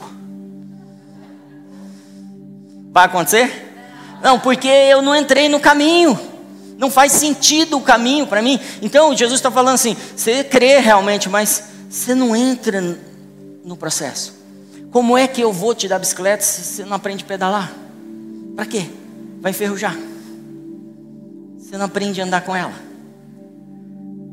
Vai 2.92 3.06
acontecer? 3.06 3.74
Não, 4.22 4.40
porque 4.40 4.68
eu 4.68 5.02
não 5.02 5.16
entrei 5.16 5.50
no 5.50 5.60
caminho. 5.60 6.18
Não 6.78 6.90
faz 6.90 7.12
sentido 7.12 7.78
o 7.78 7.82
caminho 7.82 8.28
para 8.28 8.42
mim. 8.42 8.60
Então 8.82 9.16
Jesus 9.16 9.40
está 9.40 9.52
falando 9.52 9.76
assim: 9.76 9.98
você 10.16 10.44
crê 10.44 10.80
realmente, 10.80 11.28
mas 11.28 11.64
você 11.90 12.14
não 12.14 12.36
entra 12.36 12.82
no 13.64 13.76
processo. 13.76 14.34
Como 14.92 15.18
é 15.18 15.28
que 15.28 15.42
eu 15.42 15.52
vou 15.52 15.76
te 15.76 15.88
dar 15.88 16.00
bicicleta 16.00 16.44
se 16.44 16.62
você 16.62 16.86
não 16.86 16.96
aprende 16.96 17.24
a 17.24 17.28
pedalar? 17.28 17.85
Para 18.56 18.66
quê? 18.66 18.90
Vai 19.42 19.52
enferrujar. 19.52 19.96
Você 21.58 21.78
não 21.78 21.86
aprende 21.86 22.22
a 22.22 22.24
andar 22.24 22.42
com 22.42 22.56
ela. 22.56 22.74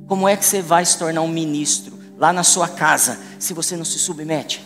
Como 0.07 0.29
é 0.29 0.37
que 0.37 0.45
você 0.45 0.63
vai 0.63 0.85
se 0.85 0.99
tornar 0.99 1.23
um 1.23 1.29
ministro 1.29 1.99
lá 2.19 2.33
na 2.33 2.45
sua 2.45 2.69
casa 2.69 3.19
se 3.39 3.53
você 3.53 3.77
não 3.77 3.85
se 3.85 3.99
submete? 3.99 4.63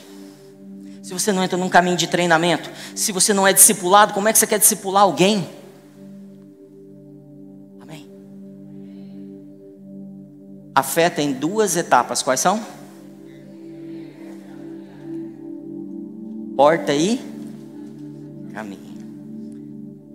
Se 1.02 1.12
você 1.12 1.32
não 1.32 1.44
entra 1.44 1.56
num 1.56 1.68
caminho 1.68 1.96
de 1.96 2.08
treinamento, 2.08 2.68
se 2.94 3.12
você 3.12 3.32
não 3.32 3.46
é 3.46 3.52
discipulado, 3.52 4.12
como 4.12 4.28
é 4.28 4.32
que 4.32 4.38
você 4.38 4.46
quer 4.46 4.58
discipular 4.58 5.04
alguém? 5.04 5.48
Amém. 7.80 8.10
A 10.74 10.82
fé 10.82 11.08
tem 11.08 11.32
duas 11.32 11.76
etapas, 11.76 12.22
quais 12.22 12.40
são? 12.40 12.60
Porta 16.56 16.92
e 16.92 17.20
caminho. 18.52 18.85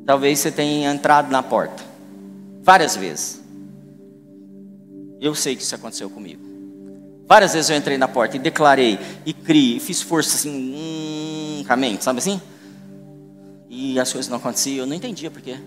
Talvez 0.06 0.39
você 0.39 0.52
tenha 0.52 0.91
entrado 0.91 1.32
na 1.32 1.43
porta 1.43 1.84
várias 2.62 2.95
vezes. 2.95 3.41
Eu 5.20 5.36
sei 5.36 5.56
que 5.56 5.62
isso 5.62 5.76
aconteceu 5.76 6.10
comigo. 6.10 6.41
Várias 7.28 7.54
vezes 7.54 7.70
eu 7.70 7.78
entrei 7.78 7.97
na 7.97 8.08
porta 8.08 8.36
e 8.36 8.39
declarei, 8.39 8.99
e 9.26 9.34
criei, 9.34 9.80
fiz 9.80 10.02
força 10.02 10.36
assim, 10.36 10.76
hum, 10.76 11.64
sabe 11.99 12.20
assim? 12.20 12.41
E 13.70 13.97
as 13.99 14.12
coisas 14.12 14.30
não 14.30 14.38
aconteciam, 14.38 14.84
eu 14.84 14.86
não 14.86 14.95
entendia 14.95 15.32
por 15.32 15.41
quê. 15.41 15.58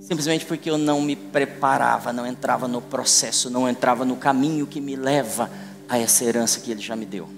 Simplesmente 0.00 0.46
porque 0.46 0.70
eu 0.70 0.78
não 0.78 1.00
me 1.00 1.16
preparava, 1.16 2.12
não 2.12 2.26
entrava 2.26 2.68
no 2.68 2.80
processo, 2.80 3.50
não 3.50 3.68
entrava 3.68 4.04
no 4.04 4.16
caminho 4.16 4.66
que 4.66 4.80
me 4.80 4.94
leva 4.94 5.50
a 5.88 5.98
essa 5.98 6.24
herança 6.24 6.60
que 6.60 6.70
Ele 6.70 6.80
já 6.80 6.94
me 6.94 7.04
deu. 7.04 7.28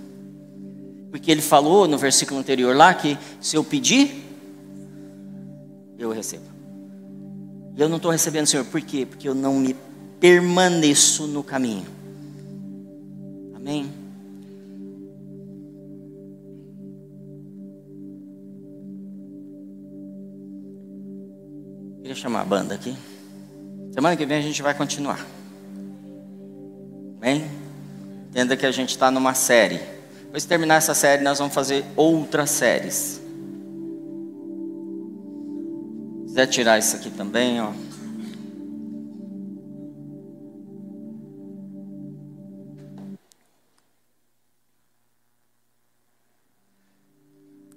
Porque 1.11 1.31
Ele 1.31 1.43
falou 1.43 1.89
no 1.89 1.97
versículo 1.97 2.39
anterior 2.39 2.77
lá 2.77 2.93
que 2.93 3.17
se 3.41 3.57
eu 3.57 3.65
pedir, 3.65 4.32
eu 6.05 6.11
recebo. 6.11 6.45
E 7.77 7.81
eu 7.81 7.89
não 7.89 7.97
estou 7.97 8.11
recebendo, 8.11 8.47
Senhor, 8.47 8.65
por 8.67 8.81
quê? 8.81 9.07
Porque 9.07 9.29
eu 9.29 9.35
não 9.35 9.55
me 9.55 9.75
permaneço 10.21 11.27
no 11.27 11.43
caminho. 11.43 11.87
Amém? 13.55 13.91
Queria 22.03 22.15
chamar 22.15 22.43
a 22.43 22.45
banda 22.45 22.75
aqui. 22.75 22.95
Semana 23.93 24.17
que 24.17 24.27
vem 24.27 24.39
a 24.39 24.43
gente 24.43 24.61
vai 24.61 24.75
continuar. 24.75 25.25
Amém? 27.19 27.45
Entenda 28.29 28.57
que 28.57 28.67
a 28.67 28.73
gente 28.73 28.91
está 28.91 29.11
numa 29.11 29.33
série. 29.35 29.81
Depois 30.25 30.43
de 30.43 30.49
terminar 30.49 30.77
essa 30.77 30.95
série, 30.95 31.23
nós 31.23 31.39
vamos 31.39 31.55
fazer 31.55 31.85
outras 31.97 32.51
séries. 32.51 33.22
Quiser 36.33 36.47
tirar 36.47 36.79
isso 36.79 36.97
aqui 36.97 37.11
também, 37.11 37.61
ó. 37.61 37.73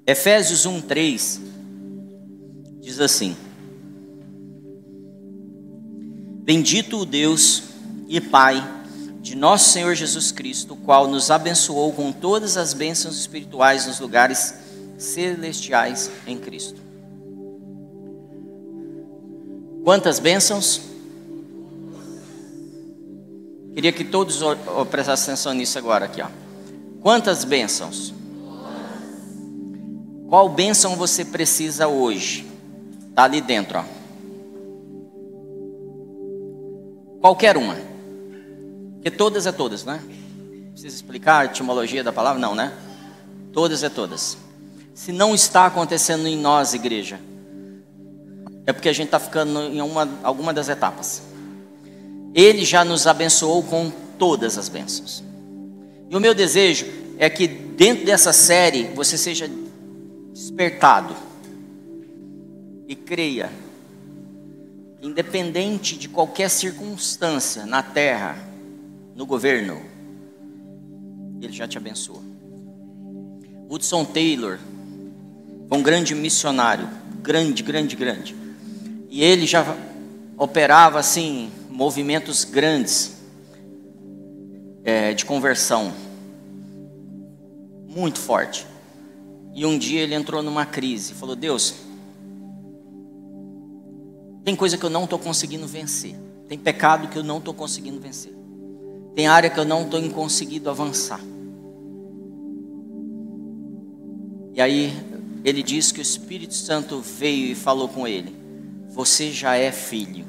Efésios 0.07 0.65
1:3 0.65 1.41
diz 2.79 3.01
assim: 3.01 3.35
Bendito 6.45 6.99
o 6.99 7.05
Deus 7.05 7.63
e 8.07 8.21
Pai 8.21 8.63
de 9.21 9.35
nosso 9.35 9.71
Senhor 9.71 9.95
Jesus 9.95 10.31
Cristo, 10.31 10.75
o 10.75 10.77
qual 10.77 11.09
nos 11.09 11.29
abençoou 11.29 11.91
com 11.91 12.13
todas 12.13 12.55
as 12.55 12.73
bênçãos 12.73 13.19
espirituais 13.19 13.85
nos 13.85 13.99
lugares 13.99 14.53
celestiais 14.97 16.09
em 16.25 16.37
Cristo. 16.37 16.84
Quantas 19.85 20.17
bênçãos? 20.17 20.81
Queria 23.75 23.91
que 23.91 24.03
todos 24.03 24.39
prestassem 24.89 25.33
atenção 25.33 25.53
nisso 25.53 25.77
agora 25.77 26.05
aqui, 26.05 26.23
ó. 26.23 26.27
Quantas 27.01 27.43
bênçãos? 27.43 28.11
Qual 30.27 30.49
bênção 30.49 30.95
você 30.95 31.23
precisa 31.23 31.87
hoje? 31.87 32.47
Está 33.09 33.25
ali 33.25 33.41
dentro, 33.41 33.77
ó. 33.77 33.83
Qualquer 37.21 37.55
uma. 37.55 37.77
Porque 38.95 39.11
todas 39.11 39.45
é 39.45 39.51
todas, 39.51 39.83
né? 39.83 40.01
Precisa 40.71 40.95
explicar 40.95 41.41
a 41.41 41.45
etimologia 41.45 42.03
da 42.03 42.11
palavra? 42.11 42.39
Não, 42.39 42.55
né? 42.55 42.75
Todas 43.53 43.83
é 43.83 43.89
todas. 43.89 44.35
Se 44.95 45.11
não 45.11 45.35
está 45.35 45.67
acontecendo 45.67 46.25
em 46.25 46.37
nós, 46.37 46.73
igreja, 46.73 47.19
é 48.65 48.73
porque 48.73 48.89
a 48.89 48.93
gente 48.93 49.07
está 49.07 49.19
ficando 49.19 49.59
em 49.61 49.81
uma, 49.81 50.09
alguma 50.23 50.53
das 50.53 50.69
etapas. 50.69 51.21
Ele 52.33 52.65
já 52.65 52.83
nos 52.83 53.07
abençoou 53.07 53.63
com 53.63 53.91
todas 54.17 54.57
as 54.57 54.67
bênçãos. 54.67 55.23
E 56.09 56.15
o 56.15 56.19
meu 56.19 56.33
desejo 56.33 56.85
é 57.17 57.29
que 57.29 57.47
dentro 57.47 58.05
dessa 58.05 58.33
série 58.33 58.85
você 58.95 59.17
seja 59.17 59.49
despertado 60.33 61.15
e 62.87 62.95
creia, 62.95 63.51
independente 65.01 65.97
de 65.97 66.09
qualquer 66.09 66.49
circunstância 66.49 67.65
na 67.65 67.81
terra, 67.81 68.37
no 69.15 69.25
governo, 69.25 69.81
Ele 71.41 71.53
já 71.53 71.67
te 71.67 71.77
abençoa. 71.77 72.21
Hudson 73.69 74.05
Taylor 74.05 74.59
um 75.71 75.81
grande 75.81 76.13
missionário, 76.13 76.87
grande, 77.21 77.63
grande, 77.63 77.95
grande, 77.95 78.35
e 79.15 79.23
ele 79.23 79.47
já 79.47 79.63
operava 80.37 80.99
assim 80.99 81.49
movimentos 81.69 82.43
grandes 82.43 83.15
é, 84.83 85.13
de 85.13 85.23
conversão, 85.23 85.93
muito 87.87 88.19
forte. 88.19 88.67
E 89.53 89.65
um 89.65 89.77
dia 89.77 90.01
ele 90.01 90.13
entrou 90.13 90.43
numa 90.43 90.65
crise, 90.65 91.13
falou: 91.13 91.33
Deus, 91.33 91.75
tem 94.43 94.53
coisa 94.53 94.77
que 94.77 94.83
eu 94.83 94.89
não 94.89 95.05
estou 95.05 95.17
conseguindo 95.17 95.65
vencer, 95.65 96.13
tem 96.49 96.57
pecado 96.57 97.07
que 97.07 97.17
eu 97.17 97.23
não 97.23 97.37
estou 97.37 97.53
conseguindo 97.53 98.01
vencer, 98.01 98.33
tem 99.15 99.27
área 99.27 99.49
que 99.49 99.57
eu 99.57 99.63
não 99.63 99.83
estou 99.83 100.09
conseguindo 100.09 100.69
avançar. 100.69 101.21
E 104.53 104.59
aí 104.59 104.93
ele 105.45 105.63
diz 105.63 105.93
que 105.93 105.99
o 105.99 106.01
Espírito 106.01 106.53
Santo 106.53 106.99
veio 106.99 107.45
e 107.45 107.55
falou 107.55 107.87
com 107.87 108.05
ele: 108.05 108.43
Você 108.95 109.29
já 109.29 109.57
é 109.57 109.73
filho. 109.73 110.25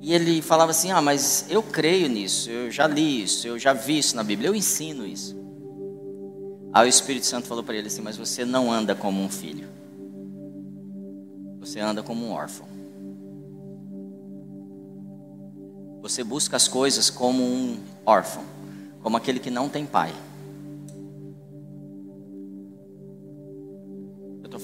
E 0.00 0.14
ele 0.14 0.40
falava 0.40 0.70
assim: 0.70 0.90
Ah, 0.90 1.02
mas 1.02 1.44
eu 1.50 1.62
creio 1.62 2.08
nisso, 2.08 2.48
eu 2.48 2.70
já 2.70 2.86
li 2.86 3.22
isso, 3.22 3.46
eu 3.46 3.58
já 3.58 3.74
vi 3.74 3.98
isso 3.98 4.16
na 4.16 4.24
Bíblia, 4.24 4.48
eu 4.48 4.54
ensino 4.54 5.06
isso. 5.06 5.36
Aí 6.72 6.86
o 6.86 6.88
Espírito 6.88 7.26
Santo 7.26 7.46
falou 7.46 7.62
para 7.62 7.76
ele 7.76 7.88
assim: 7.88 8.00
Mas 8.00 8.16
você 8.16 8.46
não 8.46 8.72
anda 8.72 8.94
como 8.94 9.22
um 9.22 9.28
filho, 9.28 9.68
você 11.60 11.80
anda 11.80 12.02
como 12.02 12.24
um 12.24 12.32
órfão. 12.32 12.66
Você 16.00 16.24
busca 16.24 16.56
as 16.56 16.66
coisas 16.66 17.10
como 17.10 17.42
um 17.42 17.78
órfão, 18.06 18.44
como 19.02 19.18
aquele 19.18 19.38
que 19.38 19.50
não 19.50 19.68
tem 19.68 19.84
pai. 19.84 20.14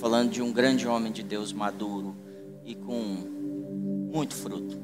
Falando 0.02 0.32
de 0.32 0.42
um 0.42 0.52
grande 0.52 0.88
homem 0.88 1.12
de 1.12 1.22
Deus 1.22 1.52
maduro 1.52 2.16
e 2.64 2.74
com 2.74 3.00
muito 4.12 4.34
fruto. 4.34 4.76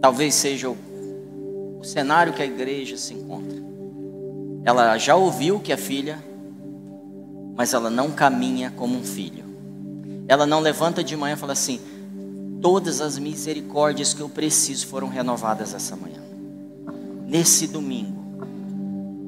Talvez 0.00 0.34
seja 0.34 0.68
o, 0.68 0.76
o 1.78 1.84
cenário 1.84 2.32
que 2.32 2.42
a 2.42 2.44
igreja 2.44 2.96
se 2.96 3.14
encontra. 3.14 3.56
Ela 4.64 4.98
já 4.98 5.14
ouviu 5.14 5.60
que 5.60 5.72
é 5.72 5.76
filha, 5.76 6.18
mas 7.54 7.72
ela 7.72 7.88
não 7.88 8.10
caminha 8.10 8.72
como 8.72 8.98
um 8.98 9.04
filho. 9.04 9.44
Ela 10.26 10.44
não 10.44 10.58
levanta 10.58 11.04
de 11.04 11.16
manhã 11.16 11.34
e 11.34 11.38
fala 11.38 11.52
assim: 11.52 11.80
todas 12.60 13.00
as 13.00 13.16
misericórdias 13.16 14.12
que 14.12 14.22
eu 14.22 14.28
preciso 14.28 14.88
foram 14.88 15.06
renovadas 15.06 15.72
essa 15.72 15.94
manhã. 15.94 16.20
Nesse 17.28 17.68
domingo, 17.68 18.21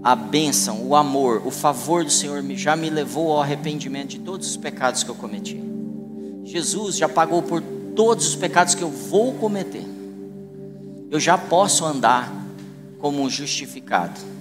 a 0.04 0.14
bênção, 0.14 0.86
o 0.86 0.94
amor, 0.94 1.42
o 1.46 1.50
favor 1.50 2.04
do 2.04 2.10
Senhor 2.10 2.44
já 2.50 2.76
me 2.76 2.90
levou 2.90 3.32
ao 3.32 3.40
arrependimento 3.40 4.10
de 4.10 4.18
todos 4.20 4.50
os 4.50 4.56
pecados 4.56 5.02
que 5.02 5.10
eu 5.10 5.14
cometi. 5.14 5.58
Jesus 6.44 6.96
já 6.96 7.08
pagou 7.08 7.42
por 7.42 7.62
todos 7.96 8.28
os 8.28 8.36
pecados 8.36 8.74
que 8.74 8.82
eu 8.82 8.90
vou 8.90 9.32
cometer. 9.34 9.84
Eu 11.10 11.18
já 11.18 11.38
posso 11.38 11.84
andar 11.84 12.30
como 12.98 13.22
um 13.22 13.30
justificado 13.30 14.34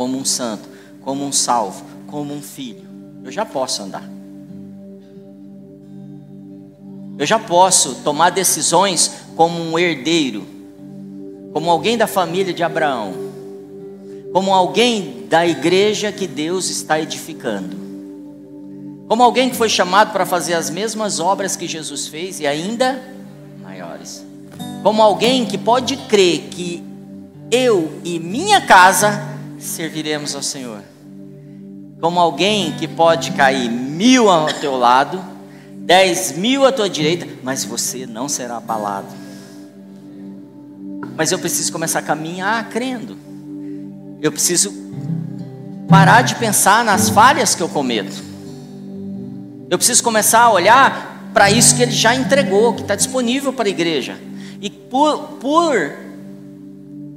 como 0.00 0.16
um 0.16 0.24
santo, 0.24 0.66
como 1.02 1.26
um 1.26 1.30
salvo, 1.30 1.84
como 2.06 2.32
um 2.32 2.40
filho. 2.40 2.88
Eu 3.22 3.30
já 3.30 3.44
posso 3.44 3.82
andar. 3.82 4.02
Eu 7.18 7.26
já 7.26 7.38
posso 7.38 7.96
tomar 7.96 8.30
decisões 8.30 9.12
como 9.36 9.60
um 9.60 9.78
herdeiro, 9.78 10.46
como 11.52 11.70
alguém 11.70 11.98
da 11.98 12.06
família 12.06 12.54
de 12.54 12.62
Abraão, 12.62 13.29
como 14.32 14.54
alguém 14.54 15.26
da 15.28 15.46
igreja 15.46 16.12
que 16.12 16.26
Deus 16.26 16.70
está 16.70 17.00
edificando, 17.00 17.76
como 19.08 19.22
alguém 19.22 19.50
que 19.50 19.56
foi 19.56 19.68
chamado 19.68 20.12
para 20.12 20.24
fazer 20.24 20.54
as 20.54 20.70
mesmas 20.70 21.18
obras 21.18 21.56
que 21.56 21.66
Jesus 21.66 22.06
fez 22.06 22.38
e 22.40 22.46
ainda 22.46 23.02
maiores, 23.62 24.24
como 24.82 25.02
alguém 25.02 25.44
que 25.44 25.58
pode 25.58 25.96
crer 25.96 26.48
que 26.50 26.82
eu 27.50 28.00
e 28.04 28.20
minha 28.20 28.60
casa 28.60 29.20
serviremos 29.58 30.34
ao 30.34 30.42
Senhor. 30.42 30.82
Como 32.00 32.18
alguém 32.18 32.72
que 32.72 32.88
pode 32.88 33.32
cair 33.32 33.68
mil 33.68 34.30
ao 34.30 34.46
teu 34.46 34.76
lado, 34.76 35.22
dez 35.80 36.32
mil 36.32 36.64
à 36.64 36.72
tua 36.72 36.88
direita, 36.88 37.26
mas 37.42 37.64
você 37.64 38.06
não 38.06 38.28
será 38.28 38.56
abalado. 38.56 39.08
Mas 41.14 41.30
eu 41.30 41.38
preciso 41.38 41.70
começar 41.72 41.98
a 41.98 42.02
caminhar 42.02 42.70
crendo. 42.70 43.18
Eu 44.22 44.30
preciso 44.30 44.72
parar 45.88 46.22
de 46.22 46.34
pensar 46.36 46.84
nas 46.84 47.08
falhas 47.08 47.54
que 47.54 47.62
eu 47.62 47.68
cometo. 47.68 48.22
Eu 49.68 49.78
preciso 49.78 50.02
começar 50.02 50.40
a 50.40 50.52
olhar 50.52 51.30
para 51.32 51.50
isso 51.50 51.76
que 51.76 51.82
ele 51.82 51.92
já 51.92 52.14
entregou, 52.14 52.74
que 52.74 52.82
está 52.82 52.94
disponível 52.94 53.52
para 53.52 53.68
a 53.68 53.70
igreja. 53.70 54.16
E 54.60 54.68
por, 54.68 55.18
por 55.40 55.92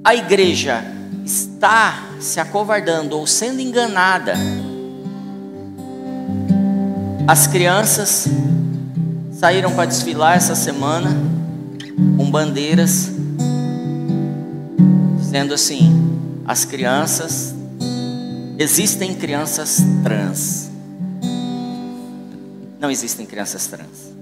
a 0.04 0.16
igreja 0.16 0.84
estar 1.26 2.16
se 2.20 2.39
acovardando 2.39 3.18
ou 3.18 3.28
sendo 3.28 3.60
enganada, 3.60 4.36
as 7.28 7.47
crianças 7.47 8.28
saíram 9.32 9.72
para 9.72 9.86
desfilar 9.86 10.38
essa 10.38 10.56
semana 10.56 11.10
com 12.18 12.30
bandeiras, 12.30 13.12
dizendo 15.18 15.54
assim: 15.54 16.03
as 16.46 16.66
crianças, 16.66 17.56
existem 18.60 19.16
crianças 19.16 19.82
trans. 20.04 20.70
Não 22.80 22.91
existem 22.91 23.26
crianças 23.26 23.66
trans. 23.68 24.14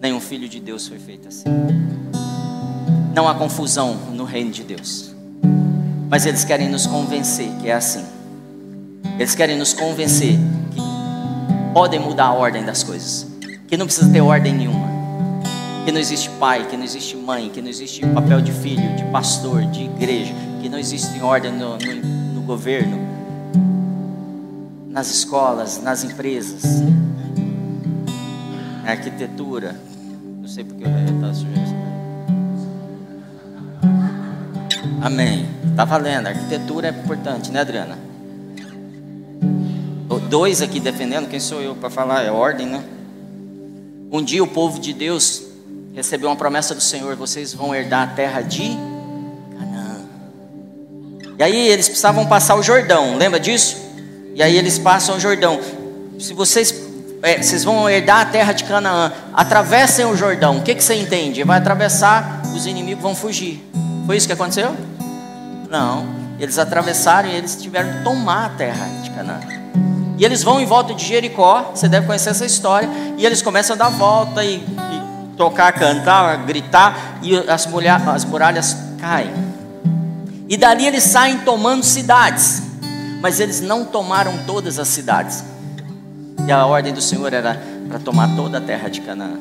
Nenhum 0.00 0.20
filho 0.20 0.48
de 0.48 0.60
Deus 0.60 0.86
foi 0.86 0.98
feito 0.98 1.28
assim. 1.28 1.44
Não 3.14 3.26
há 3.28 3.34
confusão 3.34 3.94
no 4.12 4.24
reino 4.24 4.50
de 4.50 4.62
Deus. 4.62 5.14
Mas 6.10 6.26
eles 6.26 6.44
querem 6.44 6.68
nos 6.68 6.86
convencer 6.86 7.48
que 7.60 7.68
é 7.68 7.74
assim. 7.74 8.04
Eles 9.18 9.34
querem 9.34 9.58
nos 9.58 9.72
convencer 9.72 10.38
que 10.72 10.80
podem 11.72 11.98
mudar 11.98 12.26
a 12.26 12.32
ordem 12.32 12.64
das 12.64 12.82
coisas, 12.82 13.26
que 13.66 13.76
não 13.76 13.86
precisa 13.86 14.10
ter 14.10 14.20
ordem 14.20 14.54
nenhuma, 14.54 14.88
que 15.84 15.90
não 15.90 15.98
existe 16.00 16.30
pai, 16.38 16.66
que 16.68 16.76
não 16.76 16.84
existe 16.84 17.16
mãe, 17.16 17.50
que 17.50 17.60
não 17.60 17.68
existe 17.68 18.06
papel 18.06 18.40
de 18.40 18.52
filho, 18.52 18.94
de 18.94 19.04
pastor, 19.04 19.64
de 19.64 19.84
igreja, 19.84 20.32
que 20.60 20.68
não 20.68 20.78
existe 20.78 21.20
ordem 21.20 21.52
no, 21.52 21.78
no, 21.78 21.94
no 22.34 22.42
governo, 22.42 22.98
nas 24.88 25.10
escolas, 25.10 25.82
nas 25.82 26.04
empresas, 26.04 26.62
na 28.84 28.90
arquitetura. 28.90 29.74
Não 30.40 30.48
sei 30.48 30.64
porque 30.64 30.84
eu 30.84 30.88
estava 30.88 31.34
sugerindo. 31.34 31.78
Amém. 35.00 35.46
Tá 35.76 35.84
valendo. 35.84 36.26
A 36.26 36.30
arquitetura 36.30 36.88
é 36.88 36.90
importante, 36.90 37.50
né, 37.50 37.60
Adriana? 37.60 38.08
Dois 40.28 40.60
aqui 40.60 40.78
defendendo, 40.78 41.26
quem 41.26 41.40
sou 41.40 41.62
eu 41.62 41.74
para 41.74 41.88
falar? 41.88 42.22
É 42.22 42.30
ordem, 42.30 42.66
né? 42.66 42.84
Um 44.12 44.22
dia 44.22 44.44
o 44.44 44.46
povo 44.46 44.78
de 44.78 44.92
Deus 44.92 45.42
recebeu 45.94 46.28
uma 46.28 46.36
promessa 46.36 46.74
do 46.74 46.82
Senhor: 46.82 47.16
vocês 47.16 47.54
vão 47.54 47.74
herdar 47.74 48.10
a 48.10 48.12
terra 48.14 48.42
de. 48.42 48.76
E 51.38 51.42
aí 51.42 51.68
eles 51.68 51.86
precisavam 51.86 52.26
passar 52.26 52.56
o 52.56 52.62
Jordão, 52.64 53.16
lembra 53.16 53.38
disso? 53.38 53.76
E 54.34 54.42
aí 54.42 54.56
eles 54.56 54.76
passam 54.76 55.16
o 55.16 55.20
Jordão. 55.20 55.60
Se 56.18 56.34
vocês, 56.34 56.74
é, 57.22 57.40
vocês 57.40 57.62
vão 57.62 57.88
herdar 57.88 58.22
a 58.22 58.24
terra 58.24 58.52
de 58.52 58.64
Canaã, 58.64 59.12
atravessem 59.32 60.04
o 60.04 60.16
Jordão. 60.16 60.58
O 60.58 60.62
que, 60.62 60.74
que 60.74 60.82
você 60.82 60.94
entende? 60.94 61.44
Vai 61.44 61.58
atravessar, 61.58 62.42
os 62.52 62.66
inimigos 62.66 63.00
vão 63.00 63.14
fugir. 63.14 63.64
Foi 64.04 64.16
isso 64.16 64.26
que 64.26 64.32
aconteceu? 64.32 64.74
Não. 65.70 66.08
Eles 66.40 66.58
atravessaram 66.58 67.28
e 67.28 67.36
eles 67.36 67.54
tiveram 67.54 67.92
que 67.92 68.02
tomar 68.02 68.46
a 68.46 68.48
terra 68.50 68.86
de 69.04 69.10
Canaã. 69.10 69.40
E 70.18 70.24
eles 70.24 70.42
vão 70.42 70.60
em 70.60 70.66
volta 70.66 70.92
de 70.92 71.04
Jericó, 71.04 71.70
você 71.72 71.88
deve 71.88 72.04
conhecer 72.04 72.30
essa 72.30 72.44
história, 72.44 72.88
e 73.16 73.24
eles 73.24 73.42
começam 73.42 73.76
a 73.76 73.78
dar 73.78 73.90
volta 73.90 74.44
e, 74.44 74.56
e 74.56 75.36
tocar, 75.36 75.70
cantar, 75.72 76.36
gritar, 76.38 77.20
e 77.22 77.36
as, 77.48 77.64
mulher, 77.66 78.00
as 78.08 78.24
muralhas 78.24 78.76
caem. 79.00 79.47
E 80.48 80.56
dali 80.56 80.86
eles 80.86 81.04
saem 81.04 81.40
tomando 81.40 81.84
cidades, 81.84 82.62
mas 83.20 83.38
eles 83.38 83.60
não 83.60 83.84
tomaram 83.84 84.44
todas 84.46 84.78
as 84.78 84.88
cidades. 84.88 85.44
E 86.46 86.50
a 86.50 86.64
ordem 86.64 86.94
do 86.94 87.02
Senhor 87.02 87.32
era 87.34 87.62
para 87.86 87.98
tomar 87.98 88.34
toda 88.34 88.56
a 88.56 88.60
terra 88.60 88.88
de 88.88 89.02
Canaã. 89.02 89.38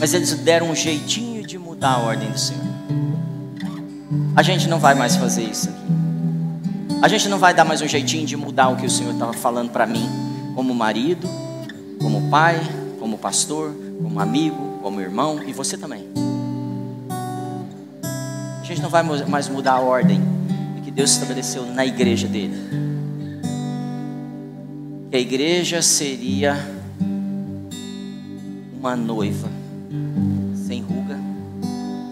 Mas 0.00 0.12
eles 0.14 0.32
deram 0.34 0.70
um 0.70 0.74
jeitinho 0.74 1.46
de 1.46 1.56
mudar 1.56 1.92
a 1.92 1.98
ordem 1.98 2.30
do 2.30 2.38
Senhor. 2.38 2.64
A 4.34 4.42
gente 4.42 4.68
não 4.68 4.80
vai 4.80 4.96
mais 4.96 5.14
fazer 5.14 5.44
isso 5.44 5.68
aqui. 5.68 5.78
A 7.00 7.06
gente 7.06 7.28
não 7.28 7.38
vai 7.38 7.54
dar 7.54 7.64
mais 7.64 7.80
um 7.80 7.86
jeitinho 7.86 8.26
de 8.26 8.36
mudar 8.36 8.70
o 8.70 8.76
que 8.76 8.86
o 8.86 8.90
Senhor 8.90 9.12
estava 9.12 9.32
falando 9.32 9.70
para 9.70 9.86
mim, 9.86 10.08
como 10.56 10.74
marido, 10.74 11.28
como 12.00 12.28
pai, 12.28 12.60
como 12.98 13.16
pastor, 13.16 13.72
como 14.02 14.18
amigo, 14.18 14.80
como 14.82 15.00
irmão 15.00 15.40
e 15.46 15.52
você 15.52 15.78
também. 15.78 16.27
Gente 18.68 18.82
não 18.82 18.90
vai 18.90 19.02
mais 19.02 19.48
mudar 19.48 19.72
a 19.72 19.80
ordem 19.80 20.20
que 20.84 20.90
Deus 20.90 21.12
estabeleceu 21.12 21.64
na 21.64 21.86
igreja 21.86 22.28
dele. 22.28 22.54
Que 25.10 25.16
a 25.16 25.20
igreja 25.20 25.80
seria 25.80 26.54
uma 28.78 28.94
noiva 28.94 29.48
sem 30.66 30.82
ruga, 30.82 31.18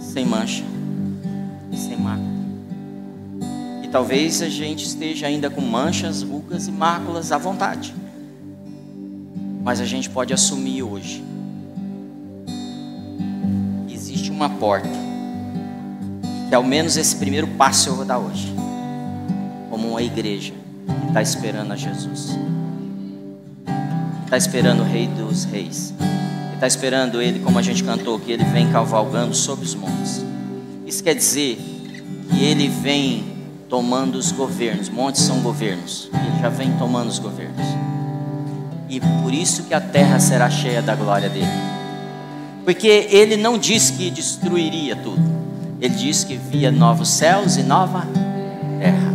sem 0.01 0.25
mancha 0.25 0.65
sem 1.77 1.99
mácula. 1.99 2.27
E 3.85 3.89
talvez 3.89 4.41
a 4.41 4.49
gente 4.49 4.87
esteja 4.87 5.27
ainda 5.27 5.51
com 5.51 5.61
manchas, 5.61 6.23
rugas 6.23 6.69
e 6.69 6.73
máculas 6.73 7.33
à 7.33 7.37
vontade. 7.37 7.95
Mas 9.63 9.79
a 9.79 9.85
gente 9.85 10.09
pode 10.09 10.33
assumir 10.33 10.83
hoje. 10.83 11.23
Existe 13.91 14.31
uma 14.31 14.49
porta. 14.49 15.06
Que 16.49 16.55
ao 16.55 16.63
menos 16.63 16.97
esse 16.97 17.17
primeiro 17.17 17.47
passo 17.49 17.89
eu 17.89 17.97
vou 17.97 18.05
dar 18.05 18.19
hoje. 18.19 18.55
Como 19.71 19.89
uma 19.89 20.03
igreja 20.03 20.53
que 21.01 21.09
está 21.09 21.23
esperando 21.23 21.73
a 21.73 21.77
Jesus. 21.77 22.39
Está 24.25 24.37
esperando 24.37 24.81
o 24.81 24.85
Rei 24.85 25.07
dos 25.07 25.45
Reis. 25.45 25.93
Está 26.55 26.67
esperando 26.67 27.21
Ele, 27.21 27.41
como 27.41 27.59
a 27.59 27.63
gente 27.63 27.85
cantou, 27.85 28.19
que 28.19 28.33
Ele 28.33 28.45
vem 28.45 28.71
cavalgando 28.71 29.35
sobre 29.35 29.65
os 29.65 29.75
montes. 29.75 30.25
Isso 30.87 31.03
quer 31.03 31.15
dizer 31.15 31.59
que 32.31 32.45
ele 32.45 32.69
vem 32.69 33.25
tomando 33.69 34.17
os 34.17 34.31
governos. 34.31 34.89
Montes 34.89 35.23
são 35.23 35.41
governos. 35.41 36.09
Ele 36.13 36.41
já 36.41 36.49
vem 36.49 36.73
tomando 36.79 37.09
os 37.09 37.19
governos. 37.19 37.67
E 38.89 39.01
por 39.01 39.35
isso 39.35 39.65
que 39.65 39.75
a 39.75 39.81
terra 39.81 40.21
será 40.21 40.49
cheia 40.49 40.81
da 40.81 40.95
glória 40.95 41.29
dele. 41.29 41.47
Porque 42.65 43.09
ele 43.11 43.37
não 43.37 43.59
disse 43.59 43.93
que 43.95 44.11
destruiria 44.11 44.95
tudo. 44.97 45.23
Ele 45.81 45.95
disse 45.95 46.27
que 46.27 46.37
via 46.37 46.71
novos 46.71 47.09
céus 47.09 47.57
e 47.57 47.63
nova 47.63 48.07
terra. 48.81 49.15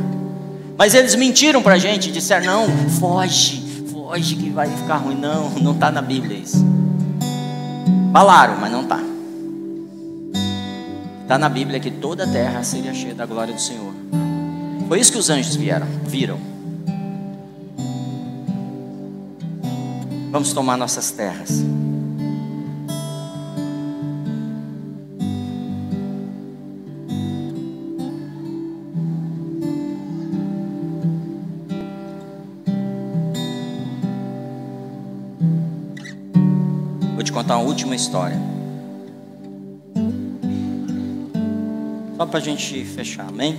Mas 0.78 0.94
eles 0.94 1.16
mentiram 1.16 1.62
para 1.62 1.76
a 1.76 1.78
gente, 1.78 2.12
disseram: 2.12 2.46
não, 2.46 2.90
foge, 2.90 3.62
foge 3.92 4.36
que 4.36 4.50
vai 4.50 4.70
ficar 4.70 4.98
ruim. 4.98 5.16
Não, 5.16 5.50
não 5.52 5.74
está 5.74 5.92
na 5.92 6.02
Bíblia 6.02 6.38
isso. 6.38 6.64
Falaram, 8.12 8.58
mas 8.60 8.72
não 8.72 8.82
está. 8.82 9.00
Está 11.22 11.38
na 11.38 11.48
Bíblia 11.48 11.80
que 11.80 11.90
toda 11.90 12.26
a 12.26 12.28
terra 12.28 12.62
seria 12.64 12.94
cheia 12.94 13.16
da 13.16 13.26
glória 13.26 13.54
do 13.54 13.62
Senhor. 13.62 13.94
Foi 14.88 15.00
isso 15.00 15.12
que 15.12 15.18
os 15.18 15.30
anjos 15.30 15.56
vieram, 15.56 15.88
viram. 16.04 16.38
Vamos 20.30 20.52
tomar 20.54 20.78
nossas 20.78 21.12
terras. 21.12 21.64
Te 37.32 37.34
contar 37.34 37.58
uma 37.58 37.66
última 37.66 37.96
história. 37.96 38.38
Só 42.18 42.26
para 42.26 42.40
a 42.40 42.42
gente 42.42 42.84
fechar, 42.84 43.30
amém? 43.30 43.58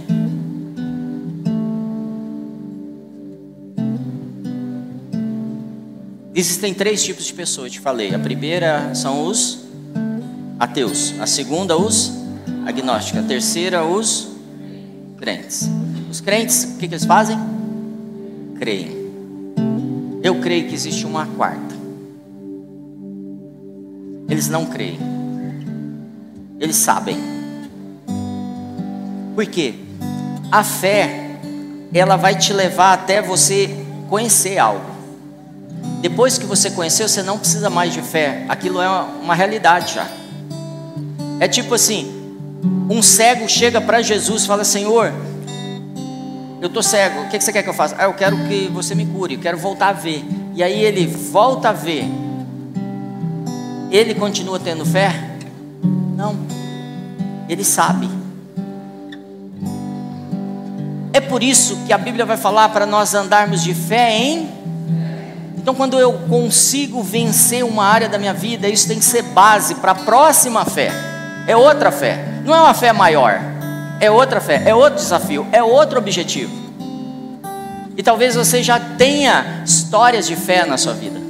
Existem 6.34 6.74
três 6.74 7.02
tipos 7.02 7.24
de 7.24 7.32
pessoas, 7.32 7.72
te 7.72 7.80
falei. 7.80 8.14
A 8.14 8.18
primeira 8.18 8.94
são 8.94 9.26
os 9.26 9.64
ateus, 10.58 11.14
a 11.18 11.26
segunda, 11.26 11.76
os 11.76 12.12
agnósticos, 12.66 13.24
a 13.24 13.26
terceira, 13.26 13.84
os 13.84 14.28
crentes. 15.16 15.68
Os 16.10 16.20
crentes, 16.20 16.64
o 16.64 16.78
que, 16.78 16.88
que 16.88 16.94
eles 16.94 17.06
fazem? 17.06 17.38
Creem. 18.58 19.02
Eu 20.22 20.40
creio 20.40 20.68
que 20.68 20.74
existe 20.74 21.06
uma 21.06 21.26
quarta. 21.26 21.71
Eles 24.43 24.51
não 24.51 24.66
creem. 24.66 24.99
Eles 26.59 26.74
sabem. 26.74 27.16
Porque 29.36 29.74
a 30.51 30.64
fé 30.64 31.36
ela 31.95 32.16
vai 32.16 32.36
te 32.36 32.53
levar 32.53 32.93
até 32.93 33.22
você 33.22 33.70
conhecer 34.09 34.59
algo. 34.59 34.90
Depois 36.01 36.38
que 36.38 36.45
você 36.45 36.72
conheceu, 36.72 37.09
você 37.09 37.22
não 37.22 37.38
precisa 37.38 37.70
mais 37.70 37.93
de 37.93 38.03
fé. 38.03 38.45
Aquilo 38.49 38.80
é 38.80 38.88
uma 38.88 39.34
realidade 39.36 39.95
já. 39.95 40.09
É 41.38 41.47
tipo 41.47 41.74
assim: 41.74 42.12
um 42.90 43.01
cego 43.01 43.49
chega 43.49 43.80
para 43.80 44.03
Jesus 44.03 44.43
e 44.43 44.47
fala: 44.49 44.64
Senhor, 44.64 45.12
eu 46.61 46.66
estou 46.66 46.82
cego, 46.82 47.20
o 47.20 47.28
que 47.28 47.40
você 47.40 47.53
quer 47.53 47.62
que 47.62 47.68
eu 47.68 47.74
faça? 47.74 47.95
Ah, 47.97 48.05
eu 48.05 48.14
quero 48.14 48.36
que 48.49 48.68
você 48.72 48.93
me 48.93 49.07
cure, 49.07 49.34
eu 49.34 49.40
quero 49.40 49.57
voltar 49.57 49.90
a 49.90 49.93
ver. 49.93 50.24
E 50.57 50.64
aí 50.64 50.84
ele 50.84 51.07
volta 51.07 51.68
a 51.68 51.72
ver. 51.72 52.21
Ele 53.93 54.14
continua 54.14 54.59
tendo 54.59 54.86
fé? 54.86 55.12
Não. 56.16 56.34
Ele 57.47 57.62
sabe. 57.62 58.09
É 61.12 61.20
por 61.20 61.43
isso 61.43 61.76
que 61.86 61.93
a 61.93 61.99
Bíblia 61.99 62.24
vai 62.24 62.38
falar 62.38 62.70
para 62.70 62.86
nós 62.86 63.14
andarmos 63.14 63.62
de 63.62 63.74
fé 63.74 64.16
em. 64.16 64.49
Então, 65.59 65.74
quando 65.74 66.01
eu 66.01 66.14
consigo 66.26 67.03
vencer 67.03 67.62
uma 67.62 67.84
área 67.84 68.09
da 68.09 68.18
minha 68.18 68.32
vida, 68.32 68.66
isso 68.66 68.88
tem 68.88 68.99
que 68.99 69.05
ser 69.05 69.22
base 69.24 69.74
para 69.74 69.93
a 69.93 69.95
próxima 69.95 70.64
fé. 70.64 70.90
É 71.47 71.55
outra 71.55 71.93
fé. 71.93 72.40
Não 72.47 72.55
é 72.55 72.61
uma 72.61 72.72
fé 72.72 72.95
maior. 72.95 73.38
É 74.01 74.11
outra 74.11 74.40
fé. 74.40 74.62
É 74.64 74.74
outro 74.74 74.99
desafio. 74.99 75.47
É 75.53 75.62
outro 75.62 75.99
objetivo. 75.99 76.51
E 77.95 78.03
talvez 78.03 78.34
você 78.34 78.62
já 78.62 78.80
tenha 78.80 79.62
histórias 79.66 80.26
de 80.26 80.34
fé 80.34 80.64
na 80.64 80.78
sua 80.78 80.95
vida, 80.95 81.20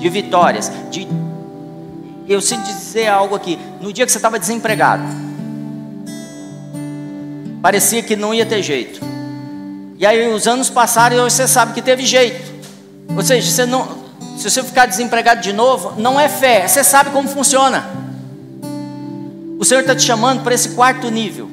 de 0.00 0.08
vitórias, 0.08 0.72
de 0.90 1.06
eu 2.32 2.40
sei 2.40 2.58
dizer 2.58 3.08
algo 3.08 3.34
aqui. 3.34 3.58
No 3.80 3.92
dia 3.92 4.04
que 4.04 4.12
você 4.12 4.18
estava 4.18 4.38
desempregado, 4.38 5.02
parecia 7.62 8.02
que 8.02 8.16
não 8.16 8.34
ia 8.34 8.46
ter 8.46 8.62
jeito. 8.62 9.00
E 9.98 10.06
aí 10.06 10.32
os 10.32 10.46
anos 10.46 10.70
passaram 10.70 11.16
e 11.16 11.30
você 11.30 11.48
sabe 11.48 11.72
que 11.72 11.82
teve 11.82 12.04
jeito. 12.04 12.52
Ou 13.16 13.22
seja, 13.22 13.50
você 13.50 13.66
não, 13.66 13.98
se 14.36 14.48
você 14.48 14.62
ficar 14.62 14.86
desempregado 14.86 15.40
de 15.40 15.52
novo, 15.52 16.00
não 16.00 16.20
é 16.20 16.28
fé, 16.28 16.68
você 16.68 16.84
sabe 16.84 17.10
como 17.10 17.28
funciona. 17.28 17.84
O 19.58 19.64
Senhor 19.64 19.80
está 19.80 19.96
te 19.96 20.02
chamando 20.02 20.42
para 20.44 20.54
esse 20.54 20.70
quarto 20.70 21.10
nível 21.10 21.50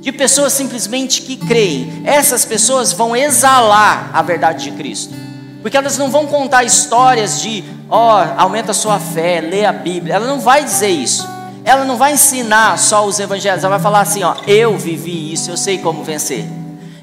de 0.00 0.12
pessoas 0.12 0.52
simplesmente 0.52 1.22
que 1.22 1.36
creem. 1.36 2.02
Essas 2.04 2.44
pessoas 2.44 2.92
vão 2.92 3.16
exalar 3.16 4.10
a 4.12 4.22
verdade 4.22 4.64
de 4.64 4.72
Cristo. 4.72 5.14
Porque 5.62 5.76
elas 5.76 5.98
não 5.98 6.10
vão 6.10 6.26
contar 6.26 6.64
histórias 6.64 7.40
de, 7.40 7.64
ó, 7.88 8.20
oh, 8.22 8.40
aumenta 8.40 8.72
a 8.72 8.74
sua 8.74 8.98
fé, 8.98 9.40
lê 9.40 9.64
a 9.64 9.72
Bíblia. 9.72 10.14
Ela 10.14 10.26
não 10.26 10.40
vai 10.40 10.64
dizer 10.64 10.88
isso. 10.88 11.26
Ela 11.64 11.84
não 11.84 11.96
vai 11.96 12.12
ensinar 12.12 12.78
só 12.78 13.06
os 13.06 13.18
evangelhos. 13.18 13.64
Ela 13.64 13.76
vai 13.76 13.82
falar 13.82 14.00
assim, 14.00 14.22
ó, 14.22 14.36
eu 14.46 14.76
vivi 14.76 15.32
isso, 15.32 15.50
eu 15.50 15.56
sei 15.56 15.78
como 15.78 16.04
vencer. 16.04 16.44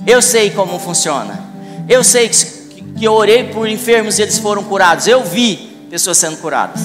Eu 0.06 0.22
sei 0.22 0.52
como 0.52 0.80
funciona. 0.80 1.40
Eu 1.88 2.04
sei 2.04 2.30
que, 2.30 2.82
que 2.82 3.06
eu 3.06 3.14
orei 3.14 3.46
por 3.46 3.68
enfermos 3.68 4.18
e 4.20 4.22
eles 4.22 4.38
foram 4.38 4.64
curados. 4.64 5.08
Eu 5.08 5.24
vi 5.24 5.56
pessoas 5.90 6.18
sendo 6.18 6.38
curadas. 6.38 6.82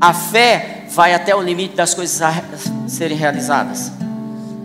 A 0.00 0.12
fé 0.12 0.84
vai 0.90 1.14
até 1.14 1.34
o 1.34 1.42
limite 1.42 1.74
das 1.76 1.94
coisas 1.94 2.20
serem 2.88 3.16
realizadas. 3.16 3.92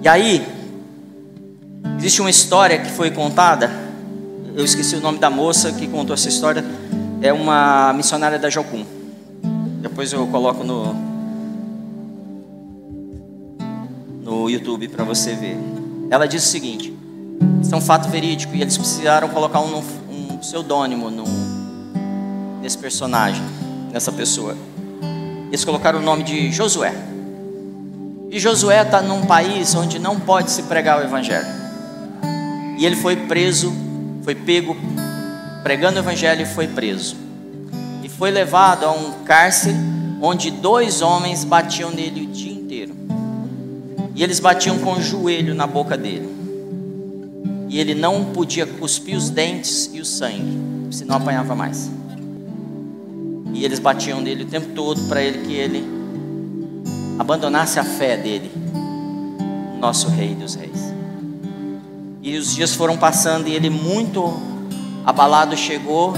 E 0.02 0.08
aí, 0.08 0.46
existe 1.98 2.22
uma 2.22 2.30
história 2.30 2.80
que 2.80 2.92
foi 2.92 3.12
contada, 3.12 3.72
eu 4.56 4.64
esqueci 4.64 4.96
o 4.96 5.02
nome 5.02 5.18
da 5.18 5.30
moça 5.30 5.72
que 5.72 5.88
contou 5.88 6.14
essa 6.14 6.30
história, 6.30 6.64
é 7.26 7.34
uma 7.34 7.92
missionária 7.94 8.38
da 8.38 8.50
Jocum. 8.50 8.86
Depois 9.82 10.14
eu 10.14 10.28
coloco 10.28 10.64
no, 10.64 10.96
no 14.22 14.50
YouTube 14.50 14.88
para 14.90 15.04
você 15.04 15.34
ver. 15.34 15.58
Ela 16.12 16.28
disse 16.28 16.48
o 16.48 16.50
seguinte: 16.52 16.94
isso 17.62 17.74
é 17.74 17.78
um 17.78 17.82
fato 17.82 18.10
verídico 18.10 18.56
e 18.56 18.62
eles 18.62 18.78
precisaram 18.78 19.28
colocar 19.30 19.60
um, 19.60 19.78
um 20.10 20.38
pseudônimo 20.38 21.10
no, 21.10 21.26
nesse 22.62 22.78
personagem, 22.78 23.44
nessa 23.92 24.12
pessoa. 24.12 24.56
Eles 25.48 25.66
colocaram 25.66 26.00
o 26.00 26.04
nome 26.04 26.24
de 26.24 26.52
Josué. 26.52 26.94
E 28.30 28.40
Josué 28.40 28.82
está 28.82 29.02
num 29.02 29.26
país 29.26 29.74
onde 29.74 29.98
não 29.98 30.20
pode 30.20 30.52
se 30.52 30.64
pregar 30.64 31.00
o 31.00 31.04
Evangelho. 31.04 31.48
E 32.78 32.86
ele 32.86 32.96
foi 32.96 33.16
preso, 33.16 33.74
foi 34.24 34.36
pego 34.36 34.76
pregando 35.66 35.98
o 35.98 36.00
Evangelho 36.04 36.46
foi 36.46 36.68
preso. 36.68 37.16
E 38.04 38.08
foi 38.08 38.30
levado 38.30 38.84
a 38.84 38.92
um 38.92 39.24
cárcere 39.24 39.76
onde 40.22 40.52
dois 40.52 41.02
homens 41.02 41.44
batiam 41.44 41.90
nele 41.90 42.22
o 42.22 42.28
dia 42.28 42.54
inteiro. 42.54 42.96
E 44.14 44.22
eles 44.22 44.40
batiam 44.40 44.78
com 44.78 44.94
o 44.94 45.02
joelho 45.02 45.56
na 45.56 45.66
boca 45.66 45.98
dele. 45.98 46.30
E 47.68 47.80
ele 47.80 47.96
não 47.96 48.26
podia 48.26 48.68
cuspir 48.68 49.18
os 49.18 49.32
dentes 49.32 49.90
e 49.92 50.00
o 50.00 50.06
sangue, 50.06 50.56
senão 50.92 51.16
apanhava 51.16 51.56
mais. 51.56 51.90
E 53.52 53.66
eles 53.66 53.80
batiam 53.80 54.22
nele 54.22 54.44
o 54.44 54.48
tempo 54.48 54.68
todo 54.76 55.02
para 55.08 55.24
ele 55.24 55.48
que 55.48 55.54
ele 55.56 55.84
abandonasse 57.18 57.80
a 57.80 57.84
fé 57.84 58.16
dele, 58.16 58.52
nosso 59.80 60.10
Rei 60.10 60.36
dos 60.36 60.54
Reis. 60.54 60.94
E 62.22 62.38
os 62.38 62.54
dias 62.54 62.76
foram 62.76 62.96
passando 62.96 63.48
e 63.48 63.56
ele, 63.56 63.72
muito 63.72 64.54
abalado, 65.06 65.56
chegou 65.56 66.14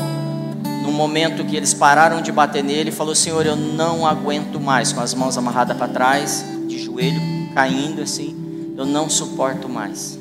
no 0.83 0.91
momento 0.91 1.43
que 1.43 1.55
eles 1.55 1.73
pararam 1.73 2.21
de 2.21 2.31
bater 2.31 2.63
nele 2.63 2.91
falou: 2.91 3.13
Senhor, 3.13 3.45
eu 3.45 3.55
não 3.55 4.05
aguento 4.05 4.59
mais, 4.59 4.93
com 4.93 5.01
as 5.01 5.13
mãos 5.13 5.37
amarradas 5.37 5.75
para 5.75 5.87
trás, 5.87 6.45
de 6.67 6.79
joelho 6.79 7.21
caindo 7.53 8.01
assim, 8.01 8.73
eu 8.77 8.85
não 8.85 9.09
suporto 9.09 9.67
mais. 9.67 10.17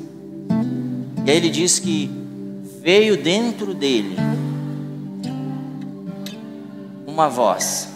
E 1.25 1.31
aí 1.31 1.37
ele 1.37 1.49
diz 1.49 1.79
que 1.79 2.09
veio 2.81 3.17
dentro 3.17 3.73
dele 3.73 4.15
uma 7.05 7.27
voz 7.29 7.89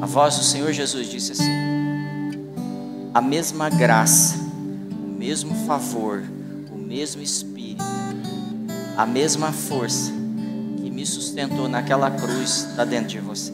a 0.00 0.06
voz 0.06 0.36
do 0.36 0.44
Senhor 0.44 0.72
Jesus 0.72 1.08
disse 1.08 1.32
assim: 1.32 1.50
a 3.12 3.20
mesma 3.20 3.68
graça, 3.68 4.36
o 4.92 5.18
mesmo 5.18 5.54
favor, 5.66 6.22
o 6.72 6.78
mesmo 6.78 7.20
Espírito, 7.20 7.82
a 8.98 9.06
mesma 9.06 9.52
força 9.52 10.10
que 10.82 10.90
me 10.90 11.06
sustentou 11.06 11.68
naquela 11.68 12.10
cruz 12.10 12.66
está 12.68 12.84
dentro 12.84 13.10
de 13.10 13.20
você. 13.20 13.52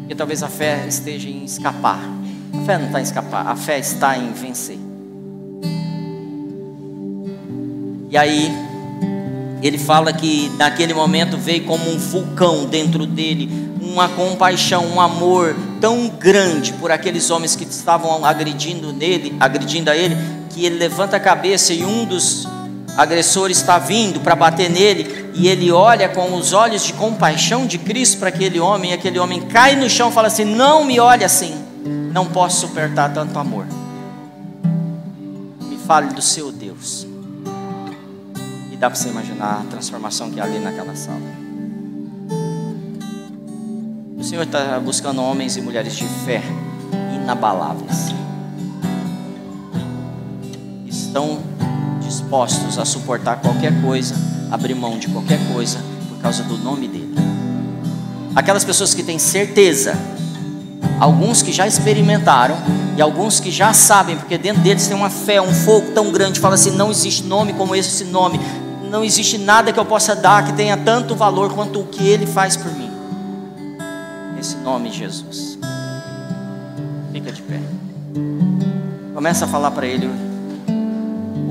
Porque 0.00 0.16
talvez 0.16 0.42
a 0.42 0.48
fé 0.48 0.84
esteja 0.88 1.28
em 1.28 1.44
escapar. 1.44 2.00
A 2.52 2.64
fé 2.66 2.78
não 2.78 2.86
está 2.86 2.98
em 2.98 3.04
escapar, 3.04 3.46
a 3.46 3.54
fé 3.54 3.78
está 3.78 4.18
em 4.18 4.32
vencer. 4.32 4.76
E 8.10 8.18
aí, 8.18 8.50
ele 9.62 9.78
fala 9.78 10.12
que 10.12 10.50
naquele 10.58 10.92
momento 10.92 11.36
veio 11.36 11.64
como 11.64 11.88
um 11.88 11.96
vulcão 11.96 12.66
dentro 12.66 13.06
dele, 13.06 13.48
uma 13.80 14.08
compaixão, 14.08 14.84
um 14.84 15.00
amor 15.00 15.54
tão 15.80 16.08
grande 16.08 16.72
por 16.72 16.90
aqueles 16.90 17.30
homens 17.30 17.54
que 17.54 17.62
estavam 17.62 18.24
agredindo 18.24 18.92
nele, 18.92 19.36
agredindo 19.38 19.90
a 19.90 19.96
ele, 19.96 20.16
que 20.52 20.64
ele 20.64 20.76
levanta 20.76 21.16
a 21.16 21.20
cabeça 21.20 21.72
e 21.72 21.84
um 21.84 22.04
dos 22.04 22.46
agressores 22.96 23.58
está 23.58 23.78
vindo 23.78 24.20
para 24.20 24.36
bater 24.36 24.70
nele, 24.70 25.30
e 25.34 25.48
ele 25.48 25.72
olha 25.72 26.08
com 26.08 26.34
os 26.34 26.52
olhos 26.52 26.84
de 26.84 26.92
compaixão 26.92 27.66
de 27.66 27.78
Cristo 27.78 28.18
para 28.18 28.28
aquele 28.28 28.60
homem, 28.60 28.90
e 28.90 28.94
aquele 28.94 29.18
homem 29.18 29.40
cai 29.40 29.74
no 29.76 29.88
chão 29.88 30.10
e 30.10 30.12
fala 30.12 30.28
assim: 30.28 30.44
Não 30.44 30.84
me 30.84 31.00
olhe 31.00 31.24
assim, 31.24 31.54
não 32.12 32.26
posso 32.26 32.66
suportar 32.66 33.12
tanto 33.12 33.38
amor. 33.38 33.66
Me 35.62 35.78
fale 35.78 36.12
do 36.12 36.20
seu 36.20 36.52
Deus 36.52 37.06
dá 38.82 38.90
para 38.90 38.98
você 38.98 39.10
imaginar 39.10 39.60
a 39.60 39.70
transformação 39.70 40.28
que 40.28 40.40
ali 40.40 40.58
naquela 40.58 40.96
sala. 40.96 41.20
O 44.18 44.24
Senhor 44.24 44.42
está 44.42 44.80
buscando 44.80 45.22
homens 45.22 45.56
e 45.56 45.60
mulheres 45.60 45.94
de 45.94 46.04
fé 46.04 46.42
inabaláveis. 47.14 48.21
Estão 51.12 51.40
dispostos 52.00 52.78
a 52.78 52.86
suportar 52.86 53.36
qualquer 53.36 53.82
coisa, 53.82 54.14
abrir 54.50 54.74
mão 54.74 54.98
de 54.98 55.08
qualquer 55.08 55.38
coisa 55.52 55.78
por 56.08 56.16
causa 56.22 56.42
do 56.42 56.56
nome 56.56 56.88
dele. 56.88 57.14
Aquelas 58.34 58.64
pessoas 58.64 58.94
que 58.94 59.02
têm 59.02 59.18
certeza, 59.18 59.94
alguns 60.98 61.42
que 61.42 61.52
já 61.52 61.66
experimentaram 61.66 62.56
e 62.96 63.02
alguns 63.02 63.40
que 63.40 63.50
já 63.50 63.74
sabem, 63.74 64.16
porque 64.16 64.38
dentro 64.38 64.62
deles 64.62 64.86
tem 64.86 64.96
uma 64.96 65.10
fé, 65.10 65.38
um 65.38 65.52
fogo 65.52 65.90
tão 65.90 66.10
grande, 66.10 66.40
fala 66.40 66.54
assim: 66.54 66.70
não 66.70 66.90
existe 66.90 67.24
nome 67.24 67.52
como 67.52 67.76
esse 67.76 68.04
nome, 68.04 68.40
não 68.90 69.04
existe 69.04 69.36
nada 69.36 69.70
que 69.70 69.78
eu 69.78 69.84
possa 69.84 70.16
dar 70.16 70.46
que 70.46 70.54
tenha 70.54 70.78
tanto 70.78 71.14
valor 71.14 71.52
quanto 71.52 71.80
o 71.80 71.84
que 71.88 72.08
Ele 72.08 72.24
faz 72.24 72.56
por 72.56 72.72
mim. 72.72 72.90
Nesse 74.34 74.56
nome 74.56 74.90
Jesus. 74.90 75.58
Fica 77.12 77.30
de 77.30 77.42
pé. 77.42 77.60
Começa 79.12 79.44
a 79.44 79.48
falar 79.48 79.72
para 79.72 79.86
Ele 79.86 80.31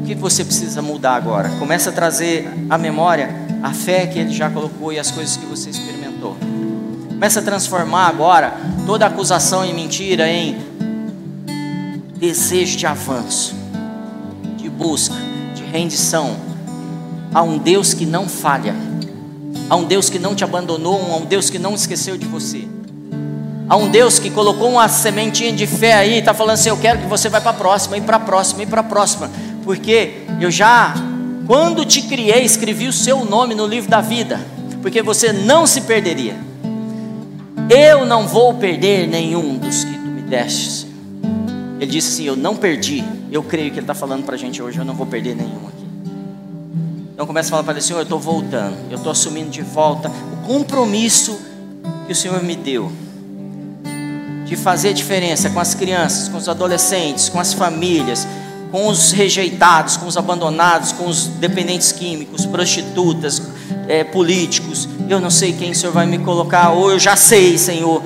o 0.02 0.04
que 0.04 0.16
você 0.16 0.44
precisa 0.44 0.82
mudar 0.82 1.16
agora. 1.16 1.50
Começa 1.60 1.92
a 1.92 1.94
trazer 1.94 2.50
à 2.70 2.78
memória 2.78 3.30
a 3.62 3.72
fé 3.72 4.08
que 4.08 4.18
Ele 4.18 4.34
já 4.34 4.50
colocou 4.50 4.92
e 4.92 4.98
as 4.98 5.12
coisas 5.12 5.38
que 5.38 5.46
você 5.46 5.70
experimentou. 5.70 6.36
Começa 7.08 7.40
a 7.40 7.44
transformar 7.44 8.08
agora 8.08 8.58
toda 8.88 9.06
acusação 9.06 9.64
e 9.64 9.72
mentira 9.72 10.28
em 10.28 10.58
desejo 12.16 12.78
de 12.78 12.88
avanço, 12.88 13.56
de 14.58 14.68
busca, 14.70 15.16
de 15.54 15.64
rendição 15.64 16.36
a 17.34 17.44
um 17.44 17.60
Deus 17.60 17.94
que 17.94 18.06
não 18.06 18.28
falha, 18.28 18.76
a 19.70 19.76
um 19.76 19.86
Deus 19.86 20.10
que 20.10 20.18
não 20.18 20.34
te 20.34 20.44
abandonou, 20.44 21.14
a 21.14 21.18
um 21.18 21.26
Deus 21.26 21.50
que 21.50 21.60
não 21.60 21.76
esqueceu 21.76 22.18
de 22.18 22.26
você. 22.26 22.68
A 23.70 23.78
um 23.78 23.90
Deus 23.90 24.20
que 24.20 24.30
colocou 24.30 24.72
uma 24.72 24.90
sementinha 24.90 25.54
de 25.54 25.66
fé 25.66 25.94
aí 25.94 26.16
e 26.16 26.18
está 26.18 26.34
falando 26.34 26.56
assim: 26.56 26.70
Eu 26.70 26.78
quero 26.78 27.00
que 27.00 27.08
você 27.08 27.30
vá 27.30 27.40
para 27.40 27.52
a 27.52 27.54
próxima, 27.54 27.96
e 27.98 28.02
para 28.02 28.18
a 28.18 28.20
próxima, 28.20 28.64
e 28.64 28.66
para 28.66 28.82
a 28.82 28.84
próxima, 28.84 29.32
porque 29.64 30.24
eu 30.40 30.52
já, 30.52 30.94
quando 31.48 31.86
te 31.86 32.02
criei, 32.04 32.44
escrevi 32.44 32.88
o 32.88 32.94
seu 32.94 33.26
nome 33.26 33.56
no 33.56 33.66
livro 33.66 33.90
da 33.90 34.02
vida, 34.02 34.40
porque 34.82 35.02
você 35.02 35.32
não 35.32 35.66
se 35.68 35.82
perderia. 35.82 36.36
Eu 37.70 38.06
não 38.06 38.28
vou 38.28 38.54
perder 38.56 39.08
nenhum 39.08 39.58
dos 39.58 39.84
que 39.84 39.94
tu 39.94 40.08
me 40.08 40.22
deste, 40.22 40.70
Senhor. 40.70 40.96
Ele 41.80 41.92
disse 41.92 42.10
assim: 42.10 42.26
Eu 42.26 42.36
não 42.36 42.56
perdi. 42.56 43.04
Eu 43.32 43.42
creio 43.42 43.72
que 43.72 43.78
Ele 43.78 43.84
está 43.84 43.94
falando 43.94 44.24
para 44.24 44.36
a 44.36 44.38
gente 44.38 44.62
hoje: 44.62 44.78
Eu 44.78 44.86
não 44.86 44.94
vou 44.94 45.06
perder 45.06 45.36
nenhum 45.36 45.68
aqui. 45.68 45.82
Então 47.14 47.26
começa 47.26 47.50
a 47.50 47.52
falar 47.52 47.64
para 47.64 47.74
ele: 47.74 47.82
Senhor, 47.82 48.00
eu 48.00 48.04
estou 48.04 48.20
voltando. 48.20 48.76
Eu 48.90 48.98
estou 48.98 49.12
assumindo 49.12 49.50
de 49.50 49.62
volta 49.62 50.10
o 50.10 50.48
compromisso 50.48 51.40
que 52.06 52.12
o 52.12 52.16
Senhor 52.16 52.44
me 52.44 52.56
deu 52.56 52.92
de 54.52 54.58
fazer 54.58 54.94
diferença 54.94 55.50
com 55.50 55.62
as 55.62 55.74
crianças, 55.74 56.28
com 56.28 56.38
os 56.38 56.50
adolescentes, 56.50 57.30
com 57.30 57.40
as 57.40 57.54
famílias, 57.54 58.28
com 58.72 58.88
os 58.88 59.12
rejeitados, 59.12 59.98
com 59.98 60.08
os 60.08 60.16
abandonados, 60.16 60.92
com 60.92 61.08
os 61.08 61.28
dependentes 61.28 61.92
químicos, 61.92 62.46
prostitutas, 62.46 63.42
é, 63.88 64.04
políticos. 64.04 64.88
Eu 65.10 65.20
não 65.20 65.30
sei 65.30 65.54
quem 65.54 65.72
o 65.72 65.76
Senhor 65.76 65.92
vai 65.92 66.06
me 66.06 66.20
colocar, 66.20 66.70
ou 66.70 66.92
eu 66.92 67.00
já 67.00 67.16
sei, 67.16 67.58
Senhor. 67.58 68.02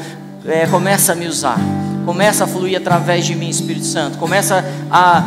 É, 0.45 0.67
começa 0.67 1.13
a 1.13 1.15
me 1.15 1.27
usar, 1.27 1.59
começa 2.05 2.43
a 2.43 2.47
fluir 2.47 2.77
através 2.77 3.25
de 3.25 3.35
mim, 3.35 3.49
Espírito 3.49 3.85
Santo. 3.85 4.17
Começa 4.17 4.63
a 4.91 5.23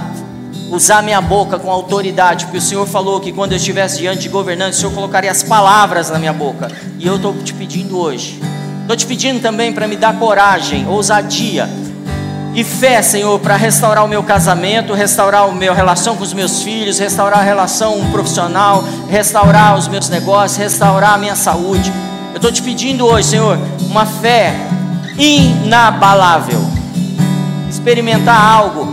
usar 0.71 1.03
minha 1.03 1.21
boca 1.21 1.59
com 1.59 1.71
autoridade, 1.71 2.45
porque 2.47 2.59
o 2.59 2.63
Senhor 2.63 2.87
falou 2.87 3.21
que 3.21 3.33
quando 3.33 3.53
eu 3.53 3.57
estivesse 3.57 3.99
diante 3.99 4.23
de 4.23 4.29
governantes, 4.29 4.79
o 4.79 4.81
Senhor 4.83 4.95
colocaria 4.95 5.31
as 5.31 5.43
palavras 5.43 6.11
na 6.11 6.19
minha 6.19 6.33
boca. 6.33 6.71
E 6.99 7.07
eu 7.07 7.17
estou 7.17 7.33
te 7.35 7.55
pedindo 7.55 7.99
hoje 7.99 8.41
Estou 8.89 8.97
te 8.97 9.05
pedindo 9.07 9.43
também 9.43 9.71
para 9.71 9.87
me 9.87 9.97
dar 9.97 10.19
coragem, 10.19 10.89
ousadia 10.89 11.69
e 12.55 12.65
fé, 12.65 13.01
Senhor, 13.03 13.39
para 13.39 13.57
restaurar 13.57 14.05
o 14.05 14.09
meu 14.09 14.23
casamento, 14.23 14.93
restaurar 14.93 15.45
a 15.45 15.53
minha 15.53 15.73
relação 15.73 16.17
com 16.17 16.25
os 16.25 16.33
meus 16.33 16.63
filhos, 16.63 16.99
restaurar 16.99 17.41
a 17.41 17.43
relação 17.43 18.11
profissional, 18.11 18.83
restaurar 19.09 19.77
os 19.77 19.87
meus 19.87 20.09
negócios, 20.09 20.59
restaurar 20.59 21.15
a 21.15 21.19
minha 21.19 21.37
saúde. 21.37 21.93
Eu 22.31 22.37
estou 22.37 22.51
te 22.51 22.63
pedindo 22.63 23.07
hoje, 23.07 23.29
Senhor, 23.29 23.59
uma 23.89 24.07
fé 24.07 24.55
inabalável. 25.17 26.61
Experimentar 27.71 28.41
algo 28.41 28.87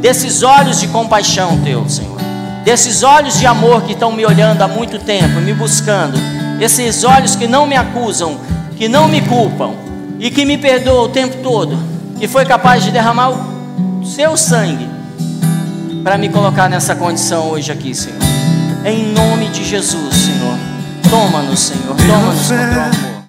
desses 0.00 0.42
olhos 0.42 0.80
de 0.80 0.88
compaixão 0.88 1.58
teu, 1.62 1.88
Senhor. 1.88 2.16
Desses 2.64 3.02
olhos 3.02 3.38
de 3.38 3.46
amor 3.46 3.82
que 3.82 3.92
estão 3.92 4.12
me 4.12 4.26
olhando 4.26 4.60
há 4.62 4.68
muito 4.68 4.98
tempo, 4.98 5.40
me 5.40 5.54
buscando. 5.54 6.18
Esses 6.60 7.04
olhos 7.04 7.36
que 7.36 7.46
não 7.46 7.66
me 7.66 7.76
acusam, 7.76 8.38
que 8.76 8.88
não 8.88 9.08
me 9.08 9.20
culpam 9.20 9.70
e 10.18 10.30
que 10.30 10.44
me 10.44 10.58
perdoa 10.58 11.02
o 11.02 11.08
tempo 11.08 11.36
todo, 11.42 11.78
que 12.18 12.26
foi 12.28 12.44
capaz 12.44 12.82
de 12.82 12.90
derramar 12.90 13.30
o 13.30 14.04
seu 14.04 14.36
sangue 14.36 14.88
para 16.02 16.16
me 16.16 16.28
colocar 16.28 16.68
nessa 16.68 16.94
condição 16.94 17.50
hoje 17.50 17.72
aqui, 17.72 17.94
Senhor. 17.94 18.20
Em 18.84 19.12
nome 19.12 19.48
de 19.48 19.64
Jesus, 19.64 20.14
Senhor. 20.14 20.56
Toma-nos, 21.10 21.60
Senhor. 21.60 21.96
Toma-nos 21.96 22.52
amor. 22.52 23.15